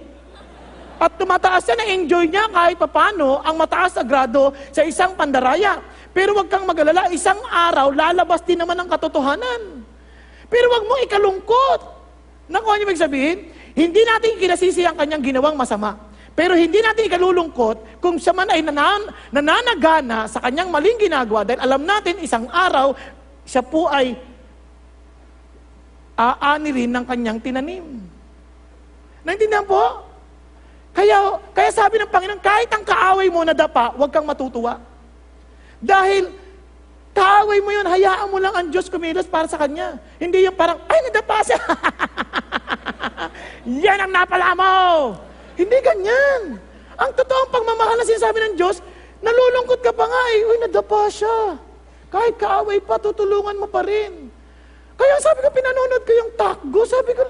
At 0.98 1.14
tumataas 1.14 1.62
siya 1.70 1.78
na 1.78 1.86
enjoy 1.86 2.26
niya 2.26 2.50
kahit 2.50 2.82
papano 2.82 3.38
ang 3.46 3.54
mataas 3.54 3.94
na 3.94 4.02
grado 4.02 4.50
sa 4.74 4.82
isang 4.82 5.14
pandaraya. 5.14 5.78
Pero 6.10 6.34
huwag 6.34 6.50
kang 6.50 6.66
mag-alala, 6.66 7.12
isang 7.14 7.38
araw 7.46 7.94
lalabas 7.94 8.42
din 8.42 8.58
naman 8.58 8.74
ang 8.74 8.90
katotohanan. 8.90 9.86
Pero 10.50 10.66
huwag 10.72 10.84
mo 10.88 10.94
ikalungkot. 11.06 11.95
Nakuha 12.46 12.78
niyo 12.78 12.86
ibig 12.86 13.02
sabihin? 13.02 13.38
Hindi 13.74 14.00
natin 14.06 14.38
kinasisi 14.38 14.86
ang 14.86 14.96
kanyang 14.96 15.22
ginawang 15.22 15.58
masama. 15.58 15.98
Pero 16.36 16.52
hindi 16.52 16.84
natin 16.84 17.08
ikalulungkot 17.08 18.00
kung 18.00 18.20
siya 18.20 18.36
man 18.36 18.52
ay 18.52 18.60
nanan, 18.60 19.08
nananagana 19.32 20.28
sa 20.28 20.38
kanyang 20.44 20.68
maling 20.68 21.00
ginagawa 21.00 21.48
dahil 21.48 21.64
alam 21.64 21.82
natin 21.82 22.20
isang 22.20 22.44
araw 22.52 22.92
siya 23.48 23.64
po 23.64 23.88
ay 23.88 24.12
aani 26.16 26.70
rin 26.76 26.92
ng 26.92 27.04
kanyang 27.08 27.38
tinanim. 27.40 27.84
Naintindihan 29.24 29.64
po? 29.64 30.04
Kaya, 30.96 31.40
kaya 31.52 31.70
sabi 31.72 32.00
ng 32.00 32.08
Panginoon, 32.08 32.40
kahit 32.40 32.72
ang 32.72 32.84
kaaway 32.84 33.28
mo 33.28 33.44
na 33.44 33.52
dapa, 33.52 33.92
huwag 33.96 34.08
kang 34.08 34.24
matutuwa. 34.24 34.80
Dahil 35.76 36.32
kaaway 37.16 37.64
mo 37.64 37.72
yun, 37.72 37.88
hayaan 37.88 38.28
mo 38.28 38.36
lang 38.36 38.52
ang 38.52 38.68
Diyos 38.68 38.92
kumilos 38.92 39.24
para 39.24 39.48
sa 39.48 39.56
Kanya. 39.56 39.96
Hindi 40.20 40.44
yung 40.44 40.52
parang, 40.52 40.76
ay, 40.84 41.00
nadapa 41.08 41.40
siya. 41.40 41.56
Yan 43.88 44.04
ang 44.04 44.12
napala 44.12 44.52
mo. 44.52 44.72
Hindi 45.56 45.76
ganyan. 45.80 46.60
Ang 47.00 47.10
totoong 47.16 47.48
pagmamahal 47.48 47.96
na 47.96 48.04
sinasabi 48.04 48.38
ng 48.44 48.54
Diyos, 48.60 48.84
nalulungkot 49.24 49.80
ka 49.80 49.96
pa 49.96 50.04
nga 50.04 50.22
eh. 50.36 50.48
Uy, 50.52 50.56
nadapa 50.60 51.08
siya. 51.08 51.56
Kahit 52.12 52.36
kaaway 52.36 52.84
pa, 52.84 53.00
tutulungan 53.00 53.56
mo 53.56 53.66
pa 53.66 53.80
rin. 53.80 54.28
Kaya 54.96 55.14
sabi 55.20 55.40
ko, 55.40 55.48
pinanonood 55.48 56.02
ko 56.04 56.12
yung 56.12 56.30
takgo. 56.36 56.84
Sabi 56.84 57.16
ko, 57.16 57.24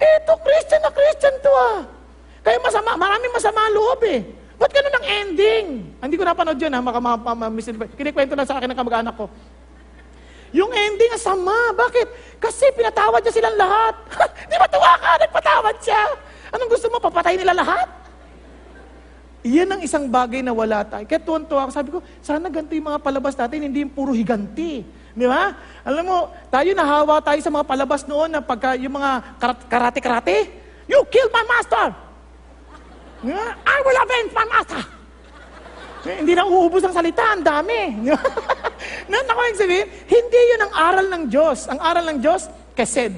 eto, 0.00 0.32
Christian 0.40 0.80
na 0.80 0.90
Christian 0.92 1.36
to 1.44 1.52
ah. 1.52 1.84
Kaya 2.40 2.56
masama, 2.64 2.96
maraming 2.96 3.32
masama 3.36 3.68
ang 3.68 3.76
loob 3.76 4.00
eh. 4.08 4.39
Ba't 4.60 4.70
ganun 4.76 4.92
ang 4.92 5.06
ending? 5.08 5.66
Hindi 6.04 6.16
ko 6.20 6.24
napanood 6.28 6.60
yun 6.60 6.68
ha, 6.76 6.84
maka 6.84 7.00
ma-misinterpret. 7.00 7.96
Kinikwento 7.96 8.36
lang 8.36 8.44
sa 8.44 8.60
akin 8.60 8.68
ng 8.68 8.76
kamag-anak 8.76 9.16
ko. 9.16 9.32
Yung 10.52 10.68
ending 10.68 11.16
ang 11.16 11.22
sama. 11.22 11.72
Bakit? 11.72 12.36
Kasi 12.36 12.68
pinatawad 12.76 13.24
niya 13.24 13.32
silang 13.32 13.56
lahat. 13.56 13.94
Di 14.52 14.60
ba 14.60 14.68
tuwa 14.68 14.92
ka? 15.00 15.16
Nagpatawad 15.24 15.76
siya. 15.80 16.02
Anong 16.52 16.68
gusto 16.68 16.92
mo? 16.92 17.00
Papatay 17.00 17.40
nila 17.40 17.56
lahat? 17.56 17.88
Iyan 19.40 19.72
ang 19.72 19.80
isang 19.80 20.04
bagay 20.04 20.44
na 20.44 20.52
wala 20.52 20.84
tayo. 20.84 21.08
Kaya 21.08 21.24
tuwan-tuwa 21.24 21.64
ako. 21.64 21.72
Sabi 21.72 21.88
ko, 21.96 21.98
sana 22.20 22.52
ganito 22.52 22.76
yung 22.76 22.92
mga 22.92 23.00
palabas 23.00 23.32
natin, 23.32 23.64
hindi 23.64 23.80
yung 23.80 23.94
puro 23.96 24.12
higanti. 24.12 24.84
Di 25.16 25.24
ba? 25.24 25.56
Alam 25.88 26.04
mo, 26.04 26.18
tayo 26.52 26.68
nahawa 26.76 27.24
tayo 27.24 27.40
sa 27.40 27.48
mga 27.48 27.64
palabas 27.64 28.04
noon 28.04 28.28
na 28.28 28.44
pagka 28.44 28.76
yung 28.76 28.92
mga 28.92 29.40
karate-karate, 29.72 30.52
you 30.84 31.00
killed 31.08 31.32
my 31.32 31.46
master! 31.48 32.09
I 33.28 33.76
will 33.84 33.98
avenge 34.00 34.30
my 34.32 34.46
master. 34.48 34.82
Hindi 36.00 36.32
na 36.32 36.48
uubos 36.48 36.80
ang 36.80 36.96
salita, 36.96 37.36
ang 37.36 37.44
dami. 37.44 38.08
na, 38.08 38.16
naku, 39.28 39.40
sabihin, 39.52 39.84
hindi 40.08 40.40
yun 40.56 40.60
ang 40.64 40.72
aral 40.72 41.06
ng 41.12 41.24
Diyos. 41.28 41.68
Ang 41.68 41.76
aral 41.76 42.04
ng 42.08 42.18
Diyos, 42.24 42.48
kesed. 42.72 43.12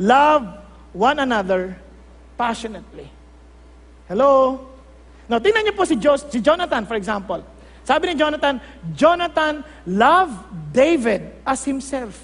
Love 0.00 0.48
one 0.96 1.20
another 1.20 1.76
passionately. 2.40 3.12
Hello? 4.08 4.64
Now, 5.28 5.40
tingnan 5.44 5.68
niyo 5.68 5.76
po 5.76 5.84
si, 5.84 6.00
Jos, 6.00 6.24
si 6.32 6.40
Jonathan, 6.40 6.88
for 6.88 6.96
example. 6.96 7.44
Sabi 7.84 8.12
ni 8.12 8.14
Jonathan, 8.16 8.56
Jonathan 8.96 9.60
loved 9.84 10.40
David 10.72 11.44
as 11.44 11.68
himself. 11.68 12.23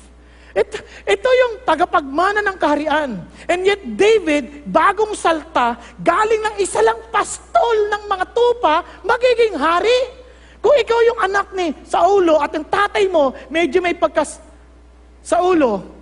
Ito, 0.51 0.83
ito 1.07 1.29
yung 1.31 1.63
tagapagmana 1.63 2.43
ng 2.43 2.57
kaharian. 2.59 3.23
And 3.47 3.61
yet 3.63 3.83
David, 3.95 4.67
bagong 4.67 5.15
salta, 5.15 5.79
galing 6.03 6.43
ng 6.43 6.57
isa 6.59 6.83
lang 6.83 6.99
pastol 7.15 7.77
ng 7.87 8.03
mga 8.11 8.25
tupa, 8.35 8.83
magiging 9.07 9.55
hari. 9.55 10.19
Kung 10.61 10.75
ikaw 10.77 10.99
yung 11.07 11.21
anak 11.25 11.55
ni 11.57 11.73
Saulo 11.87 12.43
at 12.43 12.53
ang 12.53 12.67
tatay 12.67 13.09
mo, 13.09 13.33
medyo 13.49 13.81
may 13.81 13.95
pagkas 13.95 14.43
Saulo, 15.23 16.01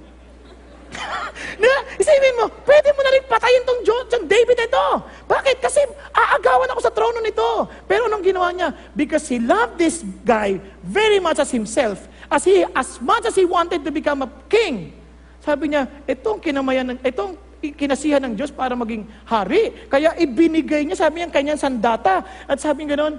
na, 1.62 1.72
isipin 2.00 2.34
mo, 2.40 2.46
pwede 2.64 2.88
mo 2.96 3.00
na 3.04 3.12
rin 3.12 3.24
patayin 3.28 3.64
tong 3.68 3.80
John, 3.84 4.04
John 4.08 4.24
David 4.24 4.56
ito. 4.56 4.86
Bakit? 5.28 5.60
Kasi 5.60 5.80
aagawan 6.16 6.70
ako 6.72 6.80
sa 6.80 6.92
trono 6.92 7.20
nito. 7.20 7.68
Pero 7.84 8.08
anong 8.08 8.24
ginawa 8.24 8.48
niya? 8.52 8.72
Because 8.96 9.28
he 9.28 9.36
loved 9.36 9.76
this 9.76 10.00
guy 10.24 10.56
very 10.80 11.20
much 11.20 11.36
as 11.36 11.52
himself. 11.52 12.00
As, 12.28 12.44
he, 12.44 12.64
as 12.76 13.00
much 13.00 13.24
as 13.24 13.34
he 13.36 13.48
wanted 13.48 13.80
to 13.84 13.90
become 13.90 14.20
a 14.24 14.30
king, 14.52 14.92
sabi 15.40 15.72
niya, 15.72 15.88
itong 16.04 16.38
kinamayan, 16.44 16.92
ng, 16.92 17.00
itong 17.00 17.40
kinasihan 17.58 18.22
ng 18.22 18.36
Diyos 18.36 18.52
para 18.52 18.76
maging 18.76 19.08
hari. 19.24 19.88
Kaya 19.88 20.14
ibinigay 20.20 20.84
niya, 20.84 21.08
sabi 21.08 21.24
niya, 21.24 21.32
kanyang 21.32 21.58
sandata. 21.58 22.22
At 22.44 22.60
sabi 22.60 22.84
niya 22.84 23.00
ganoon, 23.00 23.16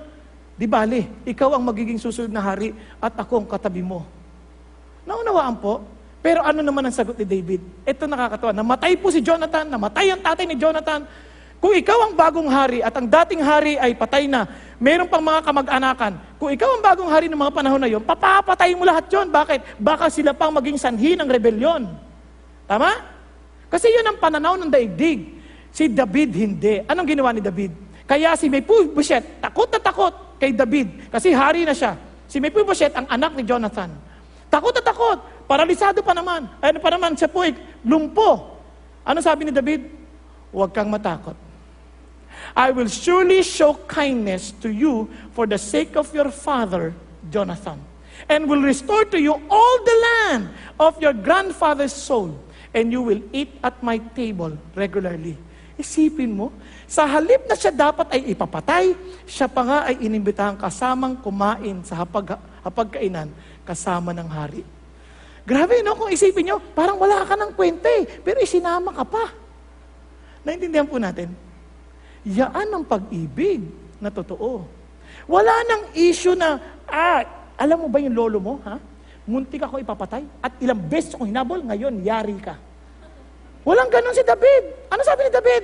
di 0.55 0.67
bali, 0.69 1.01
ikaw 1.25 1.57
ang 1.57 1.65
magiging 1.65 1.97
susunod 1.97 2.29
na 2.29 2.43
hari 2.43 2.71
at 3.01 3.13
ako 3.17 3.43
ang 3.43 3.47
katabi 3.49 3.81
mo. 3.81 4.05
Naunawaan 5.09 5.57
po, 5.57 5.81
pero 6.19 6.43
ano 6.43 6.59
naman 6.59 6.85
ang 6.85 6.95
sagot 6.95 7.15
ni 7.15 7.25
David? 7.25 7.63
Ito 7.87 8.03
nakakatawa. 8.05 8.51
Namatay 8.51 8.99
po 8.99 9.07
si 9.09 9.23
Jonathan, 9.23 9.65
namatay 9.71 10.11
ang 10.11 10.21
tatay 10.21 10.45
ni 10.45 10.55
Jonathan. 10.59 11.07
Kung 11.59 11.75
ikaw 11.75 12.07
ang 12.07 12.13
bagong 12.15 12.47
hari 12.47 12.79
at 12.79 12.95
ang 12.95 13.03
dating 13.03 13.43
hari 13.43 13.75
ay 13.75 13.91
patay 13.91 14.31
na, 14.31 14.47
meron 14.79 15.11
pang 15.11 15.19
mga 15.19 15.43
kamag-anakan. 15.43 16.15
Kung 16.39 16.47
ikaw 16.55 16.79
ang 16.79 16.81
bagong 16.83 17.11
hari 17.11 17.27
ng 17.27 17.35
mga 17.35 17.51
panahon 17.51 17.83
na 17.83 17.91
yon, 17.91 17.99
papapatayin 17.99 18.79
mo 18.79 18.87
lahat 18.87 19.11
yon. 19.11 19.27
Bakit? 19.27 19.75
Baka 19.75 20.07
sila 20.07 20.31
pang 20.31 20.55
maging 20.55 20.79
sanhi 20.79 21.19
ng 21.19 21.27
rebelyon. 21.27 21.83
Tama? 22.63 22.95
Kasi 23.67 23.91
yun 23.91 24.07
ang 24.07 24.15
pananaw 24.15 24.55
ng 24.55 24.71
daigdig. 24.71 25.35
Si 25.75 25.91
David 25.91 26.31
hindi. 26.31 26.79
Anong 26.87 27.07
ginawa 27.11 27.35
ni 27.35 27.43
David? 27.43 27.75
Kaya 28.07 28.39
si 28.39 28.47
Mephibosheth, 28.47 29.43
takot 29.43 29.67
na 29.67 29.79
takot 29.83 30.15
kay 30.39 30.55
David. 30.55 31.11
Kasi 31.11 31.35
hari 31.35 31.67
na 31.67 31.75
siya. 31.75 31.99
Si 32.31 32.39
Mephibosheth, 32.39 32.95
ang 32.95 33.05
anak 33.11 33.35
ni 33.35 33.43
Jonathan. 33.43 33.91
Takot 34.47 34.71
na 34.71 34.81
takot. 34.81 35.19
Paralisado 35.43 35.99
pa 35.99 36.15
naman. 36.15 36.47
Ano 36.63 36.77
pa 36.79 36.89
naman, 36.89 37.19
siya 37.19 37.27
po 37.27 37.43
lumpo. 37.83 38.55
Ano 39.03 39.19
sabi 39.19 39.43
ni 39.43 39.51
David? 39.51 39.91
Huwag 40.55 40.71
kang 40.71 40.87
matakot. 40.87 41.48
I 42.55 42.71
will 42.71 42.89
surely 42.89 43.43
show 43.43 43.77
kindness 43.87 44.51
to 44.65 44.69
you 44.69 45.09
for 45.33 45.45
the 45.45 45.57
sake 45.57 45.95
of 45.95 46.09
your 46.13 46.31
father, 46.33 46.93
Jonathan, 47.29 47.79
and 48.27 48.49
will 48.49 48.61
restore 48.61 49.05
to 49.13 49.19
you 49.19 49.37
all 49.49 49.75
the 49.85 49.97
land 50.05 50.49
of 50.79 50.97
your 51.01 51.13
grandfather's 51.13 51.93
soul, 51.93 52.33
and 52.73 52.91
you 52.91 53.01
will 53.01 53.21
eat 53.31 53.53
at 53.63 53.81
my 53.81 53.97
table 54.17 54.57
regularly. 54.75 55.37
Isipin 55.79 56.35
mo, 56.35 56.51
sa 56.89 57.07
halip 57.07 57.47
na 57.47 57.55
siya 57.55 57.71
dapat 57.71 58.11
ay 58.11 58.35
ipapatay, 58.35 58.85
siya 59.23 59.47
pa 59.47 59.61
nga 59.63 59.77
ay 59.87 60.03
inimbitahan 60.03 60.59
kasamang 60.59 61.15
kumain 61.23 61.79
sa 61.87 62.03
hapag, 62.03 62.35
hapagkainan 62.65 63.31
kasama 63.63 64.11
ng 64.11 64.27
hari. 64.27 64.63
Grabe, 65.47 65.79
no? 65.81 65.95
Kung 65.95 66.11
isipin 66.11 66.51
nyo, 66.51 66.57
parang 66.75 66.99
wala 66.99 67.23
ka 67.23 67.33
ng 67.33 67.55
kwenta 67.55 67.87
eh, 67.89 68.05
pero 68.21 68.43
isinama 68.43 68.91
ka 68.91 69.07
pa. 69.07 69.25
Naintindihan 70.43 70.85
po 70.85 70.99
natin? 70.99 71.48
Yaan 72.27 72.67
ang 72.71 72.83
pag-ibig 72.83 73.63
na 73.99 74.11
totoo. 74.11 74.67
Wala 75.29 75.53
nang 75.67 75.83
issue 75.95 76.35
na, 76.35 76.59
ah, 76.87 77.23
alam 77.59 77.85
mo 77.85 77.87
ba 77.87 77.99
yung 77.99 78.15
lolo 78.15 78.39
mo, 78.39 78.53
ha? 78.63 78.79
Muntik 79.29 79.61
ako 79.61 79.77
ipapatay 79.83 80.25
at 80.41 80.57
ilang 80.57 80.79
beses 80.79 81.13
akong 81.13 81.29
hinabol, 81.29 81.61
ngayon, 81.61 82.01
yari 82.01 82.39
ka. 82.41 82.57
Walang 83.61 83.91
ganun 83.93 84.15
si 84.15 84.25
David. 84.25 84.89
Ano 84.89 85.01
sabi 85.05 85.27
ni 85.27 85.31
David? 85.31 85.63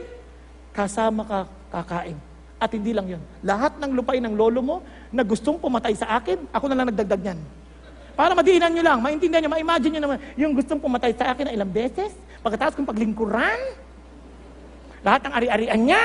Kasama 0.76 1.24
ka 1.26 1.40
kakain. 1.72 2.18
At 2.62 2.72
hindi 2.72 2.94
lang 2.96 3.08
yon. 3.10 3.22
Lahat 3.44 3.76
ng 3.80 3.92
lupain 3.96 4.22
ng 4.24 4.36
lolo 4.36 4.62
mo 4.62 4.76
na 5.12 5.26
gustong 5.26 5.60
pumatay 5.60 5.96
sa 5.96 6.20
akin, 6.20 6.46
ako 6.52 6.66
na 6.72 6.76
lang 6.78 6.88
nagdagdag 6.92 7.22
niyan. 7.24 7.40
Para 8.16 8.32
madiinan 8.32 8.72
nyo 8.72 8.84
lang, 8.84 9.00
maintindihan 9.04 9.44
nyo, 9.44 9.52
ma-imagine 9.52 9.92
nyo 9.98 10.02
naman, 10.08 10.18
yung 10.40 10.56
gustong 10.56 10.80
pumatay 10.80 11.12
sa 11.20 11.36
akin 11.36 11.52
na 11.52 11.56
ilang 11.56 11.68
beses, 11.68 12.16
pagkatapos 12.40 12.80
kong 12.80 12.88
paglingkuran, 12.88 13.60
lahat 15.06 15.22
ng 15.30 15.34
ari-arian 15.38 15.82
niya, 15.86 16.04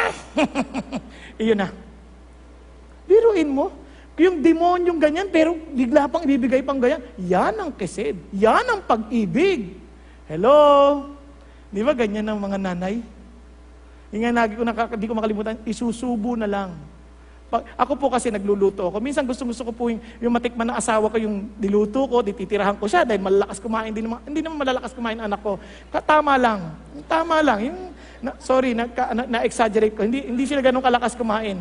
iyon 1.40 1.56
na. 1.56 1.72
Biruin 3.08 3.48
mo, 3.48 3.72
yung 4.20 4.44
demonyong 4.44 5.00
ganyan, 5.00 5.32
pero 5.32 5.56
bigla 5.56 6.04
pang 6.04 6.20
ibibigay 6.20 6.60
pang 6.60 6.76
ganyan, 6.76 7.00
yan 7.16 7.56
ang 7.56 7.72
kesed, 7.72 8.20
yan 8.36 8.60
ang 8.68 8.84
pag-ibig. 8.84 9.80
Hello? 10.28 10.52
Di 11.72 11.80
ba 11.80 11.96
ganyan 11.96 12.28
ang 12.28 12.36
mga 12.36 12.60
nanay? 12.60 13.00
Yung 14.12 14.20
nga 14.20 14.44
lagi 14.44 14.60
ko 14.60 14.68
nakaka, 14.68 15.00
di 15.00 15.08
ko 15.08 15.16
makalimutan, 15.16 15.56
isusubo 15.64 16.36
na 16.36 16.44
lang. 16.44 16.76
Pag, 17.50 17.66
ako 17.74 17.92
po 17.98 18.06
kasi 18.12 18.30
nagluluto 18.30 18.86
ako. 18.86 19.02
Minsan 19.02 19.26
gusto 19.26 19.42
gusto 19.42 19.66
ko 19.66 19.72
po 19.74 19.90
yung, 19.90 19.98
yung 20.22 20.30
matikman 20.30 20.70
ng 20.70 20.78
asawa 20.78 21.10
ko 21.10 21.18
yung 21.18 21.50
diluto 21.58 22.06
ko, 22.06 22.22
dititirahan 22.22 22.78
ko 22.78 22.86
siya 22.86 23.02
dahil 23.02 23.18
malalakas 23.18 23.58
kumain. 23.58 23.90
Hindi 23.90 24.06
naman, 24.06 24.18
hindi 24.22 24.40
naman 24.44 24.58
malalakas 24.62 24.92
kumain 24.94 25.18
anak 25.18 25.40
ko. 25.42 25.58
Tama 25.90 26.38
lang. 26.38 26.78
Tama 27.10 27.42
lang. 27.42 27.58
Yung, 27.66 27.80
na, 28.20 28.36
sorry, 28.40 28.76
na, 28.76 28.84
na, 29.16 29.24
na-exaggerate 29.26 29.96
ko. 29.96 30.04
Hindi, 30.04 30.28
hindi 30.28 30.44
sila 30.44 30.60
ganun 30.60 30.84
kalakas 30.84 31.16
kumain. 31.16 31.56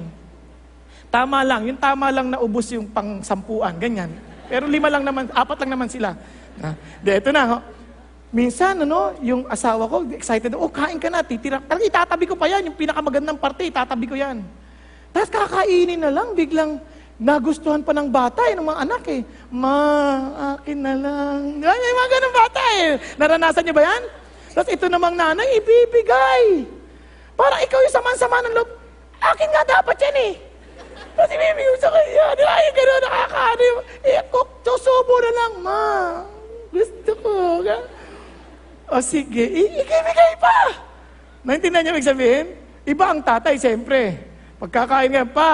Tama 1.09 1.41
lang. 1.41 1.65
Yung 1.65 1.79
tama 1.79 2.11
lang 2.13 2.29
na 2.29 2.37
ubos 2.37 2.69
yung 2.69 2.85
pang 2.85 3.23
sampuan. 3.23 3.79
Ganyan. 3.79 4.11
Pero 4.45 4.69
lima 4.69 4.91
lang 4.91 5.01
naman, 5.01 5.31
apat 5.31 5.57
lang 5.65 5.71
naman 5.73 5.89
sila. 5.89 6.13
De, 7.01 7.17
ito 7.17 7.31
na. 7.31 7.43
Ho. 7.47 7.57
Minsan, 8.29 8.85
ano, 8.85 9.17
yung 9.25 9.49
asawa 9.49 9.89
ko, 9.89 10.05
excited, 10.13 10.53
oh, 10.53 10.69
kain 10.69 11.01
ka 11.01 11.09
na, 11.09 11.25
titira. 11.25 11.57
Talaga 11.65 11.81
itatabi 11.81 12.29
ko 12.29 12.37
pa 12.37 12.45
yan, 12.45 12.69
yung 12.69 12.77
pinakamagandang 12.77 13.41
parte, 13.41 13.65
itatabi 13.65 14.05
ko 14.05 14.13
yan. 14.13 14.45
Tapos 15.09 15.33
kakainin 15.33 15.97
na 15.97 16.13
lang, 16.13 16.37
biglang 16.37 16.77
nagustuhan 17.17 17.81
pa 17.81 17.89
ng 17.89 18.05
bata, 18.05 18.45
eh, 18.45 18.53
ng 18.53 18.63
mga 18.69 18.79
anak 18.85 19.03
eh. 19.09 19.21
Ma, 19.49 19.75
akin 20.55 20.77
na 20.77 20.93
lang. 20.93 21.37
May 21.57 21.93
mga 21.97 22.09
ganun 22.13 22.33
bata 22.37 22.61
eh. 22.77 22.87
Naranasan 23.17 23.63
niyo 23.65 23.73
ba 23.73 23.83
yan? 23.83 24.03
Tapos 24.53 24.69
ito 24.73 24.85
namang 24.89 25.15
nanay, 25.15 25.61
ibibigay. 25.61 26.65
Parang 27.37 27.61
ikaw 27.61 27.79
yung 27.79 27.95
saman-sama 27.95 28.41
ng 28.43 28.55
loob. 28.57 28.69
Akin 29.19 29.49
nga 29.51 29.63
dapat 29.67 29.97
yan 29.99 30.17
eh. 30.31 30.33
Tapos 31.13 31.31
ibibigay 31.31 31.77
sa 31.77 31.89
kanya. 31.91 32.25
Yung 32.35 32.75
gano'n 32.75 33.01
nakakaano 33.05 33.61
yung, 33.61 33.79
eh, 34.03 34.21
kuk- 34.31 34.57
susubo 34.65 35.15
na 35.21 35.31
lang, 35.33 35.53
ma. 35.65 35.83
Gusto 36.69 37.11
ko. 37.19 37.33
O 38.89 39.01
sige, 39.01 39.45
ibigay 39.49 40.33
pa. 40.41 40.53
Naintindihan 41.45 41.83
niyo 41.85 41.93
ibig 41.97 42.09
sabihin? 42.09 42.45
Iba 42.85 43.13
ang 43.13 43.21
tatay, 43.21 43.57
siyempre. 43.57 44.17
Pagkakain 44.59 45.13
nga 45.13 45.25
pa, 45.25 45.51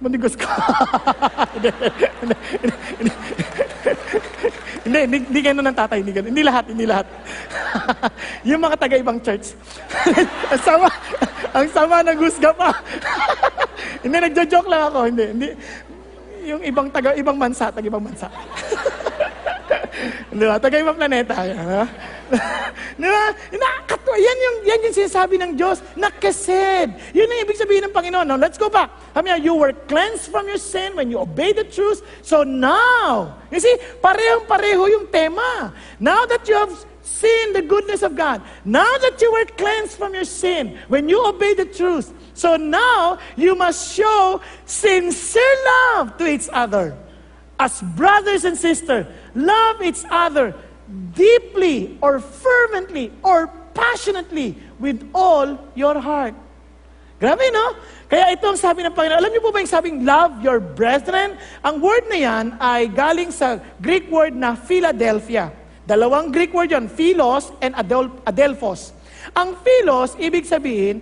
manigos 0.00 0.38
ka. 0.38 0.48
Hindi, 4.86 4.98
hindi, 5.02 5.18
hindi, 5.26 5.40
ganun 5.42 5.66
ang 5.66 5.78
tatay, 5.82 5.98
hindi. 5.98 6.14
Hindi 6.14 6.42
lahat, 6.46 6.64
hindi 6.70 6.86
lahat. 6.86 7.06
yung 8.48 8.62
mga 8.62 8.76
taga-ibang 8.78 9.18
church. 9.18 9.58
ang 10.54 10.62
sama, 10.62 10.86
ang 11.50 11.66
sama 11.74 11.96
ng 12.06 12.18
husga 12.22 12.54
pa. 12.54 12.70
hindi, 14.06 14.16
nagjo-joke 14.30 14.70
lang 14.70 14.82
ako. 14.86 14.98
Hindi, 15.10 15.24
hindi. 15.34 15.48
Yung 16.46 16.62
ibang 16.62 16.86
taga, 16.94 17.18
ibang 17.18 17.34
bansa, 17.34 17.74
taga-ibang 17.74 18.06
bansa. 18.06 18.30
Di 20.38 20.44
ba? 20.44 20.56
Taga 20.60 20.76
ibang 20.76 20.98
planeta. 20.98 21.34
Ha? 21.34 21.82
Di 23.00 23.08
ba? 23.08 23.24
Nakakatuwa. 23.54 24.16
Yan 24.18 24.38
yung, 24.38 24.56
yan 24.66 24.80
yung 24.88 24.96
sinasabi 24.96 25.34
ng 25.40 25.52
Diyos. 25.56 25.80
Nakased. 25.96 26.88
Yun 27.16 27.28
ang 27.30 27.40
ibig 27.44 27.56
sabihin 27.56 27.88
ng 27.88 27.94
Panginoon. 27.94 28.26
Now, 28.26 28.38
let's 28.38 28.60
go 28.60 28.68
back. 28.68 28.92
Sabi 29.14 29.32
niya, 29.32 29.38
you 29.40 29.54
were 29.56 29.72
cleansed 29.86 30.28
from 30.28 30.48
your 30.50 30.60
sin 30.60 30.92
when 30.98 31.08
you 31.08 31.22
obeyed 31.22 31.56
the 31.56 31.64
truth. 31.64 32.04
So 32.20 32.44
now, 32.44 33.38
you 33.48 33.60
see, 33.60 33.76
parehong-pareho 34.04 34.82
yung 34.92 35.06
tema. 35.08 35.72
Now 36.02 36.26
that 36.28 36.44
you 36.44 36.56
have 36.58 36.74
seen 37.00 37.54
the 37.56 37.62
goodness 37.62 38.02
of 38.02 38.12
God, 38.18 38.42
now 38.66 38.90
that 39.00 39.16
you 39.22 39.32
were 39.32 39.46
cleansed 39.56 39.96
from 39.96 40.12
your 40.12 40.28
sin, 40.28 40.76
when 40.92 41.08
you 41.08 41.22
obey 41.24 41.54
the 41.54 41.64
truth, 41.64 42.12
so 42.34 42.56
now 42.60 43.16
you 43.38 43.56
must 43.56 43.94
show 43.94 44.40
sincere 44.66 45.56
love 45.64 46.18
to 46.18 46.26
each 46.26 46.50
other 46.52 47.05
as 47.58 47.80
brothers 47.96 48.44
and 48.44 48.56
sisters, 48.56 49.06
love 49.34 49.80
each 49.82 50.04
other 50.10 50.54
deeply 51.16 51.98
or 52.00 52.20
fervently 52.20 53.12
or 53.24 53.48
passionately 53.74 54.56
with 54.78 55.00
all 55.12 55.58
your 55.74 55.98
heart. 56.00 56.34
Grabe, 57.16 57.48
no? 57.48 57.72
Kaya 58.12 58.36
ito 58.36 58.44
ang 58.44 58.60
sabi 58.60 58.84
ng 58.84 58.92
Panginoon. 58.92 59.18
Alam 59.18 59.32
niyo 59.32 59.40
po 59.40 59.48
ba 59.48 59.64
yung 59.64 59.72
sabing 59.72 60.04
love 60.04 60.36
your 60.44 60.60
brethren? 60.60 61.40
Ang 61.64 61.80
word 61.80 62.04
na 62.12 62.18
yan 62.20 62.46
ay 62.60 62.92
galing 62.92 63.32
sa 63.32 63.56
Greek 63.80 64.12
word 64.12 64.36
na 64.36 64.52
Philadelphia. 64.52 65.48
Dalawang 65.88 66.28
Greek 66.28 66.52
word 66.52 66.76
yan, 66.76 66.92
philos 66.92 67.48
and 67.64 67.72
adel- 67.72 68.12
adelphos. 68.28 68.92
Ang 69.32 69.56
philos, 69.64 70.12
ibig 70.20 70.44
sabihin, 70.44 71.00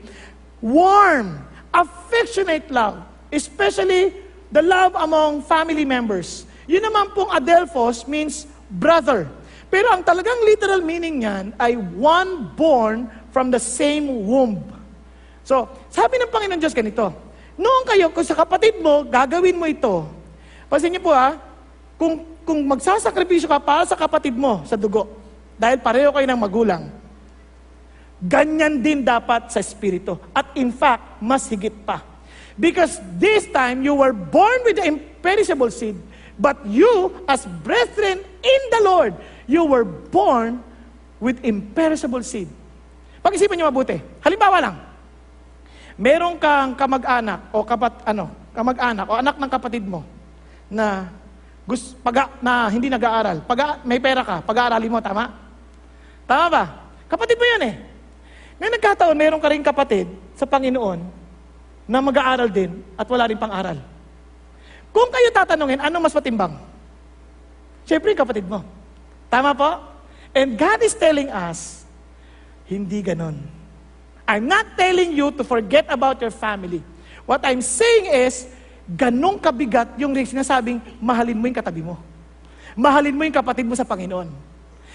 warm, 0.63 1.43
affectionate 1.75 2.71
love. 2.71 3.03
Especially 3.35 4.24
the 4.55 4.63
love 4.63 4.95
among 4.95 5.43
family 5.43 5.83
members. 5.83 6.47
Yun 6.71 6.87
naman 6.87 7.11
pong 7.11 7.35
adelphos 7.35 8.07
means 8.07 8.47
brother. 8.71 9.27
Pero 9.67 9.91
ang 9.91 10.07
talagang 10.07 10.47
literal 10.47 10.79
meaning 10.79 11.27
niyan 11.27 11.51
ay 11.59 11.75
one 11.99 12.55
born 12.55 13.11
from 13.35 13.51
the 13.51 13.59
same 13.59 14.07
womb. 14.23 14.63
So, 15.43 15.67
sabi 15.91 16.23
ng 16.23 16.31
Panginoon 16.31 16.63
Diyos 16.63 16.71
ganito, 16.71 17.11
noong 17.59 17.85
kayo, 17.91 18.15
kung 18.15 18.23
sa 18.23 18.39
kapatid 18.39 18.79
mo, 18.79 19.03
gagawin 19.03 19.59
mo 19.59 19.67
ito. 19.67 20.07
Pasin 20.71 20.95
niyo 20.95 21.03
po 21.03 21.11
ha, 21.11 21.35
kung, 21.99 22.23
kung 22.47 22.63
magsasakripisyo 22.63 23.51
ka 23.51 23.59
para 23.59 23.83
sa 23.91 23.99
kapatid 23.99 24.39
mo 24.39 24.63
sa 24.63 24.79
dugo, 24.79 25.11
dahil 25.59 25.83
pareho 25.83 26.15
kayo 26.15 26.27
ng 26.31 26.39
magulang, 26.39 26.87
ganyan 28.23 28.79
din 28.79 29.03
dapat 29.03 29.51
sa 29.51 29.59
Espiritu. 29.59 30.15
At 30.31 30.55
in 30.55 30.71
fact, 30.71 31.19
mas 31.19 31.51
higit 31.51 31.75
pa. 31.83 32.14
Because 32.55 33.03
this 33.19 33.51
time, 33.51 33.83
you 33.83 33.99
were 33.99 34.15
born 34.15 34.63
with 34.63 34.79
the 34.79 34.87
imperishable 34.87 35.75
seed, 35.75 35.99
but 36.39 36.55
you, 36.63 37.11
as 37.27 37.43
brethren 37.67 38.23
in 38.23 38.61
the 38.71 38.81
Lord, 38.87 39.19
you 39.51 39.67
were 39.67 39.83
born 39.83 40.63
with 41.19 41.43
imperishable 41.43 42.23
seed. 42.23 42.47
Pag-isipan 43.27 43.59
niyo 43.59 43.67
mabuti. 43.67 43.99
Halimbawa 44.23 44.63
lang, 44.63 44.77
meron 45.99 46.39
kang 46.39 46.79
kamag-anak 46.79 47.51
o 47.51 47.67
kapat 47.67 47.95
ano, 48.07 48.31
kamag-anak 48.55 49.07
o 49.11 49.13
anak 49.19 49.35
ng 49.35 49.51
kapatid 49.51 49.83
mo 49.83 50.07
na 50.71 51.11
gus, 51.67 51.97
pag, 52.07 52.31
na 52.39 52.71
hindi 52.71 52.87
nag-aaral. 52.87 53.43
Pag, 53.43 53.83
may 53.83 53.99
pera 53.99 54.23
ka, 54.23 54.47
pag-aaralin 54.47 54.93
mo, 54.95 55.03
tama? 55.03 55.27
Tama 56.29 56.47
ba? 56.53 56.65
Kapatid 57.11 57.35
mo 57.35 57.45
'yan 57.45 57.63
eh. 57.67 57.75
Ngayon 58.63 58.75
nagkataon, 58.79 59.17
meron 59.19 59.43
ka 59.43 59.51
rin 59.51 59.61
kapatid 59.61 60.07
sa 60.39 60.47
Panginoon 60.47 61.24
na 61.85 62.01
mag-aaral 62.01 62.49
din 62.49 62.81
at 62.97 63.07
wala 63.09 63.29
rin 63.29 63.37
pang-aral. 63.37 63.79
Kung 64.95 65.11
kayo 65.11 65.29
tatanungin, 65.35 65.81
ano 65.83 65.97
mas 66.01 66.15
matimbang? 66.15 66.55
Siyempre, 67.85 68.17
kapatid 68.17 68.47
mo. 68.47 68.65
Tama 69.29 69.53
po? 69.53 69.71
And 70.33 70.57
God 70.57 70.81
is 70.87 70.95
telling 70.97 71.29
us, 71.29 71.85
hindi 72.65 73.05
ganon. 73.05 73.37
I'm 74.25 74.49
not 74.49 74.79
telling 74.79 75.13
you 75.13 75.29
to 75.37 75.45
forget 75.45 75.85
about 75.93 76.23
your 76.23 76.33
family. 76.33 76.81
What 77.29 77.45
I'm 77.45 77.61
saying 77.61 78.09
is, 78.09 78.49
ganong 78.89 79.41
kabigat 79.41 79.97
yung 80.01 80.17
sinasabing, 80.17 80.81
mahalin 81.01 81.37
mo 81.37 81.45
yung 81.45 81.59
katabi 81.59 81.85
mo. 81.85 82.01
Mahalin 82.73 83.13
mo 83.13 83.23
yung 83.25 83.37
kapatid 83.37 83.69
mo 83.69 83.77
sa 83.77 83.85
Panginoon. 83.85 84.33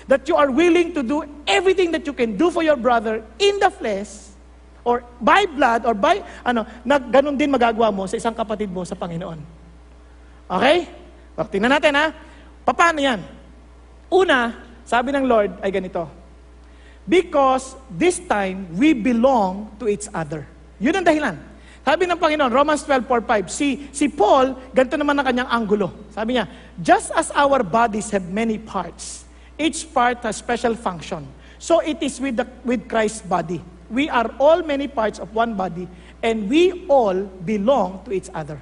That 0.09 0.25
you 0.25 0.33
are 0.33 0.49
willing 0.49 0.95
to 0.97 1.05
do 1.05 1.21
everything 1.45 1.93
that 1.93 2.07
you 2.07 2.13
can 2.15 2.33
do 2.33 2.49
for 2.49 2.65
your 2.65 2.79
brother 2.79 3.21
in 3.37 3.61
the 3.61 3.69
flesh, 3.69 4.28
or 4.83 5.03
by 5.19 5.45
blood, 5.45 5.83
or 5.85 5.93
by, 5.93 6.23
ano, 6.43 6.63
na 6.85 6.97
ganun 6.97 7.35
din 7.35 7.51
magagawa 7.51 7.91
mo 7.91 8.07
sa 8.07 8.15
isang 8.15 8.33
kapatid 8.33 8.71
mo 8.71 8.83
sa 8.83 8.95
Panginoon. 8.95 9.39
Okay? 10.49 10.87
O, 11.35 11.45
tingnan 11.45 11.71
natin 11.71 11.93
ha. 11.95 12.11
Paano 12.63 12.99
yan? 13.01 13.19
Una, 14.09 14.55
sabi 14.85 15.13
ng 15.13 15.25
Lord 15.25 15.61
ay 15.61 15.69
ganito. 15.69 16.07
Because 17.09 17.73
this 17.89 18.21
time, 18.21 18.69
we 18.77 18.93
belong 18.93 19.73
to 19.81 19.89
each 19.89 20.05
other. 20.13 20.45
Yun 20.77 21.01
ang 21.01 21.05
dahilan. 21.05 21.35
Sabi 21.81 22.05
ng 22.05 22.19
Panginoon, 22.21 22.53
Romans 22.53 22.85
12:4-5, 22.85 23.49
si, 23.49 23.89
si 23.89 24.05
Paul, 24.11 24.53
ganito 24.75 24.93
naman 24.93 25.17
ang 25.17 25.25
kanyang 25.25 25.49
anggulo. 25.49 25.89
Sabi 26.13 26.37
niya, 26.37 26.45
just 26.77 27.09
as 27.17 27.33
our 27.33 27.65
bodies 27.65 28.13
have 28.13 28.29
many 28.29 28.61
parts, 28.61 29.29
Each 29.59 29.83
part 29.83 30.23
has 30.23 30.39
special 30.39 30.73
function. 30.73 31.27
So 31.59 31.83
it 31.83 31.99
is 32.01 32.15
with, 32.23 32.39
the, 32.39 32.47
with 32.63 32.87
Christ's 32.87 33.21
body. 33.21 33.59
We 33.89 34.05
are 34.05 34.29
all 34.37 34.61
many 34.61 34.85
parts 34.85 35.17
of 35.17 35.33
one 35.33 35.57
body, 35.57 35.89
and 36.21 36.45
we 36.45 36.85
all 36.85 37.17
belong 37.41 38.05
to 38.05 38.13
each 38.13 38.29
other. 38.29 38.61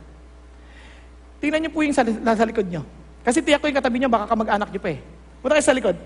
Tingnan 1.43 1.67
niyo 1.67 1.71
po 1.75 1.83
yung 1.83 1.93
sa, 1.93 2.07
nasa 2.07 2.47
likod 2.47 2.65
niyo. 2.65 2.81
Kasi 3.21 3.43
tiyak 3.43 3.59
ko 3.59 3.67
yung 3.67 3.77
katabi 3.77 3.99
niyo, 3.99 4.09
baka 4.09 4.31
kamag-anak 4.31 4.71
niyo 4.71 4.81
pa 4.81 4.89
eh. 4.95 4.99
Punta 5.43 5.59
kayo 5.59 5.67
sa 5.67 5.75
likod. 5.75 5.97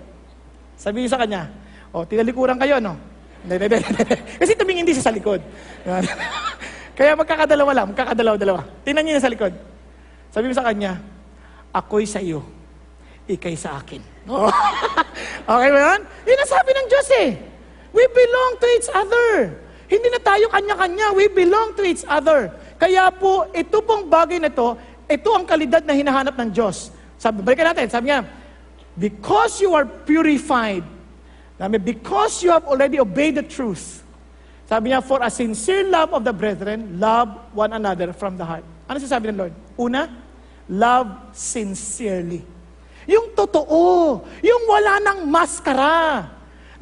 Sabi 0.74 0.96
niyo 1.00 1.10
sa 1.14 1.22
kanya, 1.22 1.48
o, 1.94 2.02
oh, 2.02 2.04
tinalikuran 2.04 2.58
kayo, 2.58 2.82
no? 2.82 2.98
Kasi 4.42 4.58
tumingin 4.58 4.82
din 4.82 4.94
siya 4.98 5.06
sa 5.06 5.14
likod. 5.14 5.38
Kaya 6.98 7.14
magkakadalawa 7.14 7.70
lang, 7.72 7.86
magkakadalawa-dalawa. 7.94 8.60
Tingnan 8.82 9.02
niyo 9.06 9.22
sa 9.22 9.32
likod. 9.32 9.54
Sabi 10.34 10.50
mo 10.50 10.54
sa 10.54 10.66
kanya, 10.66 10.98
ako'y 11.70 12.04
sa 12.04 12.20
iyo, 12.20 12.42
ikay 13.30 13.54
sa 13.54 13.78
akin. 13.78 14.02
okay 15.52 15.70
ba 15.70 15.78
yan? 15.78 16.00
Yun 16.26 16.42
ang 16.42 16.50
sabi 16.50 16.70
ng 16.74 16.86
Diyos 16.90 17.08
eh. 17.22 17.28
We 17.92 18.04
belong 18.08 18.50
to 18.58 18.66
each 18.80 18.90
other. 18.92 19.28
Hindi 19.86 20.08
na 20.08 20.20
tayo 20.24 20.48
kanya-kanya. 20.48 21.12
We 21.12 21.28
belong 21.28 21.76
to 21.76 21.84
each 21.84 22.04
other. 22.08 22.48
Kaya 22.80 23.12
po, 23.14 23.46
ito 23.52 23.78
pong 23.84 24.10
bagay 24.10 24.42
na 24.42 24.50
to, 24.50 24.74
ito 25.06 25.28
ang 25.30 25.46
kalidad 25.46 25.86
na 25.86 25.94
hinahanap 25.94 26.34
ng 26.34 26.50
Diyos. 26.50 26.90
Sabi, 27.14 27.38
balikan 27.38 27.70
natin, 27.70 27.86
sabi 27.86 28.10
niya, 28.10 28.26
because 28.98 29.62
you 29.62 29.70
are 29.78 29.86
purified, 29.86 30.82
sabi, 31.54 31.78
because 31.78 32.42
you 32.42 32.50
have 32.50 32.66
already 32.66 32.98
obeyed 32.98 33.38
the 33.38 33.46
truth, 33.46 34.02
sabi 34.66 34.90
niya, 34.90 34.98
for 34.98 35.22
a 35.22 35.30
sincere 35.30 35.86
love 35.86 36.10
of 36.10 36.26
the 36.26 36.34
brethren, 36.34 36.98
love 36.98 37.30
one 37.54 37.70
another 37.70 38.10
from 38.10 38.34
the 38.34 38.42
heart. 38.42 38.66
Ano 38.90 38.98
sasabi 38.98 39.30
ng 39.30 39.38
Lord? 39.38 39.54
Una, 39.78 40.10
love 40.66 41.30
sincerely. 41.30 42.42
Yung 43.06 43.30
totoo, 43.38 44.26
yung 44.42 44.62
wala 44.66 44.98
ng 44.98 45.18
maskara. 45.30 46.26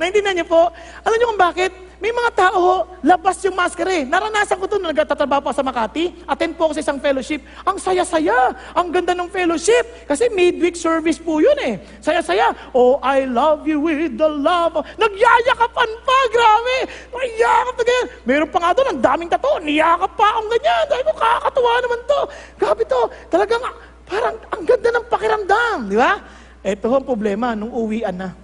Naintindihan 0.00 0.32
niyo 0.32 0.48
po? 0.48 0.72
Alam 1.04 1.16
niyo 1.20 1.28
kung 1.28 1.42
bakit? 1.44 1.72
May 2.00 2.08
mga 2.16 2.32
tao, 2.32 2.88
labas 3.04 3.36
yung 3.44 3.52
maskara 3.52 3.92
eh. 3.92 4.08
Naranasan 4.08 4.56
ko 4.56 4.64
ito 4.64 4.80
nung 4.80 4.96
nagtatrabaho 4.96 5.44
pa 5.44 5.52
sa 5.52 5.60
Makati. 5.60 6.24
Attend 6.24 6.56
po 6.56 6.72
ako 6.72 6.80
sa 6.80 6.88
isang 6.88 6.96
fellowship. 6.96 7.44
Ang 7.60 7.76
saya-saya. 7.76 8.56
Ang 8.72 8.88
ganda 8.88 9.12
ng 9.12 9.28
fellowship. 9.28 10.08
Kasi 10.08 10.32
midweek 10.32 10.80
service 10.80 11.20
po 11.20 11.44
yun 11.44 11.52
eh. 11.60 11.76
Saya-saya. 12.00 12.56
Oh, 12.72 12.96
I 13.04 13.28
love 13.28 13.68
you 13.68 13.84
with 13.84 14.16
the 14.16 14.30
love. 14.32 14.80
Nagyayakapan 14.96 15.90
pa. 16.00 16.18
Grabe. 16.32 16.76
Nagyakap 17.12 17.74
na 17.76 17.84
ganyan. 17.84 18.06
Meron 18.24 18.48
pa 18.48 18.58
nga 18.64 18.70
doon, 18.72 18.88
ang 18.96 19.00
daming 19.04 19.28
tato. 19.28 19.52
Niyakap 19.60 20.12
pa 20.16 20.26
akong 20.32 20.48
ganyan. 20.56 20.84
Dahil 20.88 21.04
ko, 21.04 21.12
kakatuwa 21.20 21.72
naman 21.84 22.00
to. 22.08 22.20
Grabe 22.56 22.82
to. 22.88 23.02
Talagang, 23.28 23.62
parang, 24.08 24.36
ang 24.48 24.62
ganda 24.64 24.88
ng 24.88 25.04
pakiramdam. 25.04 25.76
Di 25.92 25.96
ba? 26.00 26.16
Ito 26.64 26.88
ang 26.88 27.04
problema 27.04 27.52
nung 27.52 27.76
uwian 27.76 28.16
na. 28.16 28.39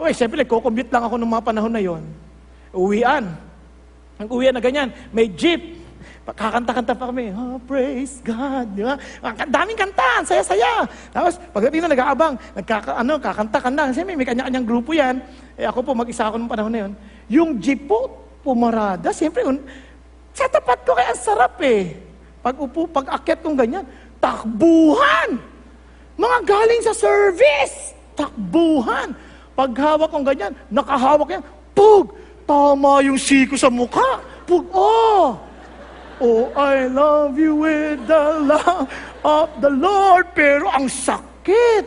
Uy, 0.00 0.16
siyempre, 0.16 0.40
nagko-commute 0.40 0.88
lang 0.88 1.04
ako 1.04 1.20
nung 1.20 1.28
mga 1.28 1.44
panahon 1.44 1.72
na 1.76 1.84
yon 1.84 2.00
uwian. 2.74 3.24
Ang 4.20 4.28
uwian 4.32 4.54
na 4.54 4.62
ganyan, 4.62 4.88
may 5.12 5.28
jeep. 5.28 5.80
Kakanta-kanta 6.30 6.94
pa 6.94 7.10
kami, 7.10 7.34
oh, 7.34 7.58
praise 7.66 8.22
God, 8.22 8.78
di 8.78 8.86
ba? 8.86 8.94
Ang 9.18 9.50
daming 9.50 9.74
kanta, 9.74 10.22
saya-saya. 10.22 10.86
Tapos, 11.10 11.42
pagdating 11.50 11.82
na 11.82 11.90
nag-aabang, 11.90 12.38
nagkaka, 12.54 13.02
ano, 13.02 13.18
kakanta-kanta. 13.18 13.90
Kasi 13.90 14.06
may, 14.06 14.14
may 14.14 14.22
kanya-kanyang 14.22 14.62
grupo 14.62 14.94
yan. 14.94 15.18
Eh, 15.58 15.66
ako 15.66 15.82
po, 15.82 15.90
mag-isa 15.90 16.30
ako 16.30 16.38
nung 16.38 16.46
panahon 16.46 16.70
na 16.70 16.80
yun. 16.86 16.92
Yung 17.26 17.50
jeep 17.58 17.90
po, 17.90 18.30
pumarada. 18.46 19.10
Siyempre, 19.10 19.42
un, 19.42 19.58
sa 20.30 20.46
tapat 20.46 20.86
ko, 20.86 20.94
kaya 20.94 21.18
sarap 21.18 21.58
eh. 21.66 21.98
Pag 22.40 22.62
upo, 22.62 22.86
pag 22.86 23.10
akyat 23.20 23.42
kong 23.42 23.58
ganyan, 23.58 23.82
takbuhan! 24.22 25.34
Mga 26.14 26.38
galing 26.46 26.82
sa 26.86 26.94
service, 26.94 27.96
takbuhan. 28.14 29.18
Pag 29.54 29.70
hawak 29.76 30.08
kong 30.08 30.26
ganyan, 30.26 30.52
nakahawak 30.72 31.38
yan, 31.38 31.44
pug! 31.76 32.16
Tama 32.50 32.98
yung 33.06 33.20
siko 33.20 33.54
sa 33.54 33.70
mukha. 33.70 34.18
Pug, 34.42 34.66
oh! 34.74 35.38
Oh, 36.20 36.52
I 36.52 36.84
love 36.90 37.40
you 37.40 37.56
with 37.56 38.04
the 38.04 38.24
love 38.44 38.84
of 39.24 39.48
the 39.62 39.72
Lord. 39.72 40.34
Pero 40.36 40.68
ang 40.68 40.84
sakit. 40.90 41.86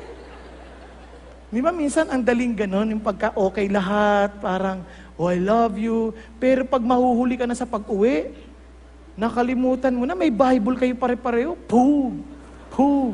Di 1.54 1.62
ba 1.62 1.70
minsan 1.70 2.10
ang 2.10 2.26
daling 2.26 2.58
ganon, 2.58 2.98
yung 2.98 3.04
pagka 3.04 3.30
okay 3.38 3.70
lahat, 3.70 4.42
parang, 4.42 4.82
oh, 5.22 5.30
I 5.30 5.38
love 5.38 5.78
you. 5.78 6.16
Pero 6.42 6.66
pag 6.66 6.82
mahuhuli 6.82 7.38
ka 7.38 7.46
na 7.46 7.54
sa 7.54 7.70
pag-uwi, 7.70 8.34
nakalimutan 9.14 9.94
mo 9.94 10.10
na, 10.10 10.18
may 10.18 10.34
Bible 10.34 10.82
kayo 10.82 10.98
pare-pareho. 10.98 11.54
Pug, 11.70 12.18
pug. 12.74 13.14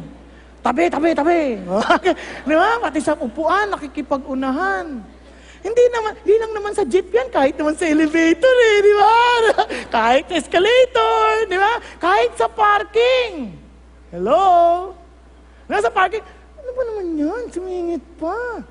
Tabi, 0.60 0.92
tabi, 0.92 1.10
tabi. 1.16 1.42
Di 2.48 2.56
ba? 2.56 2.70
Pati 2.84 3.00
sa 3.00 3.16
upuan, 3.16 3.72
nakikipag-unahan. 3.72 5.00
Hindi 5.60 5.84
naman, 5.92 6.12
hindi 6.24 6.36
lang 6.40 6.52
naman 6.56 6.72
sa 6.72 6.88
jeep 6.88 7.12
yan, 7.12 7.28
kahit 7.32 7.56
naman 7.60 7.76
sa 7.76 7.84
elevator 7.84 8.56
eh, 8.64 8.78
di 8.80 8.94
ba? 8.96 9.20
kahit 10.00 10.32
escalator, 10.32 11.52
di 11.52 11.60
ba? 11.60 11.74
Kahit 12.00 12.32
sa 12.40 12.48
parking. 12.48 13.60
Hello? 14.08 14.40
Nasa 15.68 15.92
parking, 15.92 16.24
ano 16.56 16.70
ba 16.72 16.82
naman 16.88 17.08
yan? 17.20 17.44
Sumingit 17.52 18.04
pa. 18.16 18.64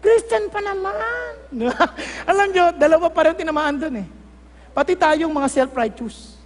Christian 0.00 0.48
pa 0.48 0.64
naman. 0.64 1.60
Alam 2.30 2.48
nyo, 2.56 2.64
dalawa 2.72 3.12
pa 3.12 3.28
rin 3.28 3.36
tinamaan 3.36 3.76
doon 3.76 4.00
eh. 4.00 4.08
Pati 4.72 4.96
tayong 4.96 5.32
mga 5.36 5.48
self-righteous. 5.60 6.40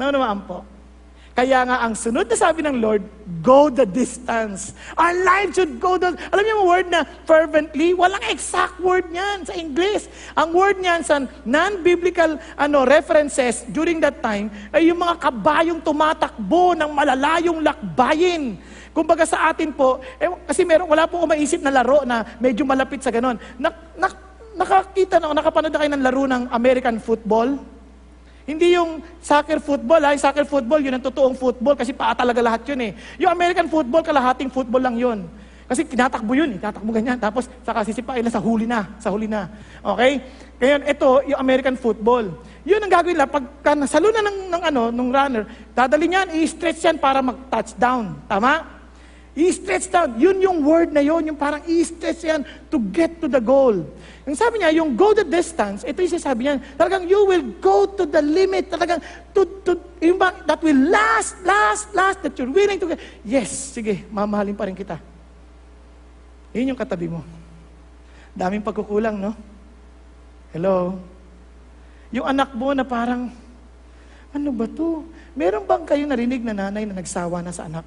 Naunawaan 0.00 0.40
po. 0.48 0.64
Kaya 1.40 1.64
nga 1.64 1.80
ang 1.88 1.96
sunod 1.96 2.28
na 2.28 2.36
sabi 2.36 2.60
ng 2.60 2.84
Lord, 2.84 3.00
go 3.40 3.72
the 3.72 3.88
distance. 3.88 4.76
Our 4.92 5.16
life 5.24 5.56
should 5.56 5.80
go 5.80 5.96
the... 5.96 6.12
Alam 6.12 6.44
niyo 6.44 6.52
yung 6.52 6.68
word 6.68 6.88
na 6.92 7.08
fervently? 7.24 7.96
Walang 7.96 8.20
exact 8.28 8.76
word 8.76 9.08
niyan 9.08 9.48
sa 9.48 9.56
English. 9.56 10.04
Ang 10.36 10.52
word 10.52 10.76
niyan 10.84 11.00
sa 11.00 11.24
non-biblical 11.48 12.36
ano, 12.60 12.84
references 12.84 13.64
during 13.72 14.04
that 14.04 14.20
time 14.20 14.52
ay 14.68 14.92
yung 14.92 15.00
mga 15.00 15.16
kabayong 15.16 15.80
tumatakbo 15.80 16.76
ng 16.76 16.92
malalayong 16.92 17.64
lakbayin. 17.64 18.60
Kumbaga 18.92 19.24
sa 19.24 19.48
atin 19.48 19.72
po, 19.72 19.96
eh, 20.20 20.28
kasi 20.44 20.68
meron, 20.68 20.92
wala 20.92 21.08
po 21.08 21.24
ako 21.24 21.26
maisip 21.32 21.64
na 21.64 21.72
laro 21.72 22.04
na 22.04 22.36
medyo 22.36 22.68
malapit 22.68 23.00
sa 23.00 23.08
ganon. 23.08 23.40
Na, 23.56 23.72
na, 23.96 24.12
nakakita 24.60 25.16
na, 25.16 25.32
nakapanood 25.32 25.72
na 25.72 25.80
kayo 25.80 25.92
ng 25.96 26.04
laro 26.04 26.24
ng 26.28 26.52
American 26.52 27.00
football? 27.00 27.79
Hindi 28.50 28.74
yung 28.74 28.98
soccer 29.22 29.62
football, 29.62 30.02
ay 30.02 30.18
soccer 30.18 30.42
football, 30.42 30.82
yun 30.82 30.98
ang 30.98 31.06
totoong 31.06 31.38
football 31.38 31.78
kasi 31.78 31.94
paa 31.94 32.18
talaga 32.18 32.42
lahat 32.42 32.66
yun 32.66 32.90
eh. 32.90 32.92
Yung 33.22 33.30
American 33.30 33.70
football, 33.70 34.02
kalahating 34.02 34.50
football 34.50 34.82
lang 34.82 34.98
yun. 34.98 35.22
Kasi 35.70 35.86
tinatakbo 35.86 36.34
yun, 36.34 36.50
eh. 36.50 36.58
tinatakbo 36.58 36.90
ganyan. 36.90 37.14
Tapos 37.14 37.46
saka 37.62 37.86
sisipain 37.86 38.26
na 38.26 38.32
sa 38.34 38.42
huli 38.42 38.66
na, 38.66 38.90
sa 38.98 39.14
huli 39.14 39.30
na. 39.30 39.46
Okay? 39.86 40.18
Kaya 40.58 40.82
ito, 40.82 41.22
yung 41.30 41.38
American 41.38 41.78
football. 41.78 42.42
Yun 42.66 42.82
ang 42.82 42.90
gagawin 42.90 43.14
nila, 43.14 43.30
pag 43.30 43.46
nasalo 43.78 44.10
na 44.10 44.18
ng, 44.18 44.50
ng, 44.50 44.62
ano, 44.66 44.82
ng 44.90 45.08
runner, 45.14 45.46
dadali 45.70 46.10
niyan, 46.10 46.34
i-stretch 46.42 46.90
yan 46.90 46.98
para 46.98 47.22
mag-touchdown. 47.22 48.18
Tama? 48.26 48.66
I-stretch 49.38 49.94
down. 49.94 50.18
Yun 50.18 50.42
yung 50.42 50.58
word 50.66 50.90
na 50.90 51.06
yun, 51.06 51.22
yung 51.22 51.38
parang 51.38 51.62
i-stretch 51.70 52.26
yan 52.26 52.42
to 52.66 52.82
get 52.90 53.22
to 53.22 53.30
the 53.30 53.38
goal. 53.38 53.86
Yung 54.30 54.38
sabi 54.38 54.62
niya, 54.62 54.70
yung 54.78 54.94
go 54.94 55.10
the 55.10 55.26
distance, 55.26 55.82
ito 55.82 55.98
yung 56.06 56.22
sabi 56.22 56.46
niya, 56.46 56.62
talagang 56.78 57.02
you 57.10 57.18
will 57.26 57.42
go 57.58 57.82
to 57.82 58.06
the 58.06 58.22
limit, 58.22 58.70
talagang 58.70 59.02
to, 59.34 59.42
to, 59.66 59.74
yung 59.98 60.22
that 60.22 60.62
will 60.62 60.86
last, 60.86 61.34
last, 61.42 61.90
last, 61.90 62.22
that 62.22 62.38
you're 62.38 62.46
willing 62.46 62.78
to. 62.78 62.94
Yes, 63.26 63.74
sige, 63.74 64.06
mamahalin 64.06 64.54
pa 64.54 64.70
rin 64.70 64.78
kita. 64.78 65.02
Yun 66.54 66.70
yung 66.70 66.78
katabi 66.78 67.10
mo. 67.10 67.26
Daming 68.30 68.62
pagkukulang, 68.62 69.18
no? 69.18 69.34
Hello? 70.54 70.94
Yung 72.14 72.30
anak 72.30 72.54
mo 72.54 72.70
na 72.70 72.86
parang, 72.86 73.34
ano 74.30 74.48
ba 74.54 74.70
to? 74.70 75.10
Meron 75.34 75.66
bang 75.66 75.82
kayo 75.82 76.06
narinig 76.06 76.46
na 76.46 76.54
nanay 76.54 76.86
na 76.86 76.94
nagsawa 76.94 77.42
na 77.42 77.50
sa 77.50 77.66
anak? 77.66 77.82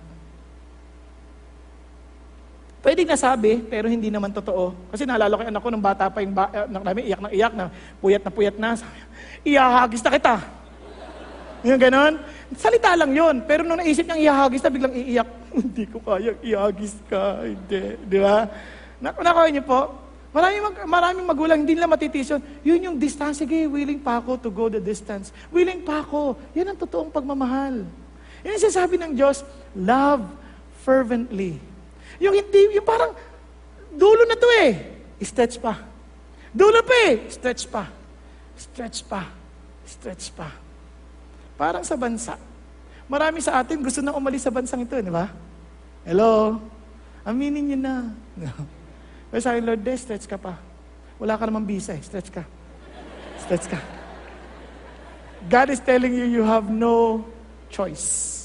Pwedeng 2.83 3.07
nasabi, 3.07 3.63
pero 3.63 3.87
hindi 3.87 4.11
naman 4.11 4.35
totoo. 4.35 4.75
Kasi 4.91 5.07
naalala 5.07 5.39
ko 5.39 5.41
yung 5.47 5.53
anak 5.55 5.63
ko 5.63 5.69
nung 5.71 5.79
bata 5.79 6.11
pa 6.11 6.19
yung 6.19 6.35
ba, 6.35 6.51
uh, 6.51 6.67
namin, 6.67 7.07
iyak 7.07 7.21
na 7.23 7.29
iyak 7.31 7.53
na, 7.55 7.65
puyat 8.03 8.19
na 8.27 8.31
puyat 8.35 8.55
na. 8.59 8.75
Iyahagis 9.47 10.03
na 10.03 10.11
kita. 10.11 10.35
Yung 11.63 11.79
ganon. 11.79 12.19
Salita 12.59 12.91
lang 12.99 13.15
yon 13.15 13.39
Pero 13.47 13.63
nung 13.63 13.79
naisip 13.79 14.03
niyang 14.03 14.19
ihahagis 14.27 14.59
na, 14.59 14.67
biglang 14.67 14.91
iiyak. 14.99 15.29
hindi 15.63 15.87
ko 15.87 16.03
kaya 16.03 16.35
ihagis 16.43 16.99
ka. 17.07 17.47
Hindi. 17.47 18.03
Di 18.03 18.19
ba? 18.19 18.51
Nakuha 18.99 19.47
niyo 19.47 19.63
po, 19.63 19.79
maraming, 20.35 20.63
mag, 20.67 20.75
maraming 20.83 21.23
magulang 21.23 21.59
hindi 21.63 21.79
nila 21.79 21.87
matitis 21.87 22.35
yun. 22.35 22.43
Yun 22.67 22.85
yung 22.91 22.97
distance. 22.99 23.39
Sige, 23.39 23.63
willing 23.63 24.03
pa 24.03 24.19
ako 24.19 24.43
to 24.43 24.51
go 24.51 24.67
the 24.67 24.83
distance. 24.83 25.31
Willing 25.55 25.87
pa 25.87 26.03
ako. 26.03 26.35
Yan 26.51 26.75
ang 26.75 26.79
totoong 26.83 27.15
pagmamahal. 27.15 27.87
Yan 28.43 28.59
yung 28.59 28.63
sinasabi 28.67 28.99
ng 28.99 29.15
Diyos, 29.15 29.47
love 29.71 30.27
fervently. 30.83 31.71
Yung 32.21 32.35
hindi, 32.35 32.77
yung 32.77 32.85
parang, 32.85 33.13
dulo 33.93 34.25
na 34.25 34.37
to 34.37 34.49
eh. 34.61 34.71
Stretch 35.23 35.57
pa. 35.57 35.79
Dulo 36.53 36.83
pa 36.85 36.95
eh. 37.09 37.29
Stretch 37.31 37.65
pa. 37.69 37.89
Stretch 38.53 39.01
pa. 39.07 39.21
Stretch 39.87 40.29
pa. 40.35 40.49
Parang 41.57 41.81
sa 41.81 41.95
bansa. 41.95 42.35
Marami 43.07 43.39
sa 43.39 43.61
atin 43.61 43.79
gusto 43.79 44.01
na 44.01 44.13
umalis 44.13 44.43
sa 44.43 44.51
bansang 44.53 44.83
ito, 44.83 44.95
di 44.99 45.13
ba? 45.13 45.29
Hello? 46.03 46.59
Aminin 47.23 47.63
niyo 47.63 47.79
na. 47.79 48.11
Pero 49.31 49.41
sabi, 49.41 49.63
Lord, 49.63 49.81
de, 49.81 49.93
stretch 49.95 50.27
ka 50.27 50.35
pa. 50.35 50.59
Wala 51.17 51.39
ka 51.39 51.47
namang 51.47 51.63
visa 51.63 51.95
eh. 51.95 52.01
Stretch 52.03 52.29
ka. 52.29 52.43
Stretch 53.39 53.71
ka. 53.71 53.79
God 55.47 55.71
is 55.71 55.79
telling 55.79 56.15
you, 56.15 56.27
you 56.27 56.43
have 56.43 56.67
no 56.67 57.23
choice. 57.71 58.42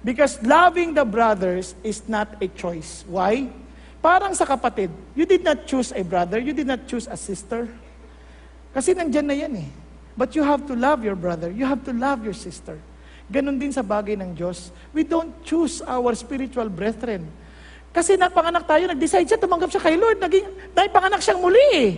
Because 0.00 0.40
loving 0.40 0.96
the 0.96 1.04
brothers 1.04 1.76
is 1.84 2.00
not 2.08 2.40
a 2.40 2.48
choice. 2.48 3.04
Why? 3.04 3.52
Parang 4.00 4.32
sa 4.32 4.48
kapatid, 4.48 4.88
you 5.12 5.28
did 5.28 5.44
not 5.44 5.68
choose 5.68 5.92
a 5.92 6.00
brother, 6.00 6.40
you 6.40 6.56
did 6.56 6.64
not 6.64 6.88
choose 6.88 7.04
a 7.04 7.20
sister. 7.20 7.68
Kasi 8.72 8.96
nandyan 8.96 9.26
na 9.28 9.36
yan 9.36 9.52
eh. 9.60 9.68
But 10.16 10.32
you 10.32 10.40
have 10.40 10.64
to 10.68 10.74
love 10.74 11.04
your 11.04 11.16
brother, 11.20 11.52
you 11.52 11.68
have 11.68 11.84
to 11.84 11.92
love 11.92 12.24
your 12.24 12.32
sister. 12.32 12.80
Ganon 13.28 13.60
din 13.60 13.70
sa 13.70 13.84
bagay 13.84 14.16
ng 14.16 14.32
Diyos. 14.32 14.72
We 14.96 15.04
don't 15.04 15.36
choose 15.44 15.84
our 15.84 16.16
spiritual 16.16 16.72
brethren. 16.72 17.28
Kasi 17.92 18.16
napanganak 18.16 18.64
tayo, 18.64 18.88
nag-decide 18.88 19.28
siya, 19.28 19.38
tumanggap 19.38 19.68
siya 19.68 19.84
kay 19.84 20.00
Lord, 20.00 20.16
naging, 20.16 20.48
dahil 20.72 20.90
panganak 20.90 21.20
siyang 21.20 21.44
muli 21.44 21.68
eh. 21.76 21.90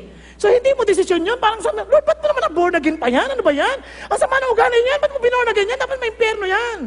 So 0.42 0.50
hindi 0.50 0.74
mo 0.74 0.82
desisyon 0.82 1.22
yun, 1.22 1.38
parang 1.38 1.62
sabi, 1.62 1.86
Lord, 1.86 2.02
ba't 2.02 2.18
mo 2.18 2.26
naman 2.34 2.42
na-born 2.50 2.74
again 2.74 2.98
pa 2.98 3.06
yan? 3.06 3.30
Ano 3.30 3.46
ba 3.46 3.54
yan? 3.54 3.78
Ang 4.10 4.18
sama 4.18 4.42
ng 4.42 4.50
ugali 4.50 4.74
niyan, 4.74 4.98
ba't 4.98 5.12
mo 5.14 5.18
binorn 5.22 5.48
again 5.54 5.70
yan? 5.70 5.78
Dapat 5.78 5.96
may 6.02 6.10
impyerno 6.10 6.44
yan. 6.50 6.78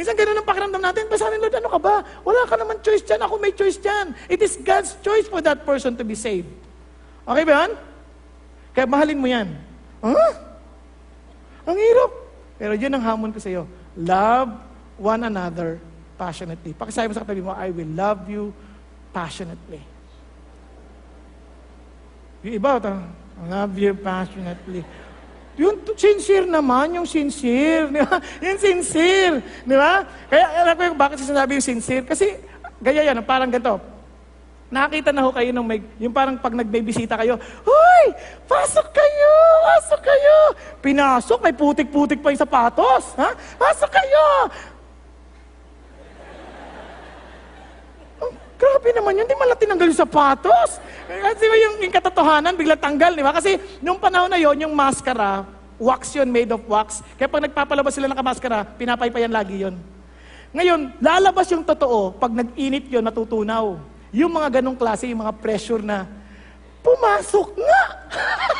Minsan 0.00 0.16
ganun 0.16 0.40
ang 0.40 0.48
pakiramdam 0.48 0.80
natin. 0.80 1.12
Basta 1.12 1.28
ni 1.28 1.36
Lord, 1.36 1.60
ano 1.60 1.68
ka 1.68 1.76
ba? 1.76 2.00
Wala 2.24 2.48
ka 2.48 2.56
naman 2.56 2.80
choice 2.80 3.04
dyan. 3.04 3.20
Ako 3.20 3.36
may 3.36 3.52
choice 3.52 3.76
dyan. 3.76 4.16
It 4.32 4.40
is 4.40 4.56
God's 4.56 4.96
choice 5.04 5.28
for 5.28 5.44
that 5.44 5.68
person 5.68 5.92
to 5.92 6.08
be 6.08 6.16
saved. 6.16 6.48
Okay 7.28 7.44
ba 7.44 7.52
yan? 7.68 7.76
Kaya 8.72 8.88
mahalin 8.88 9.20
mo 9.20 9.28
yan. 9.28 9.52
Huh? 10.00 10.32
Ang 11.68 11.76
hirap. 11.76 12.16
Pero 12.56 12.72
yun 12.80 12.96
ang 12.96 13.04
hamon 13.04 13.28
ko 13.28 13.44
sa 13.44 13.52
iyo. 13.52 13.68
Love 13.92 14.56
one 14.96 15.20
another 15.20 15.76
passionately. 16.16 16.72
Pakisabi 16.72 17.12
mo 17.12 17.12
sa 17.12 17.20
katabi 17.20 17.44
mo, 17.44 17.52
I 17.52 17.68
will 17.68 17.92
love 17.92 18.24
you 18.24 18.56
passionately. 19.12 19.84
Yung 22.40 22.56
iba, 22.56 22.80
I 22.80 23.44
love 23.52 23.76
you 23.76 23.92
passionately. 24.00 24.80
Yung 25.60 25.76
sincere 25.92 26.48
naman, 26.48 26.96
yung 26.96 27.04
sincere. 27.04 27.92
Di 27.92 28.00
ba? 28.00 28.16
Yung 28.48 28.56
sincere. 28.56 29.44
Di 29.68 29.76
ba? 29.76 30.08
Kaya 30.32 30.46
alam 30.64 30.72
ko 30.72 30.82
yung 30.88 30.96
bakit 30.96 31.20
sinasabi 31.20 31.60
yung 31.60 31.68
sincere. 31.68 32.04
Kasi 32.08 32.40
gaya 32.80 33.04
yan, 33.04 33.20
parang 33.20 33.52
ganito. 33.52 33.76
Nakakita 34.72 35.12
na 35.12 35.26
ho 35.26 35.34
kayo 35.34 35.50
ng 35.52 35.66
may, 35.66 35.82
yung 36.00 36.14
parang 36.14 36.38
pag 36.38 36.54
nagbibisita 36.54 37.18
kayo, 37.18 37.36
Hoy! 37.66 38.04
Pasok 38.48 38.88
kayo! 38.94 39.34
Pasok 39.66 40.00
kayo! 40.00 40.36
Pinasok, 40.80 41.38
may 41.44 41.52
putik-putik 41.52 42.22
pa 42.24 42.32
yung 42.32 42.40
sapatos. 42.40 43.12
Ha? 43.20 43.34
Pasok 43.60 43.90
kayo! 43.90 44.24
Oh, 48.24 48.32
grabe 48.60 48.88
naman 48.92 49.16
yun, 49.16 49.24
di 49.24 49.32
man 49.32 49.48
lang 49.48 49.60
tinanggal 49.60 49.88
yung 49.88 50.02
sapatos. 50.04 50.76
Kasi 51.08 51.44
yung, 51.48 51.76
yung 51.80 51.94
katotohanan, 51.94 52.52
bigla 52.52 52.76
tanggal, 52.76 53.16
di 53.16 53.24
ba? 53.24 53.32
Kasi 53.32 53.56
nung 53.80 53.96
panahon 53.96 54.28
na 54.28 54.36
yon 54.36 54.68
yung 54.68 54.76
maskara, 54.76 55.48
wax 55.80 56.12
yun, 56.12 56.28
made 56.28 56.52
of 56.52 56.60
wax. 56.68 57.00
Kaya 57.16 57.26
pag 57.26 57.40
nagpapalabas 57.48 57.96
sila 57.96 58.06
ng 58.12 58.20
kamaskara, 58.20 58.68
pinapaypayan 58.76 59.32
lagi 59.32 59.64
yon. 59.64 59.80
Ngayon, 60.52 61.00
lalabas 61.00 61.48
yung 61.48 61.64
totoo, 61.64 62.12
pag 62.20 62.36
nag-init 62.36 62.92
yon 62.92 63.06
natutunaw. 63.08 63.80
Yung 64.12 64.28
mga 64.28 64.60
ganong 64.60 64.76
klase, 64.76 65.08
yung 65.08 65.24
mga 65.24 65.34
pressure 65.40 65.80
na, 65.80 66.04
pumasok 66.84 67.56
nga! 67.56 67.84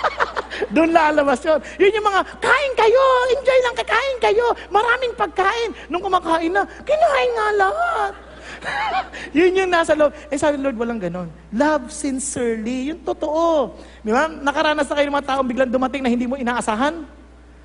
Doon 0.75 0.91
lalabas 0.95 1.45
yun. 1.45 1.61
Yun 1.77 1.97
yung 2.01 2.09
mga, 2.09 2.21
kain 2.41 2.73
kayo, 2.79 3.05
enjoy 3.37 3.61
lang, 3.69 3.77
kakain 3.77 4.19
kayo, 4.23 4.47
maraming 4.73 5.13
pagkain. 5.19 5.71
Nung 5.93 6.01
kumakain 6.01 6.53
na, 6.53 6.65
kinain 6.89 7.31
nga 7.37 7.49
lahat. 7.59 8.30
yun 9.37 9.57
yung 9.57 9.71
nasa 9.71 9.97
loob. 9.97 10.13
Eh 10.29 10.37
sabi 10.37 10.61
Lord, 10.61 10.77
walang 10.77 11.01
ganon. 11.01 11.29
Love 11.53 11.89
sincerely. 11.93 12.93
Yung 12.93 13.01
totoo. 13.03 13.77
Di 14.05 14.13
ba? 14.13 14.29
Nakaranas 14.29 14.87
na 14.89 14.95
kayo 14.97 15.07
ng 15.09 15.17
mga 15.17 15.29
taong 15.29 15.49
biglang 15.49 15.71
dumating 15.71 16.03
na 16.05 16.11
hindi 16.13 16.27
mo 16.29 16.37
inaasahan. 16.37 17.05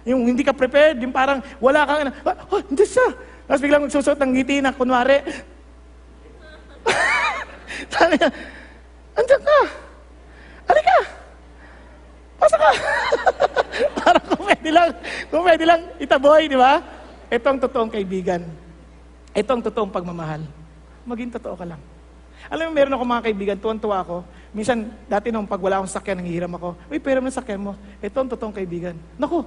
Yung 0.05 0.21
hindi 0.23 0.45
ka 0.45 0.53
prepared, 0.53 1.01
yung 1.01 1.11
parang 1.11 1.41
wala 1.57 1.81
kang, 1.83 2.13
oh, 2.53 2.61
hindi 2.61 2.85
siya. 2.85 3.09
Tapos 3.49 3.61
biglang 3.61 3.83
magsusot 3.85 4.17
ng 4.21 4.31
ngiti 4.37 4.61
na, 4.61 4.69
kunwari, 4.69 5.21
sabi 7.93 8.13
niya, 8.17 8.29
andyan 9.17 9.41
ka. 9.41 9.59
Halika. 10.65 10.97
Pasa 12.35 12.55
ka. 12.57 12.69
Parang 14.01 14.25
kung 14.29 14.43
pwede 14.45 14.69
lang, 14.69 14.89
kung 15.29 15.43
pwede 15.45 15.63
lang 15.65 15.81
itaboy, 16.01 16.45
di 16.49 16.57
ba? 16.57 16.81
Ito 17.29 17.45
ang 17.49 17.59
totoong 17.61 17.91
kaibigan. 17.93 18.41
Ito 19.33 19.49
ang 19.49 19.61
totoong 19.65 19.91
pagmamahal. 19.93 20.45
Maging 21.05 21.31
totoo 21.37 21.55
ka 21.55 21.65
lang. 21.65 21.81
Alam 22.49 22.69
mo, 22.69 22.71
meron 22.77 22.93
ako 22.93 23.03
mga 23.05 23.25
kaibigan, 23.25 23.57
tuwan-tuwa 23.57 23.97
ako. 24.05 24.17
Minsan, 24.53 24.91
dati 25.09 25.33
nung 25.33 25.49
pag 25.49 25.61
wala 25.61 25.81
akong 25.81 25.89
sakyan, 25.89 26.21
nangihiram 26.21 26.53
ako. 26.53 26.77
Uy, 26.91 27.01
pera 27.01 27.17
mo 27.17 27.29
sakyan 27.31 27.61
mo. 27.61 27.73
Ito 28.01 28.17
ang 28.21 28.29
totoong 28.29 28.53
kaibigan. 28.53 28.93
Naku, 29.17 29.41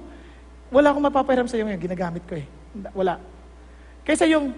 wala 0.67 0.91
akong 0.91 1.05
mapapahiram 1.07 1.47
sa 1.47 1.55
iyo 1.55 1.63
ngayon. 1.67 1.79
Ginagamit 1.79 2.23
ko 2.27 2.35
eh. 2.35 2.45
Wala. 2.91 3.21
Kaysa 4.03 4.27
yung, 4.27 4.51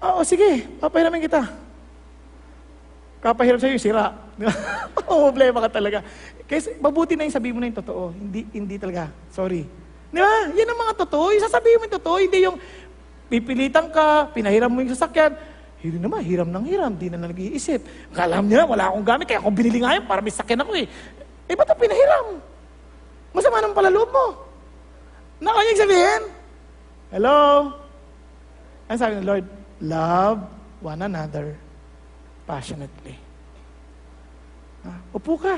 Oo, 0.00 0.24
sige, 0.24 0.64
papahiramin 0.80 1.28
kita. 1.28 1.44
Kapahiram 3.20 3.60
sa'yo 3.60 3.76
yung 3.76 3.84
sira. 3.84 4.16
Oo, 5.12 5.28
problema 5.28 5.60
ka 5.68 5.76
talaga. 5.76 6.00
Kasi 6.48 6.80
mabuti 6.80 7.20
na 7.20 7.28
yung 7.28 7.36
sabihin 7.36 7.52
mo 7.52 7.60
na 7.60 7.68
yung 7.68 7.80
totoo. 7.84 8.16
Hindi, 8.16 8.48
hindi 8.48 8.80
talaga. 8.80 9.12
Sorry. 9.28 9.68
Di 10.08 10.18
ba? 10.24 10.48
Yan 10.56 10.72
ang 10.72 10.80
mga 10.88 11.04
totoo. 11.04 11.36
Yung 11.36 11.44
sasabihin 11.44 11.76
mo 11.76 11.84
yung 11.84 11.96
totoo. 12.00 12.16
Hindi 12.16 12.38
yung 12.48 12.56
pipilitan 13.30 13.86
ka, 13.94 14.28
pinahiram 14.34 14.68
mo 14.68 14.82
yung 14.82 14.90
sasakyan. 14.90 15.38
Hiram 15.80 16.02
naman, 16.02 16.20
hiram 16.20 16.50
ng 16.52 16.64
hiram. 16.68 16.92
Di 16.92 17.08
na 17.08 17.16
nag-iisip. 17.16 18.12
Kalam 18.12 18.50
niya, 18.50 18.68
wala 18.68 18.92
akong 18.92 19.06
gamit. 19.06 19.24
Kaya 19.30 19.40
ako 19.40 19.48
binili 19.54 19.80
nga 19.80 19.96
yun 19.96 20.04
para 20.04 20.20
may 20.20 20.34
sakyan 20.34 20.60
ako 20.60 20.76
eh. 20.76 20.86
Eh, 21.48 21.54
ba't 21.56 21.72
pinahiram? 21.78 22.36
Masama 23.32 23.64
ng 23.64 23.72
palaloob 23.72 24.10
mo. 24.12 24.26
Nakanyag 25.40 25.80
sabihin? 25.80 26.22
Hello? 27.10 27.38
Ano 28.90 28.96
sabi 28.98 29.14
ng 29.16 29.26
Lord? 29.26 29.46
Love 29.80 30.38
one 30.84 31.00
another 31.00 31.56
passionately. 32.44 33.16
Ah, 34.84 35.00
upo 35.16 35.38
ka. 35.40 35.56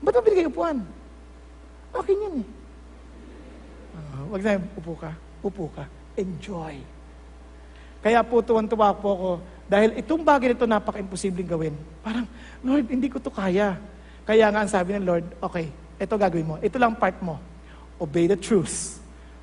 Ba't 0.00 0.14
mo 0.16 0.22
binigay 0.24 0.48
upuan? 0.48 0.80
Akin 1.92 2.16
yan 2.16 2.34
eh. 2.40 2.48
Uh, 3.96 4.22
wag 4.32 4.40
na 4.44 4.60
upo 4.78 4.92
ka. 4.96 5.10
Upo 5.44 5.68
ka. 5.72 5.84
Enjoy. 6.16 6.80
Kaya 8.00 8.20
po 8.24 8.40
tuwan-tuwa 8.40 8.96
po 8.96 9.08
ako 9.12 9.30
dahil 9.66 9.98
itong 9.98 10.22
bagay 10.22 10.54
nito 10.54 10.64
napaka-imposibleng 10.64 11.50
gawin. 11.50 11.74
Parang, 12.00 12.24
Lord, 12.62 12.86
hindi 12.88 13.10
ko 13.10 13.18
to 13.18 13.30
kaya. 13.30 13.76
Kaya 14.26 14.46
nga 14.50 14.62
ang 14.62 14.70
sabi 14.70 14.94
ng 14.94 15.06
Lord, 15.06 15.26
okay, 15.42 15.70
ito 15.98 16.14
gagawin 16.14 16.46
mo. 16.46 16.54
Ito 16.62 16.78
lang 16.78 16.94
part 16.94 17.18
mo. 17.18 17.38
Obey 17.98 18.28
the 18.30 18.38
truth, 18.38 19.00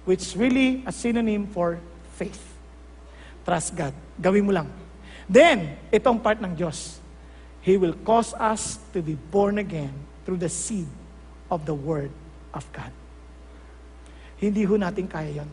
which 0.07 0.37
really 0.37 0.85
a 0.87 0.91
synonym 0.95 1.49
for 1.49 1.81
faith. 2.15 2.39
Trust 3.43 3.75
God. 3.75 3.93
Gawin 4.15 4.45
mo 4.47 4.55
lang. 4.55 4.71
Then, 5.27 5.75
itong 5.91 6.23
part 6.23 6.39
ng 6.39 6.55
Diyos. 6.55 6.99
He 7.63 7.79
will 7.79 7.95
cause 8.03 8.35
us 8.35 8.79
to 8.91 8.99
be 8.99 9.15
born 9.15 9.59
again 9.59 9.91
through 10.27 10.39
the 10.39 10.51
seed 10.51 10.87
of 11.47 11.63
the 11.63 11.75
Word 11.75 12.11
of 12.51 12.63
God. 12.75 12.91
Hindi 14.39 14.67
ho 14.67 14.75
natin 14.75 15.07
kaya 15.07 15.43
yon. 15.43 15.49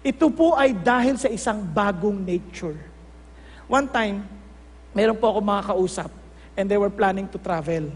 Ito 0.00 0.32
po 0.32 0.56
ay 0.56 0.72
dahil 0.72 1.20
sa 1.20 1.28
isang 1.28 1.60
bagong 1.60 2.16
nature. 2.16 2.80
One 3.68 3.84
time, 3.92 4.24
meron 4.96 5.20
po 5.20 5.28
ako 5.28 5.38
mga 5.44 5.62
kausap 5.68 6.10
and 6.56 6.64
they 6.64 6.80
were 6.80 6.92
planning 6.92 7.28
to 7.28 7.36
travel. 7.36 7.92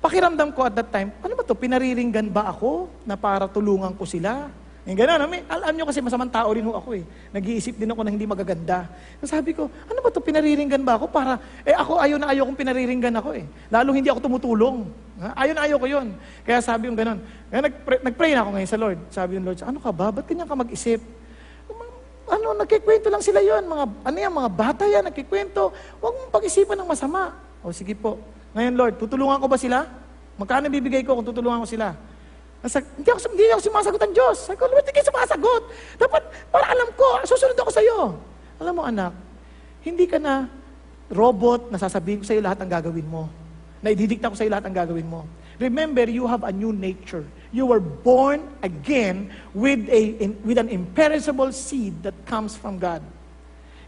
Pakiramdam 0.00 0.52
ko 0.52 0.64
at 0.64 0.76
that 0.76 0.88
time, 0.88 1.12
ano 1.20 1.32
ba 1.32 1.44
to, 1.44 1.56
pinariringgan 1.56 2.28
ba 2.28 2.48
ako 2.52 2.88
na 3.08 3.16
para 3.16 3.48
tulungan 3.48 3.92
ko 3.96 4.04
sila? 4.04 4.52
Yung 4.84 5.00
gano'n, 5.00 5.16
no? 5.16 5.32
alam 5.48 5.72
nyo 5.72 5.84
kasi 5.88 6.04
masamang 6.04 6.28
tao 6.28 6.52
rin 6.52 6.60
ho 6.60 6.76
ako 6.76 6.92
eh. 6.92 7.04
Nag-iisip 7.32 7.80
din 7.80 7.88
ako 7.88 8.04
na 8.04 8.12
hindi 8.12 8.28
magaganda. 8.28 8.84
Sabi 9.24 9.56
ko, 9.56 9.72
ano 9.88 9.98
ba 10.04 10.12
to 10.12 10.20
pinariringgan 10.20 10.84
ba 10.84 11.00
ako 11.00 11.08
para, 11.08 11.40
eh 11.64 11.72
ako 11.72 12.04
ayaw 12.04 12.20
na 12.20 12.28
ayaw 12.36 12.44
kong 12.44 12.60
pinariringgan 12.60 13.16
ako 13.16 13.32
eh. 13.32 13.48
Lalo 13.72 13.96
hindi 13.96 14.12
ako 14.12 14.28
tumutulong. 14.28 14.84
Ayaw 15.14 15.52
na 15.54 15.62
ayaw 15.70 15.78
ko 15.78 15.86
yun. 15.86 16.06
Kaya 16.42 16.58
sabi 16.58 16.90
yung 16.90 16.98
gano'n. 16.98 17.22
Kaya 17.46 17.60
nag-pray, 17.70 17.98
nag-pray 18.02 18.30
na 18.34 18.40
ako 18.42 18.50
ngayon 18.58 18.70
sa 18.70 18.80
Lord. 18.80 18.98
Sabi 19.14 19.30
yung 19.38 19.46
Lord, 19.46 19.58
ano 19.62 19.78
ka 19.78 19.90
ba? 19.94 20.10
Ba't 20.10 20.26
ganyan 20.26 20.50
ka 20.50 20.58
mag-isip? 20.58 20.98
Ano, 22.26 22.56
nagkikwento 22.56 23.12
lang 23.12 23.22
sila 23.22 23.38
yon 23.44 23.62
mga, 23.68 23.84
ano 24.10 24.16
yan, 24.16 24.32
mga 24.32 24.50
bata 24.50 24.82
yan, 24.90 25.06
nagkikwento. 25.06 25.70
Huwag 26.02 26.14
mong 26.18 26.32
pag-isipan 26.34 26.74
ng 26.82 26.88
masama. 26.88 27.36
O 27.62 27.70
sige 27.70 27.94
po. 27.94 28.18
Ngayon 28.58 28.74
Lord, 28.74 28.94
tutulungan 28.98 29.38
ko 29.38 29.46
ba 29.46 29.58
sila? 29.60 29.86
Magkano 30.34 30.66
bibigay 30.66 31.06
ko 31.06 31.14
kung 31.14 31.26
tutulungan 31.26 31.62
ko 31.62 31.68
sila? 31.68 31.94
Nasa, 32.64 32.80
hindi 32.80 33.06
ako, 33.06 33.20
hindi 33.36 33.44
ako 33.54 33.62
sumasagot 33.70 34.00
ang 34.02 34.14
Diyos. 34.16 34.36
Sabi 34.50 34.56
ko, 34.56 34.66
Lord, 34.66 34.88
hindi 34.88 35.02
sumasagot. 35.04 35.62
Dapat, 36.00 36.22
para 36.48 36.64
alam 36.74 36.88
ko, 36.96 37.06
susunod 37.28 37.54
ako 37.60 37.70
sa 37.70 37.84
iyo. 37.84 38.18
Alam 38.56 38.72
mo, 38.72 38.82
anak, 38.82 39.12
hindi 39.84 40.08
ka 40.08 40.16
na 40.16 40.48
robot 41.12 41.68
na 41.68 41.76
sasabihin 41.76 42.24
ko 42.24 42.26
sa 42.26 42.34
iyo 42.34 42.42
lahat 42.42 42.58
ang 42.64 42.72
gagawin 42.72 43.04
mo. 43.04 43.28
Na 43.84 43.92
ididikta 43.92 44.32
ko 44.32 44.34
sa 44.34 44.48
iyo 44.48 44.56
lahat 44.56 44.64
ang 44.64 44.72
gagawin 44.72 45.04
mo. 45.04 45.28
Remember, 45.60 46.08
you 46.08 46.24
have 46.24 46.42
a 46.42 46.50
new 46.50 46.72
nature. 46.72 47.22
You 47.52 47.68
were 47.68 47.84
born 47.84 48.42
again 48.64 49.30
with, 49.52 49.86
a, 49.86 50.18
in, 50.18 50.40
with 50.42 50.56
an 50.56 50.72
imperishable 50.72 51.52
seed 51.52 52.02
that 52.02 52.16
comes 52.26 52.56
from 52.56 52.80
God. 52.80 53.04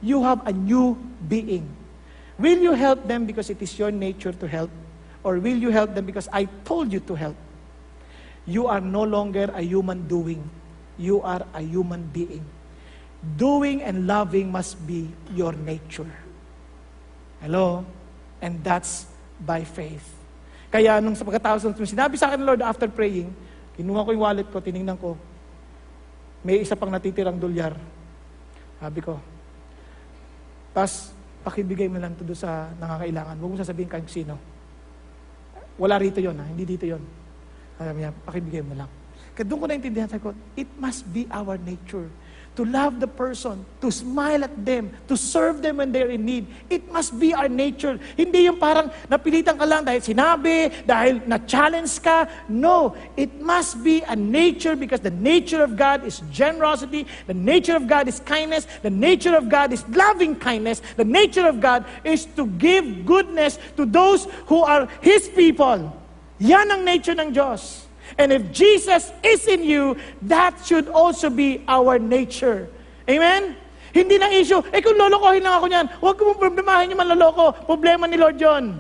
you 0.03 0.23
have 0.23 0.47
a 0.47 0.53
new 0.53 0.95
being. 1.29 1.69
Will 2.39 2.59
you 2.59 2.73
help 2.73 3.07
them 3.09 3.25
because 3.25 3.49
it 3.49 3.61
is 3.63 3.79
your 3.79 3.91
nature 3.91 4.33
to 4.33 4.47
help? 4.49 4.71
Or 5.25 5.39
will 5.39 5.57
you 5.57 5.71
help 5.71 5.95
them 5.95 6.07
because 6.07 6.29
I 6.33 6.45
told 6.65 6.93
you 6.93 7.01
to 7.01 7.15
help? 7.15 7.37
You 8.47 8.67
are 8.67 8.81
no 8.81 9.03
longer 9.03 9.51
a 9.55 9.63
human 9.63 10.07
doing. 10.07 10.49
You 10.99 11.21
are 11.23 11.45
a 11.55 11.61
human 11.61 12.07
being. 12.13 12.45
Doing 13.37 13.83
and 13.83 14.07
loving 14.07 14.53
must 14.53 14.79
be 14.87 15.11
your 15.35 15.53
nature. 15.53 16.11
Hello? 17.41 17.85
And 18.41 18.63
that's 18.63 19.07
by 19.41 19.63
faith. 19.63 20.05
Kaya 20.73 20.99
nung 20.99 21.15
sa 21.15 21.25
pagkatapos 21.25 21.65
nung 21.65 21.77
sinabi 21.89 22.19
sa 22.19 22.29
akin 22.33 22.43
ng 22.43 22.49
Lord 22.49 22.63
after 22.65 22.89
praying, 22.91 23.31
kinuha 23.77 24.05
ko 24.05 24.11
yung 24.13 24.25
wallet 24.25 24.49
ko, 24.49 24.59
tiningnan 24.61 24.99
ko, 24.99 25.15
may 26.43 26.63
isa 26.63 26.79
pang 26.79 26.91
natitirang 26.91 27.39
dolyar. 27.39 27.75
Sabi 28.79 29.01
ko, 29.01 29.17
tas 30.77 31.17
pakibigay 31.47 31.87
mo 31.87 31.97
lang 32.03 32.13
to 32.19 32.27
doon 32.27 32.37
sa 32.37 32.69
nangangailangan. 32.77 33.39
Huwag 33.39 33.51
mo 33.55 33.57
sasabihin 33.57 33.89
kahit 33.89 34.11
sino. 34.11 34.35
Wala 35.79 36.01
rito 36.01 36.19
yon 36.19 36.37
ha? 36.41 36.45
hindi 36.49 36.67
dito 36.67 36.85
yon. 36.89 37.03
Sabi 37.79 38.03
niya, 38.03 38.13
pakibigay 38.13 38.63
mo 38.67 38.75
lang. 38.75 38.91
Kaya 39.37 39.47
doon 39.47 39.61
ko 39.63 39.67
naintindihan, 39.69 40.09
sabi 40.09 40.23
ko, 40.27 40.33
it 40.57 40.69
must 40.81 41.07
be 41.13 41.29
our 41.31 41.55
nature 41.61 42.09
to 42.57 42.65
love 42.65 42.99
the 42.99 43.07
person, 43.07 43.65
to 43.81 43.93
smile 43.93 44.43
at 44.43 44.65
them, 44.65 44.91
to 45.09 45.17
serve 45.17 45.61
them 45.61 45.77
when 45.77 45.93
they're 45.93 46.09
in 46.09 46.25
need. 46.25 46.49
It 46.69 46.91
must 46.91 47.21
be 47.21 47.37
our 47.37 47.49
nature. 47.49 48.01
Hindi 48.17 48.49
yung 48.49 48.57
parang 48.57 48.91
napilitan 49.13 49.61
ka 49.61 49.69
lang 49.69 49.85
dahil 49.85 50.01
sinabi, 50.01 50.73
dahil 50.89 51.21
na-challenge 51.29 52.01
ka. 52.01 52.27
No, 52.49 52.97
it 53.15 53.31
must 53.41 53.85
be 53.85 54.01
a 54.09 54.17
nature 54.17 54.75
because 54.75 55.05
the 55.05 55.13
nature 55.13 55.63
of 55.63 55.77
God 55.77 56.03
is 56.09 56.25
generosity, 56.33 57.07
the 57.29 57.37
nature 57.37 57.77
of 57.77 57.87
God 57.87 58.09
is 58.09 58.21
kindness, 58.25 58.67
the 58.81 58.91
nature 58.91 59.37
of 59.37 59.53
God 59.53 59.71
is 59.71 59.85
loving 59.93 60.35
kindness, 60.35 60.81
the 60.97 61.05
nature 61.07 61.47
of 61.47 61.61
God 61.61 61.85
is 62.03 62.25
to 62.41 62.49
give 62.57 63.05
goodness 63.05 63.61
to 63.77 63.85
those 63.85 64.27
who 64.49 64.65
are 64.65 64.89
His 65.05 65.29
people. 65.29 65.93
Yan 66.41 66.69
ang 66.73 66.85
nature 66.85 67.17
ng 67.17 67.33
Diyos. 67.33 67.86
And 68.15 68.31
if 68.31 68.55
Jesus 68.55 69.11
is 69.27 69.51
in 69.51 69.67
you, 69.67 69.99
that 70.31 70.55
should 70.63 70.87
also 70.87 71.27
be 71.27 71.67
our 71.67 71.99
nature. 71.99 72.71
Amen? 73.11 73.59
Hindi 73.97 74.21
na 74.21 74.29
issue, 74.29 74.61
eh 74.71 74.85
kung 74.85 74.95
lolokohin 74.95 75.41
lang 75.41 75.57
ako 75.57 75.67
niyan, 75.73 75.87
huwag 76.05 76.17
mong 76.21 76.37
problemahin 76.37 76.93
yung 76.93 77.01
manloloko. 77.01 77.57
Problema 77.65 78.05
ni 78.05 78.21
Lord 78.21 78.37
John. 78.37 78.77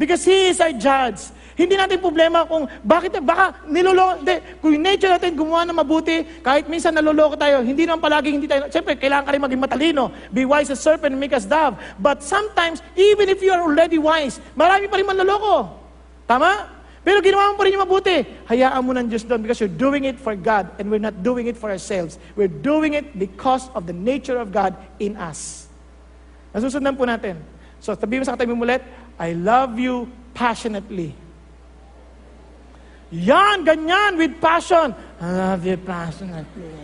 Because 0.00 0.24
He 0.24 0.48
is 0.48 0.58
our 0.62 0.72
judge. 0.72 1.36
Hindi 1.58 1.74
natin 1.74 1.98
problema 1.98 2.46
kung 2.46 2.70
bakit, 2.86 3.18
baka 3.18 3.66
niloloko, 3.66 4.22
hindi, 4.22 4.34
kung 4.62 4.70
yung 4.78 4.86
nature 4.86 5.10
natin 5.10 5.34
gumawa 5.34 5.66
na 5.66 5.74
mabuti, 5.74 6.22
kahit 6.40 6.70
minsan 6.70 6.94
naloloko 6.94 7.34
tayo, 7.34 7.66
hindi 7.66 7.82
naman 7.82 7.98
palaging 7.98 8.38
hindi 8.38 8.46
tayo, 8.46 8.70
siyempre, 8.70 8.94
kailangan 8.94 9.26
ka 9.26 9.30
rin 9.34 9.42
maging 9.42 9.62
matalino. 9.66 10.14
Be 10.30 10.46
wise 10.46 10.70
as 10.70 10.78
serpent 10.78 11.12
and 11.12 11.20
make 11.20 11.34
us 11.34 11.44
dove. 11.44 11.74
But 11.98 12.22
sometimes, 12.22 12.78
even 12.94 13.26
if 13.26 13.42
you 13.42 13.50
are 13.50 13.58
already 13.58 13.98
wise, 13.98 14.38
marami 14.54 14.86
pa 14.86 15.02
rin 15.02 15.06
manloloko. 15.10 15.66
Tama? 16.30 16.77
Pero 17.08 17.24
ginawa 17.24 17.48
mo 17.48 17.54
pa 17.56 17.64
rin 17.64 17.72
yung 17.72 17.88
mabuti. 17.88 18.20
Hayaan 18.52 18.84
mo 18.84 18.92
ng 18.92 19.08
Diyos 19.08 19.24
doon 19.24 19.40
because 19.40 19.64
you're 19.64 19.72
doing 19.80 20.04
it 20.04 20.20
for 20.20 20.36
God 20.36 20.68
and 20.76 20.92
we're 20.92 21.00
not 21.00 21.24
doing 21.24 21.48
it 21.48 21.56
for 21.56 21.72
ourselves. 21.72 22.20
We're 22.36 22.52
doing 22.52 23.00
it 23.00 23.16
because 23.16 23.72
of 23.72 23.88
the 23.88 23.96
nature 23.96 24.36
of 24.36 24.52
God 24.52 24.76
in 25.00 25.16
us. 25.16 25.72
Nasusundan 26.52 27.00
po 27.00 27.08
natin. 27.08 27.40
So, 27.80 27.96
tabi 27.96 28.20
mo 28.20 28.28
sa 28.28 28.36
katabi 28.36 28.52
mo 28.52 28.60
ulit, 28.60 28.84
I 29.16 29.32
love 29.32 29.80
you 29.80 30.04
passionately. 30.36 31.16
Yan, 33.08 33.64
ganyan, 33.64 34.20
with 34.20 34.36
passion. 34.36 34.92
I 35.16 35.32
love 35.32 35.64
you 35.64 35.80
passionately. 35.80 36.76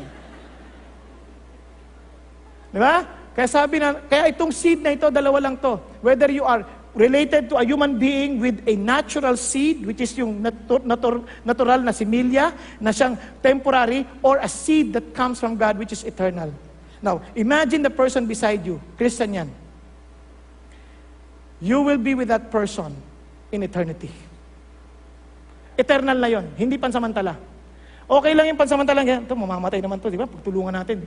Di 2.73 2.81
ba? 2.81 3.05
Kaya 3.37 3.45
sabi 3.45 3.77
na, 3.77 4.01
kaya 4.09 4.33
itong 4.33 4.57
seed 4.57 4.81
na 4.81 4.97
ito, 4.97 5.13
dalawa 5.13 5.37
lang 5.53 5.61
to. 5.61 5.77
Whether 6.01 6.33
you 6.33 6.49
are 6.49 6.65
related 6.95 7.51
to 7.51 7.59
a 7.59 7.65
human 7.67 7.99
being 7.99 8.39
with 8.39 8.63
a 8.71 8.79
natural 8.79 9.37
seed, 9.37 9.83
which 9.83 10.01
is 10.01 10.15
yung 10.15 10.39
natu- 10.39 10.83
natur- 10.87 11.27
natural 11.43 11.83
na 11.83 11.91
similya, 11.91 12.55
na 12.79 12.95
siyang 12.95 13.19
temporary, 13.43 14.07
or 14.23 14.39
a 14.39 14.49
seed 14.49 14.95
that 14.95 15.03
comes 15.11 15.43
from 15.43 15.59
God, 15.59 15.77
which 15.77 15.91
is 15.91 16.07
eternal. 16.07 16.55
Now, 17.03 17.21
imagine 17.35 17.83
the 17.83 17.91
person 17.91 18.25
beside 18.25 18.65
you, 18.65 18.81
Christian 18.97 19.35
yan. 19.35 19.49
You 21.61 21.83
will 21.83 21.99
be 21.99 22.15
with 22.15 22.31
that 22.31 22.49
person 22.49 22.95
in 23.51 23.67
eternity. 23.67 24.09
Eternal 25.75 26.17
na 26.17 26.31
yon, 26.31 26.47
hindi 26.55 26.79
pansamantala. 26.79 27.35
Okay 28.05 28.33
lang 28.37 28.47
yung 28.53 28.61
pansamantala. 28.61 29.03
Ito, 29.03 29.35
mamamatay 29.35 29.83
naman 29.83 29.99
to, 29.99 30.13
di 30.13 30.21
ba? 30.21 30.31
Pagtulungan 30.31 30.71
natin. 30.71 31.03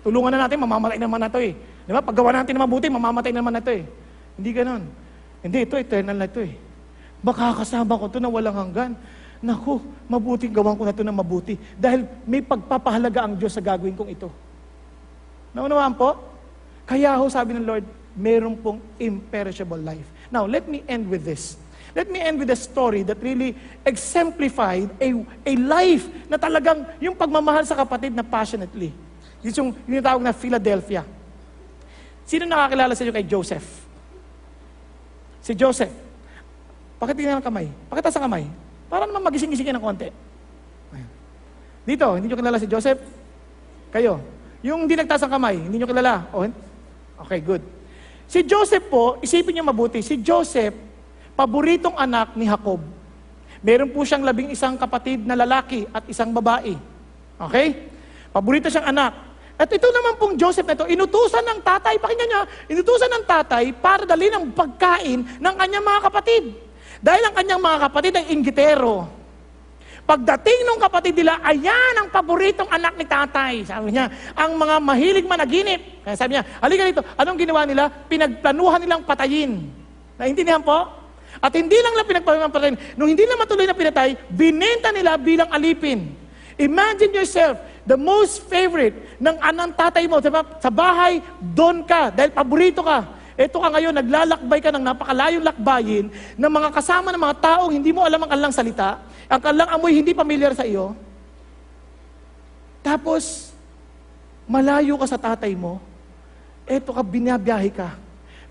Tulungan 0.00 0.32
na 0.32 0.46
natin, 0.46 0.56
mamamatay 0.62 0.98
naman 1.00 1.20
na 1.20 1.28
to 1.28 1.40
eh. 1.42 1.52
Di 1.56 1.92
ba? 1.92 2.00
Paggawa 2.00 2.30
natin 2.32 2.56
na 2.56 2.64
mabuti, 2.64 2.86
mamamatay 2.88 3.32
naman 3.34 3.52
na 3.56 3.60
to 3.60 3.72
eh. 3.72 3.84
Hindi 4.40 4.56
ganon. 4.56 4.88
Hindi, 5.44 5.68
ito 5.68 5.76
eternal 5.76 6.16
na 6.16 6.24
ito 6.24 6.40
eh. 6.40 6.56
Baka 7.20 7.60
kasama 7.60 8.00
ko 8.00 8.08
ito 8.08 8.16
na 8.16 8.32
walang 8.32 8.56
hanggan. 8.56 8.96
Naku, 9.44 9.84
mabuting 10.08 10.48
gawan 10.48 10.80
ko 10.80 10.88
na 10.88 10.96
ito 10.96 11.04
na 11.04 11.12
mabuti. 11.12 11.60
Dahil 11.76 12.08
may 12.24 12.40
pagpapahalaga 12.40 13.28
ang 13.28 13.36
Diyos 13.36 13.52
sa 13.52 13.60
gagawin 13.60 13.92
kong 13.92 14.08
ito. 14.08 14.32
Naunawaan 15.52 15.92
po? 15.92 16.16
Kaya 16.88 17.12
ho, 17.20 17.28
sabi 17.28 17.52
ng 17.52 17.68
Lord, 17.68 17.84
meron 18.16 18.56
pong 18.56 18.80
imperishable 18.96 19.80
life. 19.80 20.08
Now, 20.32 20.48
let 20.48 20.64
me 20.64 20.80
end 20.88 21.12
with 21.12 21.20
this. 21.20 21.60
Let 21.92 22.08
me 22.08 22.16
end 22.16 22.40
with 22.40 22.48
a 22.48 22.56
story 22.56 23.04
that 23.04 23.20
really 23.20 23.52
exemplified 23.84 24.88
a, 24.96 25.08
a 25.44 25.52
life 25.56 26.08
na 26.32 26.40
talagang 26.40 26.86
yung 26.96 27.12
pagmamahal 27.12 27.68
sa 27.68 27.76
kapatid 27.76 28.16
na 28.16 28.24
passionately. 28.24 28.94
Yung, 29.44 29.76
yung 29.84 30.04
tawag 30.04 30.24
na 30.24 30.32
Philadelphia. 30.32 31.04
Sino 32.24 32.46
nakakilala 32.46 32.94
sa 32.94 33.02
inyo 33.02 33.12
kay 33.12 33.26
Joseph? 33.26 33.79
Si 35.50 35.58
Joseph. 35.58 35.90
Pakitingnan 37.02 37.42
ng 37.42 37.46
kamay. 37.50 37.66
Pakita 37.90 38.14
sa 38.14 38.22
kamay. 38.22 38.46
Para 38.86 39.02
naman 39.02 39.26
magising-gisingin 39.26 39.74
ng 39.74 39.82
konti. 39.82 40.06
Dito, 41.82 42.06
hindi 42.14 42.30
nyo 42.30 42.38
kilala 42.38 42.62
si 42.62 42.70
Joseph? 42.70 43.02
Kayo. 43.90 44.22
Yung 44.62 44.86
hindi 44.86 44.94
nagtaas 44.94 45.26
ang 45.26 45.34
kamay, 45.34 45.58
hindi 45.58 45.82
nyo 45.82 45.90
kilala? 45.90 46.30
Oh, 46.30 46.46
okay, 47.26 47.42
good. 47.42 47.66
Si 48.30 48.46
Joseph 48.46 48.86
po, 48.86 49.18
isipin 49.18 49.58
nyo 49.58 49.66
mabuti, 49.66 49.98
si 50.06 50.22
Joseph, 50.22 50.76
paboritong 51.34 51.98
anak 51.98 52.38
ni 52.38 52.46
Jacob. 52.46 52.78
Meron 53.58 53.90
po 53.90 54.06
siyang 54.06 54.22
labing 54.22 54.54
isang 54.54 54.78
kapatid 54.78 55.26
na 55.26 55.34
lalaki 55.34 55.82
at 55.90 56.06
isang 56.06 56.30
babae. 56.30 56.78
Okay? 57.42 57.90
Paborito 58.30 58.70
siyang 58.70 58.86
anak. 58.86 59.29
At 59.60 59.68
ito 59.68 59.92
naman 59.92 60.16
pong 60.16 60.40
Joseph 60.40 60.64
na 60.64 60.72
ito, 60.72 60.88
inutusan 60.88 61.44
ng 61.44 61.60
tatay, 61.60 62.00
pakinggan 62.00 62.28
niya, 62.32 62.42
inutusan 62.72 63.12
ng 63.12 63.24
tatay 63.28 63.76
para 63.76 64.08
dali 64.08 64.32
ng 64.32 64.56
pagkain 64.56 65.20
ng 65.36 65.54
kanyang 65.60 65.84
mga 65.84 66.00
kapatid. 66.08 66.56
Dahil 67.04 67.28
ang 67.28 67.34
kanyang 67.36 67.60
mga 67.60 67.78
kapatid 67.84 68.12
ay 68.16 68.32
inggitero. 68.32 69.04
Pagdating 70.08 70.64
ng 70.64 70.80
kapatid 70.80 71.12
nila, 71.12 71.44
ayan 71.44 71.92
ang 72.00 72.08
paboritong 72.08 72.72
anak 72.72 72.96
ni 72.96 73.04
tatay. 73.04 73.60
Sabi 73.68 73.92
niya, 73.92 74.08
ang 74.32 74.56
mga 74.56 74.80
mahilig 74.80 75.28
managinip. 75.28 75.80
Kaya 76.08 76.16
sabi 76.16 76.40
niya, 76.40 76.42
halika 76.64 76.88
dito, 76.88 77.04
anong 77.20 77.38
ginawa 77.38 77.60
nila? 77.68 77.92
Pinagplanuhan 78.08 78.80
nilang 78.80 79.04
patayin. 79.04 79.68
Naintindihan 80.16 80.64
po? 80.64 80.88
At 81.36 81.52
hindi 81.52 81.76
lang 81.78 81.94
lang 82.00 82.08
pinagplanuhan 82.08 82.48
patayin. 82.48 82.80
Nung 82.96 83.12
hindi 83.12 83.28
na 83.28 83.36
matuloy 83.36 83.68
na 83.68 83.76
pinatay, 83.76 84.16
binenta 84.32 84.88
nila 84.88 85.20
bilang 85.20 85.52
alipin. 85.52 86.16
Imagine 86.60 87.12
yourself, 87.16 87.56
the 87.90 87.98
most 87.98 88.46
favorite 88.46 88.94
ng 89.18 89.34
anang 89.42 89.74
tatay 89.74 90.06
mo, 90.06 90.22
diba? 90.22 90.46
sa 90.62 90.70
bahay, 90.70 91.18
doon 91.42 91.82
ka, 91.82 92.14
dahil 92.14 92.30
paborito 92.30 92.86
ka. 92.86 93.18
Ito 93.34 93.58
ka 93.58 93.68
ngayon, 93.74 93.98
naglalakbay 93.98 94.60
ka 94.62 94.70
ng 94.70 94.84
napakalayong 94.84 95.42
lakbayin 95.42 96.06
ng 96.38 96.52
mga 96.54 96.70
kasama 96.70 97.10
ng 97.10 97.18
mga 97.18 97.36
taong 97.42 97.72
hindi 97.74 97.90
mo 97.90 98.06
alam 98.06 98.22
ang 98.22 98.30
kanilang 98.30 98.54
salita, 98.54 99.02
ang 99.26 99.42
kanilang 99.42 99.70
amoy 99.74 99.98
hindi 99.98 100.14
pamilyar 100.14 100.54
sa 100.54 100.62
iyo. 100.62 100.94
Tapos, 102.78 103.50
malayo 104.46 104.94
ka 105.02 105.06
sa 105.10 105.18
tatay 105.18 105.58
mo, 105.58 105.82
eto 106.70 106.94
ka, 106.94 107.02
binabiyahe 107.02 107.74
ka. 107.74 107.98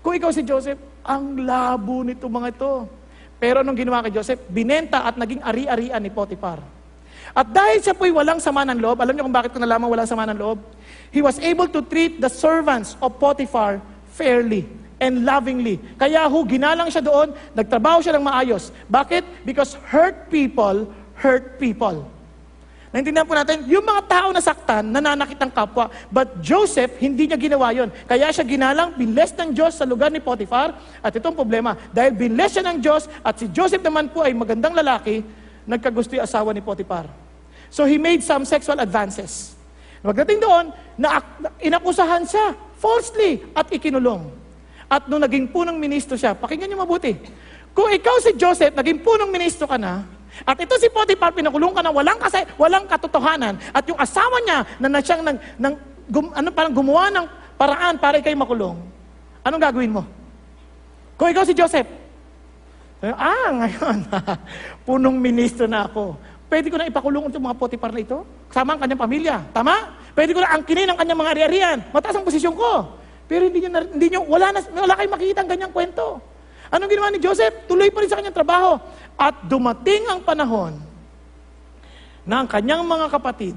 Kung 0.04 0.12
ikaw 0.12 0.28
si 0.36 0.44
Joseph, 0.44 0.80
ang 1.00 1.40
labo 1.48 2.04
nito 2.04 2.28
mga 2.28 2.52
ito. 2.52 2.84
Pero 3.40 3.64
anong 3.64 3.78
ginawa 3.78 4.04
kay 4.04 4.12
Joseph? 4.12 4.44
Binenta 4.52 5.08
at 5.08 5.16
naging 5.16 5.40
ari-arian 5.40 6.02
ni 6.04 6.12
Potiphar. 6.12 6.60
At 7.30 7.50
dahil 7.50 7.78
siya 7.84 7.94
po'y 7.94 8.10
walang 8.10 8.42
sama 8.42 8.66
ng 8.66 8.78
loob, 8.78 8.98
alam 8.98 9.14
niyo 9.14 9.24
kung 9.26 9.34
bakit 9.34 9.54
ko 9.54 9.58
nalaman 9.62 9.86
walang 9.86 10.08
sama 10.08 10.26
ng 10.28 10.38
loob? 10.38 10.58
He 11.14 11.22
was 11.22 11.38
able 11.38 11.70
to 11.70 11.80
treat 11.86 12.18
the 12.18 12.30
servants 12.30 12.98
of 12.98 13.18
Potiphar 13.20 13.78
fairly 14.14 14.66
and 15.00 15.24
lovingly. 15.24 15.78
Kaya 15.96 16.26
ho, 16.26 16.42
ginalang 16.44 16.90
siya 16.92 17.02
doon, 17.02 17.32
nagtrabaho 17.54 18.02
siya 18.02 18.18
ng 18.18 18.24
maayos. 18.26 18.74
Bakit? 18.90 19.46
Because 19.46 19.78
hurt 19.88 20.28
people 20.28 20.90
hurt 21.20 21.60
people. 21.60 22.08
Naintindihan 22.90 23.22
po 23.22 23.38
natin, 23.38 23.70
yung 23.70 23.86
mga 23.86 24.02
tao 24.10 24.28
na 24.34 24.42
saktan, 24.42 24.82
nananakit 24.82 25.38
ang 25.38 25.52
kapwa. 25.54 25.86
But 26.10 26.42
Joseph, 26.42 26.98
hindi 26.98 27.30
niya 27.30 27.38
ginawa 27.38 27.70
yon. 27.70 27.86
Kaya 28.10 28.34
siya 28.34 28.42
ginalang, 28.42 28.98
binless 28.98 29.30
ng 29.38 29.54
Diyos 29.54 29.78
sa 29.78 29.86
lugar 29.86 30.10
ni 30.10 30.18
Potiphar. 30.18 30.74
At 30.98 31.14
itong 31.14 31.38
problema, 31.38 31.78
dahil 31.94 32.18
binless 32.18 32.58
siya 32.58 32.66
ng 32.66 32.82
Diyos, 32.82 33.06
at 33.22 33.38
si 33.38 33.46
Joseph 33.54 33.86
naman 33.86 34.10
po 34.10 34.26
ay 34.26 34.34
magandang 34.34 34.74
lalaki, 34.74 35.22
nagkagusto 35.68 36.16
yung 36.16 36.24
asawa 36.24 36.54
ni 36.54 36.62
Potiphar. 36.64 37.08
So 37.70 37.86
he 37.86 37.96
made 37.96 38.20
some 38.20 38.42
sexual 38.42 38.78
advances. 38.82 39.54
Pagdating 40.00 40.40
doon, 40.40 40.72
na, 40.96 41.20
inakusahan 41.60 42.24
siya 42.24 42.56
falsely 42.80 43.44
at 43.52 43.68
ikinulong. 43.68 44.32
At 44.90 45.06
nung 45.06 45.22
naging 45.22 45.52
punong 45.52 45.76
ministro 45.76 46.16
siya, 46.16 46.34
pakinggan 46.34 46.66
niyo 46.72 46.82
mabuti. 46.82 47.14
Kung 47.76 47.92
ikaw 47.92 48.16
si 48.18 48.34
Joseph, 48.34 48.74
naging 48.74 49.04
punong 49.04 49.30
ministro 49.30 49.68
ka 49.68 49.78
na, 49.78 50.02
at 50.42 50.56
ito 50.56 50.72
si 50.80 50.88
Potiphar, 50.88 51.36
pinakulong 51.36 51.76
ka 51.76 51.84
na 51.84 51.92
walang, 51.92 52.16
kasi, 52.16 52.42
walang 52.56 52.88
katotohanan, 52.88 53.60
at 53.76 53.84
yung 53.86 54.00
asawa 54.00 54.40
niya 54.42 54.58
na, 54.80 54.86
na 54.88 55.00
siyang 55.04 55.22
nang, 55.22 55.38
nang, 55.60 55.74
gum, 56.08 56.32
ano, 56.32 56.48
parang 56.50 56.72
gumawa 56.74 57.12
ng 57.12 57.26
paraan 57.60 58.00
para 58.00 58.18
ikay 58.18 58.32
makulong, 58.32 58.80
anong 59.44 59.62
gagawin 59.62 59.92
mo? 59.92 60.02
Kung 61.20 61.28
ikaw 61.28 61.44
si 61.44 61.52
Joseph, 61.52 61.99
ah, 63.08 63.48
ngayon, 63.64 64.04
punong 64.88 65.16
ministro 65.16 65.64
na 65.64 65.88
ako. 65.88 66.20
Pwede 66.50 66.68
ko 66.68 66.76
na 66.76 66.90
ipakulong 66.90 67.30
itong 67.30 67.46
mga 67.46 67.56
Potiphar 67.56 67.94
na 67.94 68.02
ito? 68.02 68.26
Kasama 68.50 68.76
ang 68.76 68.80
kanyang 68.82 69.00
pamilya. 69.00 69.36
Tama? 69.54 69.72
Pwede 70.12 70.34
ko 70.34 70.42
na 70.42 70.52
angkinin 70.52 70.90
ang 70.90 70.98
kanyang 70.98 71.20
mga 71.22 71.32
ari-arian. 71.32 71.78
Mataas 71.94 72.18
ang 72.18 72.26
posisyon 72.26 72.58
ko. 72.58 72.98
Pero 73.30 73.46
hindi 73.46 73.62
na- 73.70 73.86
hindi 73.86 74.06
nyo, 74.10 74.26
wala, 74.26 74.50
na, 74.50 74.60
wala 74.74 74.98
kayong 74.98 75.14
makikita 75.14 75.40
ang 75.46 75.50
ganyang 75.54 75.72
kwento. 75.72 76.18
Anong 76.68 76.90
ginawa 76.90 77.08
ni 77.14 77.22
Joseph? 77.22 77.70
Tuloy 77.70 77.88
pa 77.88 78.02
rin 78.02 78.10
sa 78.10 78.18
kanyang 78.18 78.36
trabaho. 78.36 78.76
At 79.14 79.46
dumating 79.46 80.10
ang 80.10 80.20
panahon 80.26 80.74
na 82.26 82.44
ang 82.44 82.48
kanyang 82.50 82.82
mga 82.84 83.06
kapatid 83.08 83.54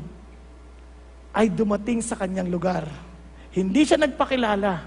ay 1.34 1.50
dumating 1.50 2.00
sa 2.00 2.14
kanyang 2.14 2.48
lugar. 2.48 2.86
Hindi 3.50 3.84
siya 3.84 3.98
nagpakilala. 4.00 4.86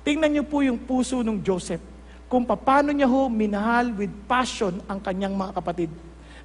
Tingnan 0.00 0.32
niyo 0.32 0.44
po 0.48 0.64
yung 0.64 0.80
puso 0.80 1.20
ng 1.20 1.44
Joseph. 1.44 1.93
Kung 2.34 2.50
paano 2.50 2.90
niya 2.90 3.06
ho 3.06 3.30
minahal 3.30 3.94
with 3.94 4.10
passion 4.26 4.82
ang 4.90 4.98
kanyang 4.98 5.38
mga 5.38 5.54
kapatid. 5.54 5.86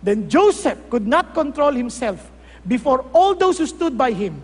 Then 0.06 0.30
Joseph 0.30 0.78
could 0.86 1.10
not 1.10 1.34
control 1.34 1.74
himself 1.74 2.30
before 2.62 3.10
all 3.10 3.34
those 3.34 3.58
who 3.58 3.66
stood 3.66 3.98
by 3.98 4.14
him. 4.14 4.38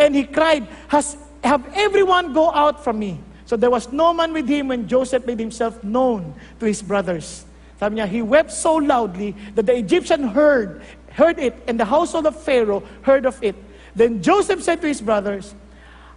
And 0.00 0.16
he 0.16 0.24
cried, 0.24 0.64
Has, 0.88 1.20
Have 1.44 1.60
everyone 1.76 2.32
go 2.32 2.48
out 2.48 2.80
from 2.80 3.04
me. 3.04 3.20
So 3.44 3.52
there 3.60 3.68
was 3.68 3.92
no 3.92 4.16
man 4.16 4.32
with 4.32 4.48
him 4.48 4.72
when 4.72 4.88
Joseph 4.88 5.28
made 5.28 5.36
himself 5.36 5.76
known 5.84 6.32
to 6.56 6.64
his 6.64 6.80
brothers. 6.80 7.44
Sabi 7.76 8.00
niya, 8.00 8.08
he 8.08 8.24
wept 8.24 8.48
so 8.48 8.80
loudly 8.80 9.36
that 9.52 9.68
the 9.68 9.76
Egyptian 9.76 10.32
heard, 10.32 10.80
heard 11.12 11.36
it, 11.36 11.52
and 11.68 11.76
the 11.76 11.84
household 11.84 12.24
of 12.24 12.40
Pharaoh 12.40 12.80
heard 13.04 13.28
of 13.28 13.36
it. 13.44 13.60
Then 13.92 14.24
Joseph 14.24 14.64
said 14.64 14.80
to 14.80 14.88
his 14.88 15.04
brothers, 15.04 15.52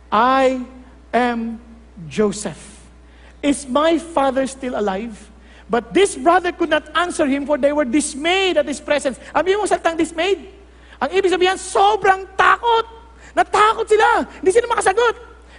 I 0.08 0.64
am 1.12 1.60
Joseph. 2.08 2.75
Is 3.42 3.68
my 3.68 3.98
father 3.98 4.48
still 4.48 4.78
alive? 4.78 5.16
But 5.66 5.94
this 5.94 6.14
brother 6.14 6.52
could 6.52 6.70
not 6.70 6.86
answer 6.94 7.26
him 7.26 7.46
for 7.46 7.58
they 7.58 7.74
were 7.74 7.86
dismayed 7.86 8.58
at 8.58 8.70
his 8.70 8.80
presence. 8.80 9.18
Abi 9.34 9.58
mo 9.58 9.66
salitang 9.66 9.98
dismayed? 9.98 10.46
Ang 11.02 11.10
ibig 11.12 11.34
sabihin, 11.34 11.58
sobrang 11.58 12.24
takot. 12.38 12.86
Natakot 13.36 13.90
sila. 13.90 14.24
Hindi 14.40 14.52
sila 14.54 14.70
makasagot. 14.72 15.16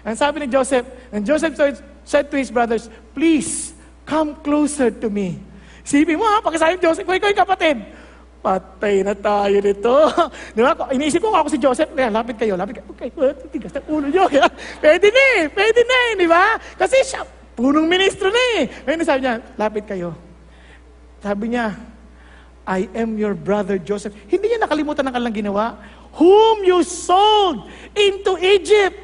Ang 0.07 0.17
sabi 0.17 0.37
ni 0.43 0.47
Joseph, 0.47 0.87
and 1.11 1.27
Joseph 1.27 1.59
said, 2.07 2.31
to 2.31 2.37
his 2.39 2.55
brothers, 2.55 2.87
Please, 3.11 3.75
come 4.07 4.39
closer 4.41 4.95
to 4.95 5.11
me. 5.11 5.43
Sipin 5.83 6.19
mo 6.19 6.25
ha, 6.25 6.39
pagkasabi 6.39 6.79
ni 6.79 6.83
Joseph, 6.87 7.03
kung 7.03 7.19
ikaw 7.19 7.35
kapatid, 7.43 7.83
patay 8.39 9.03
na 9.03 9.19
tayo 9.19 9.59
nito. 9.59 9.97
Di 10.55 10.63
ba? 10.63 10.79
Iniisip 10.95 11.19
ko 11.19 11.35
ako 11.35 11.51
si 11.51 11.59
Joseph, 11.59 11.91
kaya 11.91 12.15
lapit 12.15 12.39
kayo, 12.39 12.55
lapit 12.55 12.79
kayo. 12.79 12.87
Okay, 12.95 13.11
well, 13.19 13.35
tigas 13.51 13.75
ng 13.75 13.87
ulo 13.91 14.07
nyo. 14.07 14.31
Kaya, 14.31 14.47
pwede 14.83 15.11
na 15.11 15.23
eh, 15.35 15.43
pwede 15.51 15.81
na 15.83 15.97
eh, 15.99 16.13
di 16.15 16.27
ba? 16.31 16.55
Kasi 16.79 17.03
siya, 17.03 17.27
punong 17.57 17.89
ministro 17.89 18.29
na 18.29 18.43
eh. 18.61 18.63
Ngayon 18.85 19.09
sabi 19.09 19.21
niya, 19.25 19.35
lapit 19.57 19.85
kayo. 19.89 20.13
Sabi 21.25 21.57
niya, 21.57 21.73
I 22.69 22.87
am 22.93 23.17
your 23.17 23.33
brother 23.33 23.81
Joseph. 23.81 24.13
Hindi 24.29 24.53
niya 24.53 24.61
nakalimutan 24.61 25.03
ang 25.09 25.17
kanilang 25.17 25.35
ginawa. 25.35 25.65
Whom 26.21 26.63
you 26.63 26.85
sold 26.85 27.67
into 27.97 28.37
Egypt. 28.39 28.97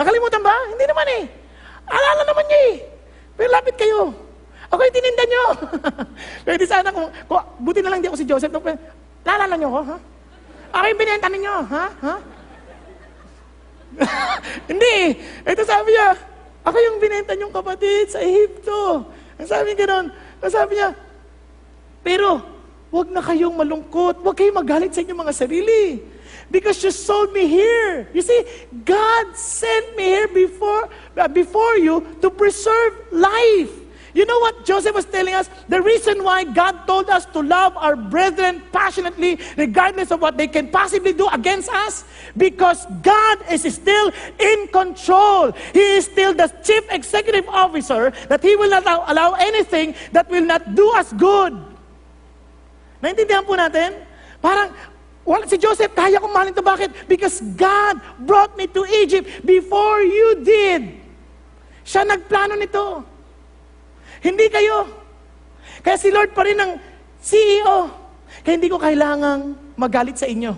Nakalimutan 0.00 0.40
ba? 0.40 0.56
Hindi 0.72 0.84
naman 0.88 1.06
eh. 1.20 1.24
Alala 1.84 2.22
naman 2.24 2.44
niya 2.48 2.60
eh. 2.72 2.74
Pero 3.36 3.48
lapit 3.52 3.74
kayo. 3.76 4.14
Ako 4.72 4.80
yung 4.80 4.96
tininda 4.96 5.24
niyo. 5.28 5.44
Pwede 6.46 6.64
sana 6.64 6.88
kung, 6.90 7.06
kung, 7.28 7.42
buti 7.60 7.84
na 7.84 7.92
lang 7.92 8.00
di 8.00 8.08
ako 8.08 8.18
si 8.18 8.26
Joseph. 8.26 8.54
Lalala 9.24 9.54
niyo 9.54 9.68
ako, 9.70 9.80
ha? 9.92 9.96
Ako 10.74 10.84
yung 10.90 11.00
binenta 11.00 11.28
ninyo, 11.30 11.54
ha? 11.70 11.84
Ha? 12.02 12.14
Hindi. 14.70 14.96
Ito 15.46 15.62
sabi 15.62 15.94
niya, 15.94 16.33
ako 16.64 16.76
yung 16.80 16.96
binenta 16.96 17.36
niyong 17.36 17.52
kapatid 17.52 18.08
sa 18.08 18.24
Ehipto. 18.24 19.04
Ang 19.36 19.48
sabi 19.48 19.76
gano'n. 19.76 20.08
Ang 20.40 20.52
sabi 20.52 20.80
niya, 20.80 20.96
pero, 22.00 22.40
huwag 22.88 23.12
na 23.12 23.20
kayong 23.20 23.56
malungkot. 23.56 24.24
Huwag 24.24 24.36
kayong 24.36 24.60
magalit 24.60 24.96
sa 24.96 25.04
inyong 25.04 25.28
mga 25.28 25.34
sarili. 25.36 26.00
Because 26.48 26.80
you 26.84 26.92
sold 26.92 27.32
me 27.32 27.48
here. 27.48 28.08
You 28.12 28.20
see, 28.24 28.44
God 28.84 29.36
sent 29.36 29.96
me 29.96 30.08
here 30.08 30.28
before, 30.28 30.88
uh, 31.16 31.28
before 31.28 31.76
you 31.80 32.04
to 32.20 32.28
preserve 32.32 32.96
life. 33.12 33.83
You 34.14 34.24
know 34.24 34.38
what 34.38 34.64
Joseph 34.64 34.94
was 34.94 35.04
telling 35.10 35.34
us? 35.34 35.50
The 35.68 35.82
reason 35.82 36.22
why 36.22 36.44
God 36.44 36.86
told 36.86 37.10
us 37.10 37.26
to 37.34 37.42
love 37.42 37.76
our 37.76 37.96
brethren 37.96 38.62
passionately, 38.70 39.42
regardless 39.58 40.12
of 40.14 40.22
what 40.22 40.38
they 40.38 40.46
can 40.46 40.70
possibly 40.70 41.12
do 41.12 41.26
against 41.34 41.68
us, 41.68 42.04
because 42.36 42.86
God 43.02 43.42
is 43.50 43.66
still 43.74 44.12
in 44.38 44.68
control. 44.68 45.50
He 45.74 45.98
is 45.98 46.06
still 46.06 46.32
the 46.32 46.46
chief 46.62 46.86
executive 46.94 47.48
officer 47.50 48.14
that 48.30 48.40
He 48.40 48.54
will 48.54 48.70
not 48.70 48.86
allow, 48.86 49.34
anything 49.34 49.94
that 50.12 50.30
will 50.30 50.46
not 50.46 50.62
do 50.78 50.86
us 50.94 51.12
good. 51.12 51.58
Naintindihan 53.02 53.42
po 53.42 53.58
natin? 53.58 53.98
Parang, 54.38 54.70
wala, 55.26 55.42
si 55.50 55.58
Joseph, 55.58 55.90
kaya 55.90 56.22
kong 56.22 56.30
mahalin 56.30 56.54
to. 56.54 56.62
Bakit? 56.62 57.10
Because 57.10 57.42
God 57.58 57.98
brought 58.22 58.54
me 58.54 58.70
to 58.70 58.86
Egypt 59.02 59.42
before 59.42 60.06
you 60.06 60.38
did. 60.46 61.02
Siya 61.82 62.06
nagplano 62.06 62.54
nito. 62.54 63.13
Hindi 64.24 64.48
kayo. 64.48 64.88
Kaya 65.84 66.00
si 66.00 66.08
Lord 66.08 66.32
pa 66.32 66.48
rin 66.48 66.56
ang 66.56 66.80
CEO. 67.20 67.92
Kaya 68.40 68.56
hindi 68.56 68.72
ko 68.72 68.80
kailangang 68.80 69.52
magalit 69.76 70.16
sa 70.16 70.24
inyo. 70.24 70.52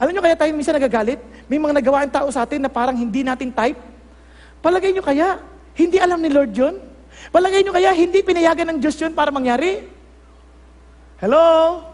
Alam 0.00 0.16
nyo 0.16 0.24
kaya 0.24 0.36
tayo 0.40 0.56
minsan 0.56 0.72
nagagalit? 0.72 1.20
May 1.44 1.60
mga 1.60 1.76
nagawa 1.76 2.08
ang 2.08 2.12
tao 2.12 2.32
sa 2.32 2.48
atin 2.48 2.64
na 2.64 2.72
parang 2.72 2.96
hindi 2.96 3.20
natin 3.20 3.52
type. 3.52 3.76
Palagay 4.64 4.96
nyo 4.96 5.04
kaya, 5.04 5.36
hindi 5.76 6.00
alam 6.00 6.24
ni 6.24 6.32
Lord 6.32 6.56
yun? 6.56 6.80
Palagay 7.28 7.60
nyo 7.60 7.76
kaya, 7.76 7.92
hindi 7.92 8.24
pinayagan 8.24 8.72
ng 8.72 8.78
Diyos 8.80 8.96
yun 8.96 9.12
para 9.12 9.28
mangyari? 9.28 9.84
Hello? 11.20 11.84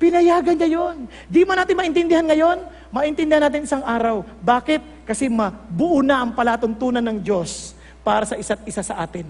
Pinayagan 0.00 0.56
niya 0.56 0.68
yun. 0.72 1.04
Di 1.28 1.44
man 1.44 1.60
natin 1.60 1.76
maintindihan 1.76 2.24
ngayon, 2.24 2.64
maintindihan 2.88 3.44
natin 3.44 3.68
isang 3.68 3.84
araw. 3.84 4.24
Bakit? 4.40 5.04
Kasi 5.04 5.28
mabuo 5.28 6.00
na 6.00 6.24
ang 6.24 6.32
palatuntunan 6.32 7.04
ng 7.04 7.20
Diyos 7.20 7.76
para 8.00 8.24
sa 8.24 8.40
isa't 8.40 8.64
isa 8.64 8.80
sa 8.80 9.04
atin. 9.04 9.28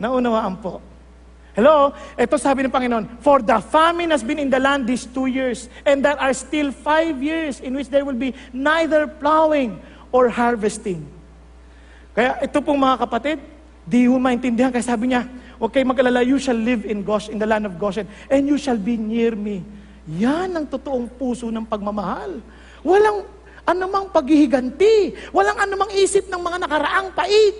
Naunawaan 0.00 0.56
po. 0.64 0.80
Hello? 1.52 1.92
Ito 2.16 2.40
sabi 2.40 2.64
ng 2.64 2.72
Panginoon, 2.72 3.20
For 3.20 3.44
the 3.44 3.60
famine 3.60 4.08
has 4.16 4.24
been 4.24 4.40
in 4.40 4.48
the 4.48 4.56
land 4.56 4.88
these 4.88 5.04
two 5.04 5.28
years, 5.28 5.68
and 5.84 6.00
there 6.00 6.16
are 6.16 6.32
still 6.32 6.72
five 6.72 7.20
years 7.20 7.60
in 7.60 7.76
which 7.76 7.92
there 7.92 8.08
will 8.08 8.16
be 8.16 8.32
neither 8.48 9.04
plowing 9.04 9.76
or 10.08 10.32
harvesting. 10.32 11.04
Kaya 12.16 12.40
ito 12.40 12.58
pong 12.64 12.80
mga 12.80 12.96
kapatid, 13.04 13.38
di 13.84 14.08
mo 14.08 14.16
maintindihan. 14.16 14.72
Kaya 14.72 14.82
sabi 14.82 15.12
niya, 15.12 15.28
huwag 15.60 15.68
kayo 15.68 15.84
mag-alala, 15.84 16.24
you 16.24 16.40
shall 16.40 16.56
live 16.56 16.88
in 16.88 17.04
Gosh, 17.04 17.28
in 17.28 17.36
the 17.36 17.46
land 17.46 17.68
of 17.68 17.76
Goshen, 17.76 18.08
and 18.32 18.48
you 18.48 18.56
shall 18.56 18.80
be 18.80 18.96
near 18.96 19.36
me. 19.36 19.60
Yan 20.16 20.56
ang 20.56 20.64
totoong 20.64 21.12
puso 21.12 21.52
ng 21.52 21.68
pagmamahal. 21.68 22.40
Walang 22.80 23.28
anumang 23.68 24.08
paghihiganti. 24.10 25.30
Walang 25.30 25.60
anumang 25.60 25.92
isip 25.92 26.26
ng 26.26 26.40
mga 26.40 26.56
nakaraang 26.66 27.12
pait. 27.14 27.54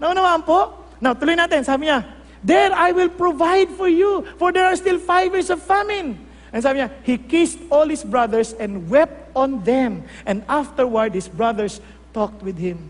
Naunawaan 0.00 0.46
po? 0.46 0.79
Now, 1.00 1.16
tuloy 1.16 1.34
natin. 1.34 1.64
Sabi 1.64 1.88
niya, 1.88 2.04
There 2.40 2.72
I 2.72 2.92
will 2.92 3.12
provide 3.12 3.68
for 3.76 3.88
you, 3.88 4.24
for 4.40 4.52
there 4.52 4.64
are 4.64 4.76
still 4.76 4.96
five 4.96 5.32
years 5.32 5.52
of 5.52 5.60
famine. 5.60 6.16
And 6.52 6.60
sabi 6.60 6.80
niya, 6.80 6.88
He 7.04 7.16
kissed 7.16 7.60
all 7.72 7.88
his 7.88 8.04
brothers 8.04 8.52
and 8.56 8.88
wept 8.88 9.32
on 9.36 9.64
them. 9.64 10.04
And 10.24 10.44
afterward, 10.48 11.16
his 11.16 11.28
brothers 11.28 11.80
talked 12.12 12.44
with 12.44 12.56
him. 12.56 12.88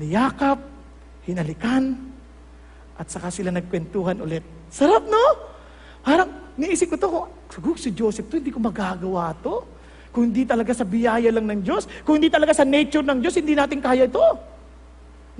Niyakap, 0.00 0.60
hinalikan, 1.24 2.12
at 2.96 3.08
saka 3.08 3.32
sila 3.32 3.52
nagkwentuhan 3.52 4.20
ulit. 4.20 4.44
Sarap, 4.72 5.04
no? 5.08 5.24
Parang, 6.00 6.28
niisip 6.56 6.92
ko 6.92 6.96
to, 6.96 7.08
kung 7.60 7.76
si 7.76 7.92
Joseph 7.92 8.28
to, 8.28 8.40
hindi 8.40 8.52
ko 8.52 8.60
magagawa 8.60 9.36
to. 9.40 9.64
Kung 10.12 10.28
hindi 10.28 10.44
talaga 10.44 10.76
sa 10.76 10.84
biyaya 10.84 11.32
lang 11.32 11.48
ng 11.48 11.60
Diyos, 11.64 11.88
kung 12.04 12.20
hindi 12.20 12.28
talaga 12.28 12.52
sa 12.52 12.68
nature 12.68 13.04
ng 13.04 13.24
Diyos, 13.24 13.36
hindi 13.36 13.56
natin 13.56 13.80
kaya 13.80 14.04
ito. 14.04 14.20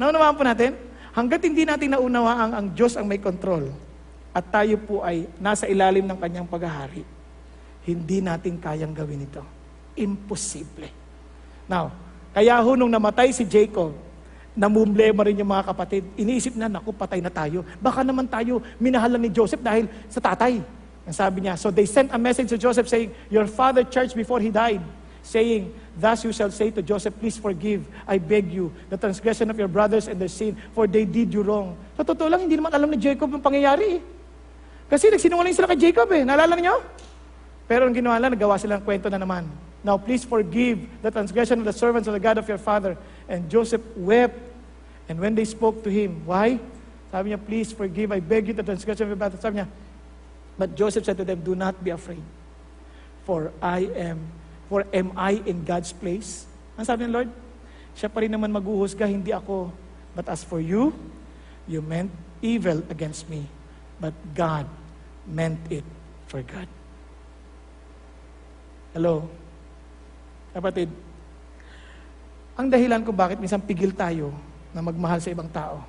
Naunawaan 0.01 0.37
po 0.37 0.45
natin? 0.45 0.92
Hanggat 1.13 1.45
hindi 1.45 1.69
natin 1.69 1.93
naunawa 1.93 2.49
ang, 2.49 2.73
Diyos 2.73 2.97
ang 2.97 3.05
may 3.05 3.21
control, 3.21 3.69
at 4.33 4.49
tayo 4.49 4.81
po 4.81 5.05
ay 5.05 5.29
nasa 5.37 5.69
ilalim 5.69 6.09
ng 6.09 6.17
kanyang 6.17 6.49
paghahari, 6.49 7.05
hindi 7.85 8.25
natin 8.25 8.57
kayang 8.57 8.97
gawin 8.97 9.29
ito. 9.29 9.45
Imposible. 9.93 10.89
Now, 11.69 11.93
kaya 12.33 12.57
ho 12.65 12.73
nung 12.73 12.89
namatay 12.89 13.29
si 13.29 13.45
Jacob, 13.45 13.93
namumblema 14.57 15.29
rin 15.29 15.37
yung 15.37 15.53
mga 15.53 15.69
kapatid. 15.69 16.05
Iniisip 16.17 16.57
na, 16.57 16.73
naku, 16.73 16.97
patay 16.97 17.21
na 17.21 17.29
tayo. 17.29 17.61
Baka 17.77 18.01
naman 18.01 18.25
tayo 18.25 18.65
minahalan 18.81 19.21
ni 19.21 19.29
Joseph 19.29 19.61
dahil 19.61 19.89
sa 20.09 20.21
tatay. 20.21 20.65
Ang 21.05 21.17
sabi 21.17 21.45
niya, 21.45 21.61
so 21.61 21.69
they 21.69 21.85
sent 21.85 22.09
a 22.09 22.21
message 22.21 22.49
to 22.49 22.57
Joseph 22.57 22.89
saying, 22.89 23.13
Your 23.29 23.45
father 23.45 23.85
charged 23.85 24.17
before 24.17 24.41
he 24.41 24.49
died. 24.49 24.81
Saying, 25.23 25.73
Thus 25.97 26.25
you 26.25 26.33
shall 26.33 26.51
say 26.51 26.71
to 26.71 26.83
Joseph, 26.83 27.15
Please 27.19 27.39
forgive, 27.39 27.87
I 28.07 28.19
beg 28.19 28.51
you, 28.51 28.73
the 28.91 28.99
transgression 28.99 29.51
of 29.51 29.59
your 29.59 29.69
brothers 29.69 30.09
and 30.09 30.19
their 30.21 30.31
sin, 30.31 30.57
for 30.75 30.87
they 30.87 31.05
did 31.05 31.33
you 31.33 31.43
wrong. 31.43 31.77
Sa 31.97 32.03
totoo 32.03 32.29
lang, 32.29 32.45
hindi 32.45 32.59
naman 32.59 32.75
alam 32.75 32.91
ni 32.91 32.99
Jacob 32.99 33.31
ang 33.31 33.43
pangyayari. 33.43 33.99
eh. 33.99 34.01
Kasi 34.93 35.09
nagsinungaling 35.09 35.57
sila 35.57 35.71
kay 35.73 35.89
Jacob 35.89 36.05
eh. 36.13 36.21
Naalala 36.21 36.53
niyo? 36.59 36.85
Pero 37.65 37.89
ang 37.89 37.95
ginawa 37.97 38.21
lang, 38.21 38.37
nagawa 38.37 38.61
silang 38.61 38.85
kwento 38.85 39.09
na 39.09 39.17
naman. 39.17 39.49
Now 39.81 39.97
please 39.97 40.23
forgive 40.23 40.85
the 41.01 41.11
transgression 41.11 41.59
of 41.59 41.67
the 41.67 41.73
servants 41.73 42.07
of 42.07 42.15
the 42.15 42.21
God 42.21 42.37
of 42.37 42.47
your 42.47 42.61
father. 42.61 43.01
And 43.25 43.49
Joseph 43.49 43.81
wept. 43.97 44.37
And 45.09 45.17
when 45.19 45.35
they 45.35 45.49
spoke 45.49 45.83
to 45.85 45.91
him, 45.91 46.23
why? 46.29 46.61
Sabi 47.11 47.33
niya, 47.33 47.41
please 47.41 47.73
forgive, 47.73 48.13
I 48.13 48.21
beg 48.21 48.49
you 48.49 48.55
the 48.55 48.63
transgression 48.63 49.09
of 49.09 49.17
your 49.17 49.21
father. 49.21 49.41
Sabi 49.41 49.65
niya, 49.65 49.69
but 50.57 50.77
Joseph 50.77 51.05
said 51.05 51.17
to 51.17 51.25
them, 51.25 51.41
do 51.41 51.57
not 51.57 51.81
be 51.83 51.91
afraid. 51.91 52.23
For 53.25 53.53
I 53.61 53.89
am, 53.97 54.21
for 54.73 54.89
am 54.89 55.13
I 55.21 55.45
in 55.45 55.69
God's 55.69 55.93
place? 55.93 56.49
Ang 56.81 56.89
sabi 56.89 57.05
ng 57.05 57.13
Lord? 57.13 57.29
Siya 57.93 58.09
pa 58.09 58.25
rin 58.25 58.33
naman 58.33 58.49
maghuhusga, 58.49 59.05
hindi 59.05 59.29
ako. 59.29 59.69
But 60.17 60.33
as 60.33 60.41
for 60.41 60.65
you, 60.65 60.97
you 61.69 61.85
meant 61.85 62.09
evil 62.41 62.81
against 62.89 63.29
me. 63.29 63.45
But 64.01 64.17
God 64.33 64.65
meant 65.29 65.61
it 65.69 65.85
for 66.25 66.41
good. 66.41 66.65
Hello? 68.97 69.29
Kapatid, 70.57 70.89
ang 72.57 72.73
dahilan 72.73 73.05
kung 73.05 73.17
bakit 73.17 73.37
minsan 73.37 73.61
pigil 73.61 73.93
tayo 73.93 74.33
na 74.73 74.81
magmahal 74.81 75.21
sa 75.21 75.29
ibang 75.29 75.53
tao. 75.53 75.85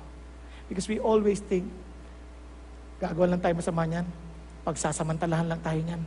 Because 0.68 0.92
we 0.92 1.00
always 1.00 1.40
think, 1.40 1.64
gagawa 3.00 3.32
lang 3.32 3.40
tayo 3.40 3.56
masama 3.56 3.88
niyan. 3.88 4.04
Pagsasamantalahan 4.60 5.48
lang 5.48 5.60
tayo 5.64 5.80
niyan. 5.80 6.04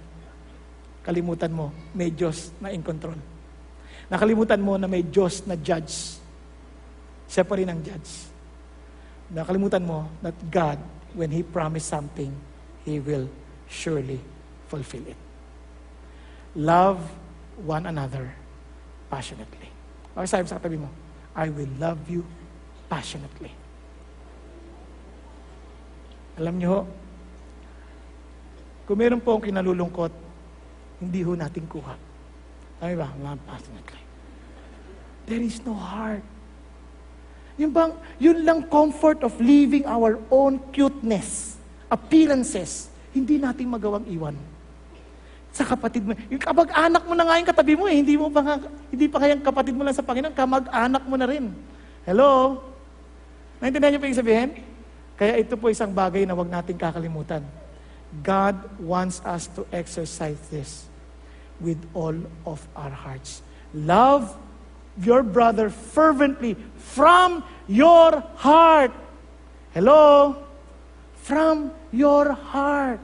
Kalimutan 1.08 1.56
mo, 1.56 1.72
may 1.96 2.12
Diyos 2.12 2.52
na 2.60 2.68
in 2.76 2.84
control. 2.84 3.16
Nakalimutan 4.12 4.60
mo 4.60 4.76
na 4.76 4.92
may 4.92 5.08
Diyos 5.08 5.48
na 5.48 5.56
judge. 5.56 6.20
Siya 7.32 7.48
pa 7.48 7.56
rin 7.56 7.72
ang 7.72 7.80
judge. 7.80 8.28
Nakalimutan 9.32 9.88
mo 9.88 10.12
that 10.20 10.36
God, 10.52 10.76
when 11.16 11.32
He 11.32 11.48
promised 11.48 11.88
something, 11.88 12.36
He 12.84 13.00
will 13.00 13.32
surely 13.72 14.20
fulfill 14.68 15.08
it. 15.08 15.20
Love 16.60 17.00
one 17.64 17.88
another 17.88 18.36
passionately. 19.08 19.72
Okay, 20.12 20.28
sabi 20.28 20.44
sa 20.44 20.60
katabi 20.60 20.76
mo, 20.76 20.92
I 21.32 21.48
will 21.48 21.72
love 21.80 22.04
you 22.12 22.28
passionately. 22.92 23.56
Alam 26.36 26.60
niyo 26.60 26.84
kung 28.88 29.00
meron 29.00 29.20
po 29.20 29.36
ang 29.36 29.44
kinalulungkot, 29.44 30.27
hindi 30.98 31.22
ho 31.22 31.38
natin 31.38 31.66
kuha. 31.70 31.94
Sabi 32.82 32.94
ba? 32.98 33.10
Love 33.22 33.42
passionately. 33.46 34.02
There 35.30 35.44
is 35.44 35.62
no 35.62 35.74
heart. 35.78 36.26
Yung 37.58 37.74
bang, 37.74 37.94
yun 38.22 38.38
lang 38.46 38.60
comfort 38.70 39.26
of 39.26 39.34
living 39.42 39.82
our 39.90 40.22
own 40.30 40.62
cuteness, 40.70 41.58
appearances, 41.90 42.94
hindi 43.18 43.42
natin 43.42 43.66
magawang 43.66 44.06
iwan. 44.14 44.38
Sa 45.50 45.66
kapatid 45.66 46.06
mo. 46.06 46.14
Yung 46.30 46.38
kamag-anak 46.38 47.02
mo 47.02 47.18
na 47.18 47.26
nga 47.26 47.42
yung 47.42 47.50
katabi 47.50 47.74
mo 47.74 47.90
eh. 47.90 47.98
Hindi, 47.98 48.14
mo 48.14 48.30
pa 48.30 48.62
hindi 48.94 49.06
pa 49.10 49.18
kayang 49.18 49.42
kapatid 49.42 49.74
mo 49.74 49.82
lang 49.82 49.98
sa 49.98 50.06
Panginoon, 50.06 50.38
kamag-anak 50.38 51.04
mo 51.10 51.16
na 51.18 51.26
rin. 51.26 51.50
Hello? 52.06 52.62
Naintindihan 53.58 53.98
niyo 53.98 54.02
pa 54.06 54.10
yung 54.10 54.22
sabihin? 54.22 54.50
Kaya 55.18 55.34
ito 55.42 55.58
po 55.58 55.74
isang 55.74 55.90
bagay 55.90 56.30
na 56.30 56.38
wag 56.38 56.46
nating 56.46 56.78
kakalimutan. 56.78 57.42
God 58.22 58.56
wants 58.78 59.18
us 59.26 59.50
to 59.50 59.66
exercise 59.74 60.38
this 60.54 60.87
with 61.60 61.78
all 61.94 62.16
of 62.46 62.68
our 62.76 62.90
hearts. 62.90 63.42
Love 63.74 64.36
your 65.02 65.22
brother 65.24 65.70
fervently 65.70 66.56
from 66.78 67.44
your 67.68 68.24
heart. 68.36 68.92
Hello? 69.74 70.36
From 71.22 71.72
your 71.92 72.34
heart. 72.34 73.00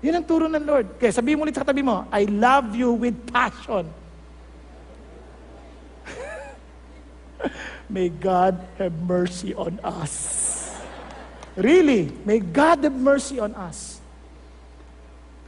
Yun 0.00 0.16
ang 0.16 0.24
turo 0.24 0.48
ng 0.48 0.64
Lord. 0.64 0.96
Kaya 0.96 1.12
sabihin 1.12 1.36
mo 1.36 1.44
ulit 1.44 1.56
sa 1.56 1.64
katabi 1.64 1.84
mo, 1.84 2.08
I 2.08 2.24
love 2.24 2.72
you 2.72 2.96
with 2.96 3.16
passion. 3.28 3.84
May 7.92 8.08
God 8.08 8.56
have 8.80 8.96
mercy 9.04 9.52
on 9.52 9.76
us. 9.84 10.48
Really, 11.60 12.08
may 12.24 12.40
God 12.40 12.84
have 12.84 12.94
mercy 12.94 13.36
on 13.36 13.52
us. 13.52 13.99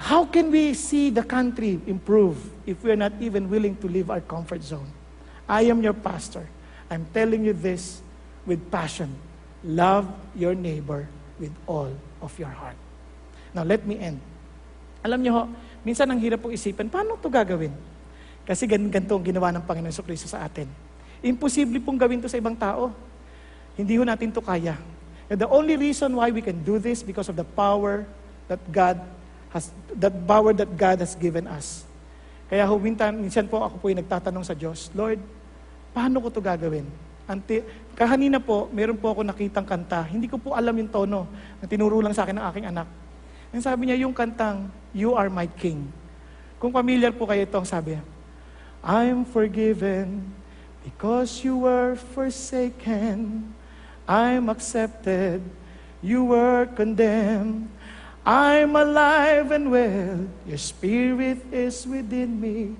How 0.02 0.26
can 0.26 0.50
we 0.50 0.74
see 0.74 1.14
the 1.14 1.22
country 1.22 1.78
improve 1.86 2.34
if 2.66 2.82
we 2.82 2.90
are 2.90 2.98
not 2.98 3.14
even 3.22 3.46
willing 3.46 3.78
to 3.78 3.86
leave 3.86 4.10
our 4.10 4.18
comfort 4.18 4.58
zone? 4.66 4.90
I 5.46 5.70
am 5.70 5.78
your 5.78 5.94
pastor. 5.94 6.42
I'm 6.90 7.06
telling 7.14 7.46
you 7.46 7.54
this 7.54 8.02
with 8.42 8.58
passion. 8.66 9.14
Love 9.62 10.10
your 10.34 10.58
neighbor 10.58 11.06
with 11.38 11.54
all 11.70 11.94
of 12.18 12.34
your 12.34 12.50
heart. 12.50 12.74
Now, 13.54 13.62
let 13.62 13.86
me 13.86 13.94
end. 14.02 14.18
Alam 15.06 15.22
niyo 15.22 15.32
ho, 15.38 15.42
minsan 15.86 16.10
ang 16.10 16.18
hirap 16.18 16.42
pong 16.42 16.58
isipin, 16.58 16.90
paano 16.90 17.14
ito 17.14 17.30
gagawin? 17.30 17.70
Kasi 18.42 18.66
gan 18.66 18.82
ganito 18.90 19.14
ang 19.14 19.22
ginawa 19.22 19.54
ng 19.54 19.62
Panginoon 19.62 19.94
sa 19.94 20.02
Kristo 20.02 20.26
sa 20.26 20.42
atin. 20.42 20.66
Imposible 21.22 21.78
pong 21.78 21.94
gawin 21.94 22.18
to 22.18 22.26
sa 22.26 22.42
ibang 22.42 22.58
tao. 22.58 22.90
Hindi 23.78 23.94
ho 23.94 24.02
natin 24.02 24.34
to 24.34 24.42
kaya. 24.42 24.74
And 25.30 25.38
the 25.38 25.46
only 25.46 25.78
reason 25.78 26.10
why 26.18 26.34
we 26.34 26.42
can 26.42 26.58
do 26.66 26.82
this 26.82 27.06
because 27.06 27.30
of 27.30 27.38
the 27.38 27.46
power 27.46 28.02
that 28.50 28.58
God 28.74 28.98
has, 29.52 29.70
that 29.94 30.12
power 30.24 30.56
that 30.56 30.68
God 30.72 30.98
has 31.04 31.12
given 31.14 31.44
us. 31.46 31.84
Kaya 32.48 32.68
ho, 32.68 32.76
minsan, 32.76 33.16
minsan 33.16 33.48
po 33.48 33.64
ako 33.64 33.80
po 33.80 33.86
yung 33.88 34.00
nagtatanong 34.04 34.44
sa 34.44 34.52
Diyos, 34.52 34.92
Lord, 34.92 35.20
paano 35.96 36.20
ko 36.20 36.28
to 36.28 36.40
gagawin? 36.40 36.84
Anti, 37.24 37.64
kahanina 37.94 38.42
po, 38.42 38.68
meron 38.74 38.98
po 38.98 39.14
ako 39.14 39.24
nakitang 39.24 39.64
kanta. 39.64 40.04
Hindi 40.04 40.26
ko 40.26 40.36
po 40.36 40.52
alam 40.52 40.74
yung 40.74 40.90
tono. 40.90 41.24
Na 41.62 41.64
tinuro 41.70 42.02
lang 42.02 42.12
sa 42.12 42.26
akin 42.26 42.36
ng 42.36 42.46
aking 42.50 42.66
anak. 42.68 42.88
Ang 43.52 43.64
sabi 43.64 43.88
niya, 43.88 44.04
yung 44.04 44.16
kantang, 44.16 44.68
You 44.92 45.16
are 45.16 45.32
my 45.32 45.48
King. 45.48 45.88
Kung 46.60 46.72
familiar 46.72 47.12
po 47.12 47.24
kayo 47.24 47.44
ito, 47.44 47.60
sabi 47.64 47.96
niya, 47.96 48.04
I'm 48.82 49.22
forgiven 49.22 50.26
because 50.82 51.46
you 51.46 51.56
were 51.56 51.94
forsaken. 51.94 53.48
I'm 54.04 54.50
accepted. 54.50 55.40
You 56.02 56.26
were 56.26 56.66
condemned. 56.74 57.70
I'm 58.22 58.78
alive 58.78 59.50
and 59.50 59.66
well. 59.66 60.22
Your 60.46 60.60
spirit 60.62 61.42
is 61.50 61.82
within 61.90 62.38
me 62.38 62.78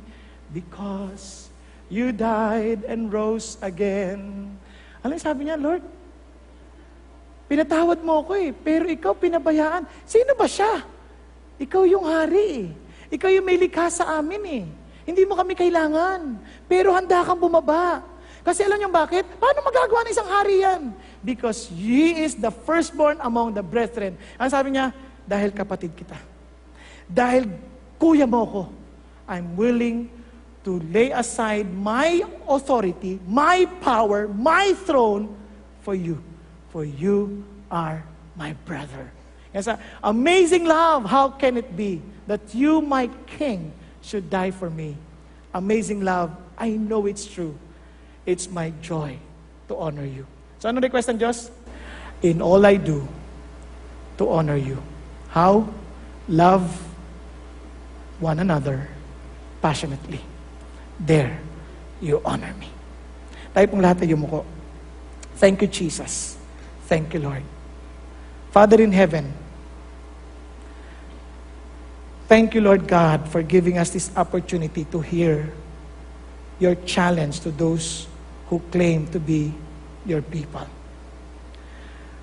because 0.55 1.51
you 1.91 2.15
died 2.15 2.87
and 2.87 3.11
rose 3.11 3.59
again. 3.59 4.55
Alam 5.03 5.19
sabi 5.19 5.51
niya, 5.51 5.59
Lord, 5.59 5.83
pinatawad 7.51 7.99
mo 8.07 8.23
ako 8.23 8.39
eh, 8.39 8.55
pero 8.55 8.87
ikaw 8.87 9.19
pinabayaan. 9.19 9.83
Sino 10.07 10.39
ba 10.39 10.47
siya? 10.47 10.87
Ikaw 11.59 11.83
yung 11.91 12.07
hari 12.07 12.47
eh. 12.63 12.67
Ikaw 13.19 13.29
yung 13.35 13.47
may 13.47 13.59
likha 13.59 13.91
sa 13.91 14.23
amin 14.23 14.43
eh. 14.47 14.65
Hindi 15.03 15.27
mo 15.27 15.35
kami 15.35 15.59
kailangan. 15.59 16.39
Pero 16.71 16.95
handa 16.95 17.27
kang 17.27 17.43
bumaba. 17.43 18.07
Kasi 18.47 18.63
alam 18.63 18.79
niyo 18.79 18.91
bakit? 18.91 19.27
Paano 19.43 19.59
magagawa 19.63 20.07
ng 20.07 20.13
isang 20.15 20.31
hari 20.31 20.63
yan? 20.63 20.95
Because 21.23 21.67
he 21.67 22.23
is 22.23 22.39
the 22.39 22.51
firstborn 22.51 23.19
among 23.23 23.55
the 23.55 23.63
brethren. 23.63 24.15
Ang 24.39 24.51
sabi 24.51 24.75
niya, 24.75 24.95
dahil 25.33 25.49
kapatid 25.49 25.97
kita. 25.97 26.21
Dahil 27.09 27.49
kuya 27.97 28.29
mo 28.29 28.45
ko, 28.45 28.63
I'm 29.25 29.57
willing 29.57 30.13
to 30.69 30.77
lay 30.93 31.09
aside 31.09 31.73
my 31.73 32.21
authority, 32.45 33.17
my 33.25 33.65
power, 33.81 34.29
my 34.29 34.77
throne 34.85 35.33
for 35.81 35.97
you. 35.97 36.21
For 36.69 36.85
you 36.85 37.49
are 37.73 38.05
my 38.37 38.53
brother. 38.69 39.09
Yes, 39.57 39.69
amazing 40.05 40.69
love. 40.69 41.09
How 41.09 41.33
can 41.33 41.57
it 41.57 41.73
be 41.77 42.05
that 42.29 42.53
you, 42.53 42.85
my 42.85 43.09
king, 43.25 43.73
should 44.05 44.29
die 44.29 44.53
for 44.53 44.69
me? 44.69 44.97
Amazing 45.53 46.05
love. 46.05 46.33
I 46.57 46.77
know 46.77 47.09
it's 47.09 47.25
true. 47.25 47.57
It's 48.25 48.49
my 48.49 48.73
joy 48.81 49.17
to 49.69 49.77
honor 49.77 50.05
you. 50.05 50.29
So 50.61 50.69
ano 50.69 50.81
request 50.81 51.09
ng 51.13 51.21
Diyos? 51.21 51.53
In 52.25 52.41
all 52.41 52.65
I 52.65 52.77
do, 52.79 53.05
to 54.17 54.31
honor 54.31 54.57
you. 54.57 54.81
How? 55.33 55.67
Love 56.29 56.69
one 58.21 58.39
another 58.39 58.87
passionately. 59.61 60.21
There, 61.01 61.41
you 62.01 62.21
honor 62.25 62.53
me. 62.61 62.69
Tayo 63.57 63.67
pong 63.73 63.81
lahat 63.81 64.05
ay 64.05 64.13
yumuko. 64.13 64.45
Thank 65.41 65.65
you, 65.65 65.69
Jesus. 65.73 66.37
Thank 66.85 67.17
you, 67.17 67.21
Lord. 67.25 67.43
Father 68.53 68.77
in 68.85 68.93
heaven, 68.93 69.33
thank 72.29 72.53
you, 72.53 72.61
Lord 72.61 72.87
God, 72.87 73.25
for 73.29 73.41
giving 73.41 73.81
us 73.81 73.89
this 73.89 74.13
opportunity 74.13 74.85
to 74.93 75.01
hear 75.01 75.49
your 76.61 76.77
challenge 76.85 77.41
to 77.41 77.51
those 77.51 78.07
who 78.53 78.61
claim 78.69 79.09
to 79.09 79.19
be 79.19 79.53
your 80.05 80.21
people. 80.21 80.69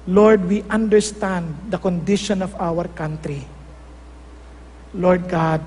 Lord, 0.07 0.45
we 0.45 0.63
understand 0.63 1.55
the 1.69 1.77
condition 1.77 2.41
of 2.41 2.55
our 2.55 2.87
country. 2.87 3.45
Lord 4.93 5.29
God, 5.29 5.61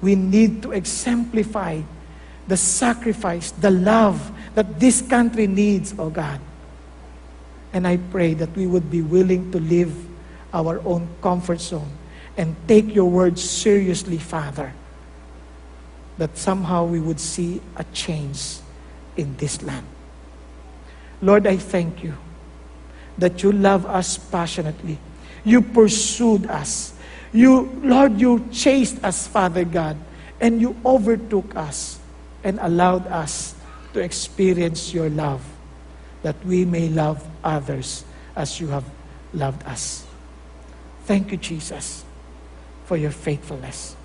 we 0.00 0.14
need 0.14 0.62
to 0.62 0.72
exemplify 0.72 1.82
the 2.48 2.56
sacrifice, 2.56 3.50
the 3.52 3.70
love 3.70 4.32
that 4.54 4.80
this 4.80 5.02
country 5.02 5.46
needs, 5.46 5.94
oh 5.98 6.10
God. 6.10 6.40
And 7.72 7.86
I 7.86 7.96
pray 7.96 8.34
that 8.34 8.54
we 8.56 8.66
would 8.66 8.90
be 8.90 9.02
willing 9.02 9.50
to 9.52 9.60
live 9.60 9.94
our 10.52 10.80
own 10.84 11.08
comfort 11.22 11.60
zone 11.60 11.90
and 12.36 12.56
take 12.68 12.94
your 12.94 13.08
word 13.08 13.38
seriously, 13.38 14.18
Father. 14.18 14.72
That 16.18 16.36
somehow 16.36 16.84
we 16.84 17.00
would 17.00 17.20
see 17.20 17.60
a 17.76 17.84
change 17.92 18.58
in 19.16 19.36
this 19.36 19.62
land. 19.62 19.86
Lord, 21.20 21.46
I 21.46 21.56
thank 21.56 22.02
you 22.02 22.14
that 23.18 23.42
you 23.42 23.52
love 23.52 23.86
us 23.86 24.18
passionately. 24.18 24.98
You 25.44 25.62
pursued 25.62 26.46
us. 26.46 26.94
You, 27.32 27.80
Lord, 27.82 28.20
you 28.20 28.46
chased 28.52 29.02
us, 29.04 29.26
Father 29.26 29.64
God, 29.64 29.96
and 30.40 30.60
you 30.60 30.76
overtook 30.84 31.56
us 31.56 31.98
and 32.44 32.58
allowed 32.60 33.06
us 33.06 33.54
to 33.94 34.00
experience 34.00 34.92
your 34.92 35.08
love, 35.10 35.42
that 36.22 36.36
we 36.44 36.64
may 36.64 36.88
love 36.88 37.26
others 37.44 38.04
as 38.36 38.60
you 38.60 38.68
have 38.68 38.84
loved 39.32 39.62
us. 39.66 40.06
Thank 41.04 41.30
you, 41.32 41.36
Jesus, 41.36 42.04
for 42.86 42.96
your 42.96 43.10
faithfulness. 43.10 43.96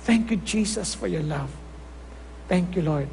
Thank 0.00 0.30
you, 0.30 0.36
Jesus, 0.38 0.94
for 0.94 1.06
your 1.06 1.22
love. 1.22 1.50
Thank 2.48 2.76
you, 2.76 2.82
Lord. 2.82 3.08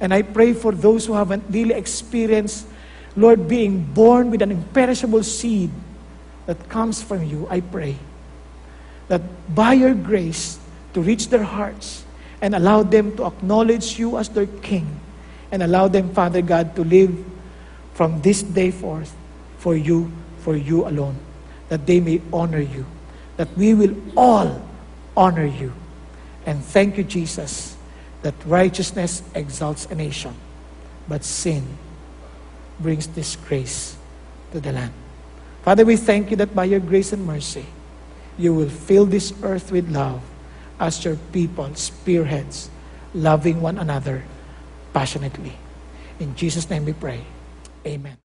And 0.00 0.12
I 0.12 0.22
pray 0.22 0.52
for 0.52 0.72
those 0.72 1.06
who 1.06 1.14
haven't 1.14 1.44
really 1.48 1.74
experienced, 1.74 2.66
Lord, 3.16 3.48
being 3.48 3.84
born 3.84 4.30
with 4.30 4.42
an 4.42 4.50
imperishable 4.50 5.22
seed 5.22 5.70
that 6.46 6.68
comes 6.68 7.02
from 7.02 7.24
you. 7.24 7.46
I 7.50 7.60
pray 7.60 7.96
that 9.08 9.20
by 9.54 9.74
your 9.74 9.94
grace 9.94 10.58
to 10.94 11.00
reach 11.00 11.28
their 11.28 11.42
hearts 11.42 12.04
and 12.40 12.54
allow 12.54 12.82
them 12.82 13.16
to 13.16 13.26
acknowledge 13.26 13.98
you 13.98 14.18
as 14.18 14.28
their 14.28 14.46
King 14.46 15.00
and 15.50 15.62
allow 15.62 15.88
them, 15.88 16.12
Father 16.14 16.42
God, 16.42 16.74
to 16.76 16.84
live 16.84 17.12
from 17.94 18.22
this 18.22 18.42
day 18.42 18.70
forth 18.70 19.14
for 19.58 19.76
you, 19.76 20.10
for 20.38 20.56
you 20.56 20.88
alone, 20.88 21.16
that 21.68 21.86
they 21.86 22.00
may 22.00 22.20
honor 22.32 22.60
you, 22.60 22.86
that 23.36 23.48
we 23.56 23.74
will 23.74 23.94
all 24.16 24.62
honor 25.16 25.44
you. 25.44 25.72
And 26.46 26.64
thank 26.64 26.96
you, 26.96 27.04
Jesus, 27.04 27.76
that 28.22 28.34
righteousness 28.46 29.22
exalts 29.34 29.86
a 29.86 29.94
nation, 29.94 30.34
but 31.06 31.22
sin 31.22 31.78
brings 32.82 33.06
disgrace 33.06 33.96
to 34.52 34.60
the 34.60 34.72
land. 34.72 34.92
Father, 35.62 35.84
we 35.84 35.96
thank 35.96 36.30
you 36.30 36.36
that 36.36 36.54
by 36.54 36.64
your 36.64 36.80
grace 36.80 37.12
and 37.12 37.24
mercy, 37.24 37.66
you 38.36 38.54
will 38.54 38.68
fill 38.68 39.06
this 39.06 39.32
earth 39.42 39.70
with 39.70 39.88
love 39.90 40.20
as 40.80 41.04
your 41.04 41.16
people, 41.32 41.72
spearheads, 41.74 42.68
loving 43.14 43.62
one 43.62 43.78
another 43.78 44.24
passionately. 44.92 45.54
In 46.18 46.34
Jesus' 46.34 46.68
name 46.68 46.84
we 46.84 46.92
pray. 46.92 47.24
Amen. 47.86 48.21